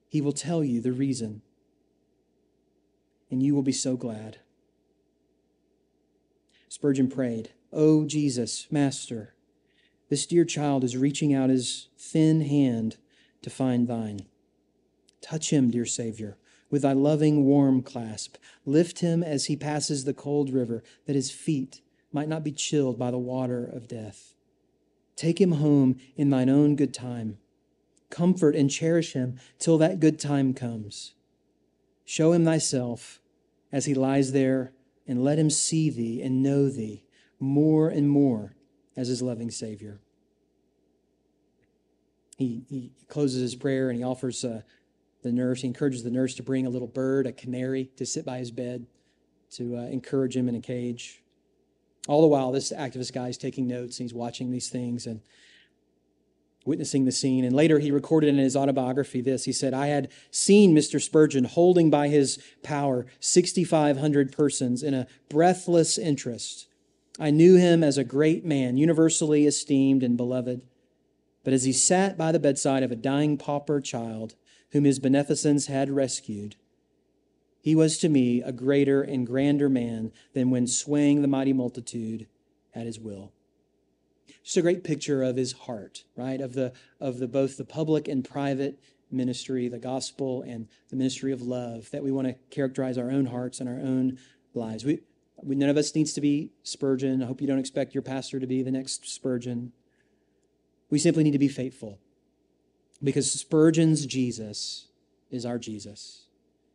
He 0.08 0.20
will 0.20 0.32
tell 0.32 0.64
you 0.64 0.80
the 0.80 0.92
reason, 0.92 1.42
and 3.30 3.42
you 3.42 3.54
will 3.54 3.62
be 3.62 3.72
so 3.72 3.96
glad. 3.96 4.38
Spurgeon 6.68 7.08
prayed, 7.08 7.52
Oh, 7.72 8.04
Jesus, 8.04 8.66
Master, 8.70 9.34
this 10.08 10.26
dear 10.26 10.44
child 10.44 10.84
is 10.84 10.96
reaching 10.96 11.32
out 11.32 11.50
his 11.50 11.88
thin 11.96 12.42
hand 12.42 12.96
to 13.42 13.50
find 13.50 13.88
thine. 13.88 14.26
Touch 15.20 15.50
him, 15.50 15.70
dear 15.70 15.86
Savior, 15.86 16.36
with 16.70 16.82
thy 16.82 16.92
loving, 16.92 17.44
warm 17.44 17.82
clasp. 17.82 18.36
Lift 18.66 18.98
him 18.98 19.22
as 19.22 19.46
he 19.46 19.56
passes 19.56 20.04
the 20.04 20.14
cold 20.14 20.50
river, 20.50 20.82
that 21.06 21.16
his 21.16 21.30
feet 21.30 21.80
might 22.12 22.28
not 22.28 22.44
be 22.44 22.52
chilled 22.52 22.98
by 22.98 23.10
the 23.10 23.18
water 23.18 23.64
of 23.64 23.88
death. 23.88 24.33
Take 25.16 25.40
him 25.40 25.52
home 25.52 25.96
in 26.16 26.30
thine 26.30 26.48
own 26.48 26.76
good 26.76 26.92
time. 26.92 27.38
Comfort 28.10 28.54
and 28.54 28.70
cherish 28.70 29.12
him 29.12 29.38
till 29.58 29.78
that 29.78 30.00
good 30.00 30.18
time 30.18 30.54
comes. 30.54 31.14
Show 32.04 32.32
him 32.32 32.44
thyself 32.44 33.20
as 33.72 33.86
he 33.86 33.94
lies 33.94 34.32
there, 34.32 34.72
and 35.06 35.24
let 35.24 35.38
him 35.38 35.50
see 35.50 35.90
thee 35.90 36.22
and 36.22 36.42
know 36.42 36.68
thee 36.68 37.04
more 37.40 37.88
and 37.88 38.08
more 38.08 38.54
as 38.96 39.08
his 39.08 39.20
loving 39.20 39.50
Savior. 39.50 40.00
He, 42.38 42.64
he 42.68 42.92
closes 43.08 43.42
his 43.42 43.54
prayer 43.54 43.90
and 43.90 43.98
he 43.98 44.04
offers 44.04 44.44
uh, 44.44 44.62
the 45.22 45.32
nurse, 45.32 45.62
he 45.62 45.66
encourages 45.66 46.04
the 46.04 46.10
nurse 46.10 46.34
to 46.34 46.42
bring 46.42 46.66
a 46.66 46.70
little 46.70 46.88
bird, 46.88 47.26
a 47.26 47.32
canary, 47.32 47.90
to 47.96 48.06
sit 48.06 48.24
by 48.24 48.38
his 48.38 48.50
bed 48.50 48.86
to 49.52 49.76
uh, 49.76 49.82
encourage 49.82 50.36
him 50.36 50.48
in 50.48 50.54
a 50.54 50.60
cage. 50.60 51.23
All 52.06 52.20
the 52.20 52.28
while, 52.28 52.52
this 52.52 52.72
activist 52.72 53.12
guy 53.12 53.28
is 53.28 53.38
taking 53.38 53.66
notes 53.66 53.98
and 53.98 54.04
he's 54.04 54.14
watching 54.14 54.50
these 54.50 54.68
things 54.68 55.06
and 55.06 55.20
witnessing 56.66 57.04
the 57.04 57.12
scene. 57.12 57.44
And 57.44 57.54
later, 57.54 57.78
he 57.78 57.90
recorded 57.90 58.28
in 58.28 58.38
his 58.38 58.56
autobiography 58.56 59.20
this. 59.20 59.44
He 59.44 59.52
said, 59.52 59.74
I 59.74 59.86
had 59.88 60.10
seen 60.30 60.74
Mr. 60.74 61.00
Spurgeon 61.00 61.44
holding 61.44 61.90
by 61.90 62.08
his 62.08 62.38
power 62.62 63.06
6,500 63.20 64.32
persons 64.32 64.82
in 64.82 64.94
a 64.94 65.06
breathless 65.28 65.98
interest. 65.98 66.66
I 67.18 67.30
knew 67.30 67.56
him 67.56 67.82
as 67.82 67.96
a 67.96 68.04
great 68.04 68.44
man, 68.44 68.76
universally 68.76 69.46
esteemed 69.46 70.02
and 70.02 70.16
beloved. 70.16 70.62
But 71.44 71.52
as 71.52 71.64
he 71.64 71.72
sat 71.72 72.16
by 72.16 72.32
the 72.32 72.38
bedside 72.38 72.82
of 72.82 72.90
a 72.90 72.96
dying 72.96 73.36
pauper 73.36 73.80
child 73.80 74.34
whom 74.70 74.84
his 74.84 74.98
beneficence 74.98 75.66
had 75.66 75.90
rescued, 75.90 76.56
he 77.64 77.74
was 77.74 77.96
to 77.96 78.10
me 78.10 78.42
a 78.42 78.52
greater 78.52 79.00
and 79.00 79.26
grander 79.26 79.70
man 79.70 80.12
than 80.34 80.50
when 80.50 80.66
swaying 80.66 81.22
the 81.22 81.28
mighty 81.28 81.54
multitude 81.54 82.26
at 82.74 82.84
his 82.84 83.00
will. 83.00 83.32
Just 84.42 84.58
a 84.58 84.62
great 84.62 84.84
picture 84.84 85.22
of 85.22 85.36
his 85.36 85.52
heart, 85.52 86.04
right? 86.14 86.42
Of 86.42 86.52
the 86.52 86.74
of 87.00 87.20
the 87.20 87.26
both 87.26 87.56
the 87.56 87.64
public 87.64 88.06
and 88.06 88.22
private 88.22 88.78
ministry, 89.10 89.68
the 89.68 89.78
gospel 89.78 90.42
and 90.42 90.68
the 90.90 90.96
ministry 90.96 91.32
of 91.32 91.40
love 91.40 91.90
that 91.90 92.04
we 92.04 92.12
want 92.12 92.28
to 92.28 92.34
characterize 92.50 92.98
our 92.98 93.10
own 93.10 93.24
hearts 93.24 93.60
and 93.60 93.68
our 93.68 93.76
own 93.78 94.18
lives. 94.52 94.84
We, 94.84 95.00
we 95.42 95.54
none 95.54 95.70
of 95.70 95.78
us 95.78 95.94
needs 95.94 96.12
to 96.12 96.20
be 96.20 96.50
Spurgeon. 96.64 97.22
I 97.22 97.26
hope 97.26 97.40
you 97.40 97.46
don't 97.46 97.58
expect 97.58 97.94
your 97.94 98.02
pastor 98.02 98.38
to 98.40 98.46
be 98.46 98.62
the 98.62 98.72
next 98.72 99.08
Spurgeon. 99.08 99.72
We 100.90 100.98
simply 100.98 101.24
need 101.24 101.32
to 101.32 101.38
be 101.38 101.48
faithful 101.48 101.98
because 103.02 103.32
Spurgeon's 103.32 104.04
Jesus 104.04 104.88
is 105.30 105.46
our 105.46 105.58
Jesus. 105.58 106.23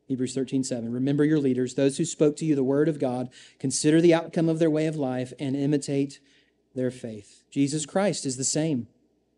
Hebrews 0.10 0.34
13, 0.34 0.64
7. 0.64 0.92
Remember 0.92 1.24
your 1.24 1.38
leaders, 1.38 1.76
those 1.76 2.00
who 2.00 2.04
spoke 2.04 2.36
to 2.38 2.46
you 2.46 2.56
the 2.56 2.64
word 2.64 2.90
of 2.90 2.98
God. 2.98 3.30
Consider 3.60 4.02
the 4.02 4.16
outcome 4.16 4.50
of 4.50 4.58
their 4.58 4.70
way 4.70 4.88
of 4.88 4.96
life 4.96 5.34
and 5.38 5.56
imitate 5.56 6.20
their 6.74 6.90
faith. 6.90 7.44
Jesus 7.52 7.86
Christ 7.86 8.26
is 8.26 8.36
the 8.36 8.44
same 8.44 8.88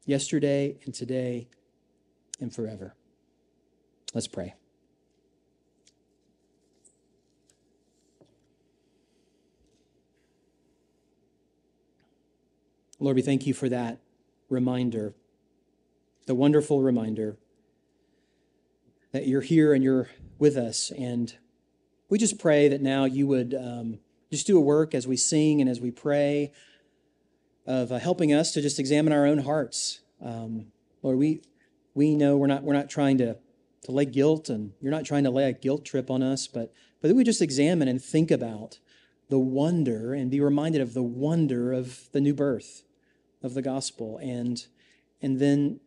yesterday 0.06 0.78
and 0.86 0.94
today 0.94 1.50
and 2.40 2.56
forever. 2.56 2.96
Let's 4.14 4.28
pray. 4.28 4.54
Lord, 12.98 13.18
we 13.18 13.22
thank 13.22 13.46
you 13.46 13.54
for 13.54 13.68
that 13.68 14.00
reminder, 14.48 15.16
the 16.28 16.36
wonderful 16.36 16.82
reminder 16.82 17.36
that 19.12 19.28
you're 19.28 19.42
here 19.42 19.74
and 19.74 19.84
you're 19.84 20.08
with 20.42 20.58
us. 20.58 20.92
And 20.98 21.34
we 22.10 22.18
just 22.18 22.40
pray 22.40 22.68
that 22.68 22.82
now 22.82 23.06
you 23.06 23.28
would 23.28 23.54
um, 23.54 24.00
just 24.32 24.48
do 24.48 24.58
a 24.58 24.62
work 24.62 24.96
as 24.96 25.08
we 25.08 25.16
sing 25.16 25.62
and 25.62 25.70
as 25.70 25.80
we 25.80 25.92
pray 25.92 26.52
of 27.68 27.92
uh, 27.92 28.00
helping 28.00 28.34
us 28.34 28.52
to 28.54 28.62
just 28.62 28.80
examine 28.80 29.14
our 29.14 29.28
own 29.28 29.38
hearts. 29.38 30.02
Um, 30.20 30.72
Lord, 31.04 31.18
we 31.18 31.44
we 31.94 32.16
know 32.16 32.38
we're 32.38 32.48
not 32.48 32.64
we're 32.64 32.74
not 32.74 32.90
trying 32.90 33.20
to 33.20 33.38
to 33.84 33.92
lay 33.92 34.06
guilt, 34.06 34.50
and 34.50 34.74
you're 34.82 34.92
not 34.92 35.06
trying 35.06 35.24
to 35.24 35.30
lay 35.30 35.48
a 35.48 35.54
guilt 35.54 35.86
trip 35.86 36.10
on 36.10 36.24
us, 36.24 36.48
but 36.48 36.74
but 37.02 37.10
that 37.10 37.16
we 37.16 37.24
just 37.24 37.42
examine 37.42 37.88
and 37.88 38.02
think 38.02 38.32
about 38.32 38.80
the 39.30 39.40
wonder 39.40 40.14
and 40.14 40.32
be 40.32 40.42
reminded 40.42 40.82
of 40.82 40.94
the 40.94 41.04
wonder 41.04 41.72
of 41.72 42.10
the 42.12 42.20
new 42.20 42.34
birth 42.34 42.84
of 43.44 43.54
the 43.54 43.62
gospel 43.62 44.18
and 44.18 44.66
and 45.22 45.40
then 45.40 45.80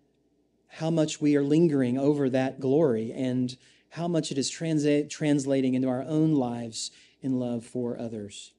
how 0.68 0.90
much 0.90 1.20
we 1.20 1.36
are 1.36 1.42
lingering 1.42 1.98
over 1.98 2.28
that 2.30 2.60
glory 2.60 3.12
and 3.12 3.56
how 3.94 4.08
much 4.08 4.32
it 4.32 4.38
is 4.38 4.50
transa- 4.50 5.08
translating 5.08 5.74
into 5.74 5.88
our 5.88 6.02
own 6.02 6.34
lives 6.34 6.90
in 7.22 7.38
love 7.38 7.64
for 7.64 7.96
others. 7.98 8.52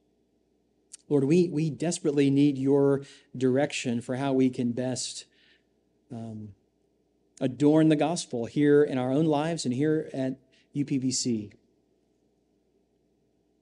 Lord, 1.10 1.24
we, 1.24 1.48
we 1.48 1.68
desperately 1.68 2.30
need 2.30 2.56
your 2.56 3.02
direction 3.36 4.00
for 4.00 4.16
how 4.16 4.32
we 4.32 4.48
can 4.48 4.72
best 4.72 5.26
um, 6.10 6.54
adorn 7.38 7.90
the 7.90 7.96
gospel 7.96 8.46
here 8.46 8.82
in 8.82 8.96
our 8.96 9.12
own 9.12 9.26
lives 9.26 9.66
and 9.66 9.74
here 9.74 10.08
at 10.14 10.38
UPBC. 10.74 11.52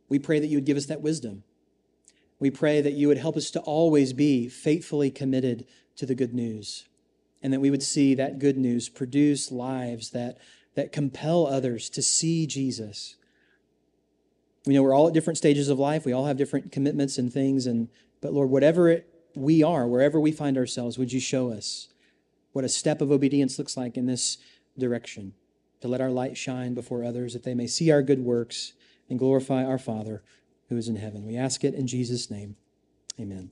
We 0.08 0.18
pray 0.20 0.38
that 0.38 0.46
you 0.46 0.58
would 0.58 0.66
give 0.66 0.76
us 0.76 0.86
that 0.86 1.02
wisdom. 1.02 1.42
We 2.38 2.52
pray 2.52 2.82
that 2.82 2.92
you 2.92 3.08
would 3.08 3.18
help 3.18 3.36
us 3.36 3.50
to 3.50 3.60
always 3.60 4.12
be 4.12 4.48
faithfully 4.48 5.10
committed 5.10 5.66
to 5.96 6.06
the 6.06 6.14
good 6.14 6.34
news 6.34 6.84
and 7.42 7.52
that 7.52 7.60
we 7.60 7.70
would 7.70 7.82
see 7.82 8.14
that 8.14 8.38
good 8.38 8.56
news 8.56 8.88
produce 8.88 9.50
lives 9.50 10.10
that, 10.10 10.38
that 10.74 10.92
compel 10.92 11.46
others 11.46 11.88
to 11.90 12.02
see 12.02 12.46
Jesus. 12.46 13.16
We 14.66 14.74
know 14.74 14.82
we're 14.82 14.94
all 14.94 15.08
at 15.08 15.14
different 15.14 15.38
stages 15.38 15.68
of 15.68 15.78
life. 15.78 16.04
We 16.04 16.12
all 16.12 16.26
have 16.26 16.36
different 16.36 16.72
commitments 16.72 17.18
and 17.18 17.32
things. 17.32 17.66
And, 17.66 17.88
but 18.20 18.32
Lord, 18.32 18.50
whatever 18.50 18.88
it, 18.88 19.08
we 19.34 19.62
are, 19.62 19.86
wherever 19.86 20.18
we 20.18 20.32
find 20.32 20.56
ourselves, 20.56 20.98
would 20.98 21.12
you 21.12 21.20
show 21.20 21.50
us 21.50 21.88
what 22.52 22.64
a 22.64 22.68
step 22.68 23.00
of 23.00 23.10
obedience 23.10 23.58
looks 23.58 23.76
like 23.76 23.96
in 23.96 24.06
this 24.06 24.38
direction 24.78 25.34
to 25.80 25.88
let 25.88 26.00
our 26.00 26.10
light 26.10 26.36
shine 26.36 26.72
before 26.72 27.04
others 27.04 27.32
that 27.34 27.42
they 27.42 27.54
may 27.54 27.66
see 27.66 27.90
our 27.90 28.02
good 28.02 28.20
works 28.20 28.72
and 29.10 29.18
glorify 29.18 29.64
our 29.64 29.78
Father 29.78 30.22
who 30.68 30.76
is 30.76 30.88
in 30.88 30.96
heaven. 30.96 31.26
We 31.26 31.36
ask 31.36 31.62
it 31.64 31.74
in 31.74 31.86
Jesus' 31.86 32.30
name. 32.30 32.56
Amen. 33.20 33.50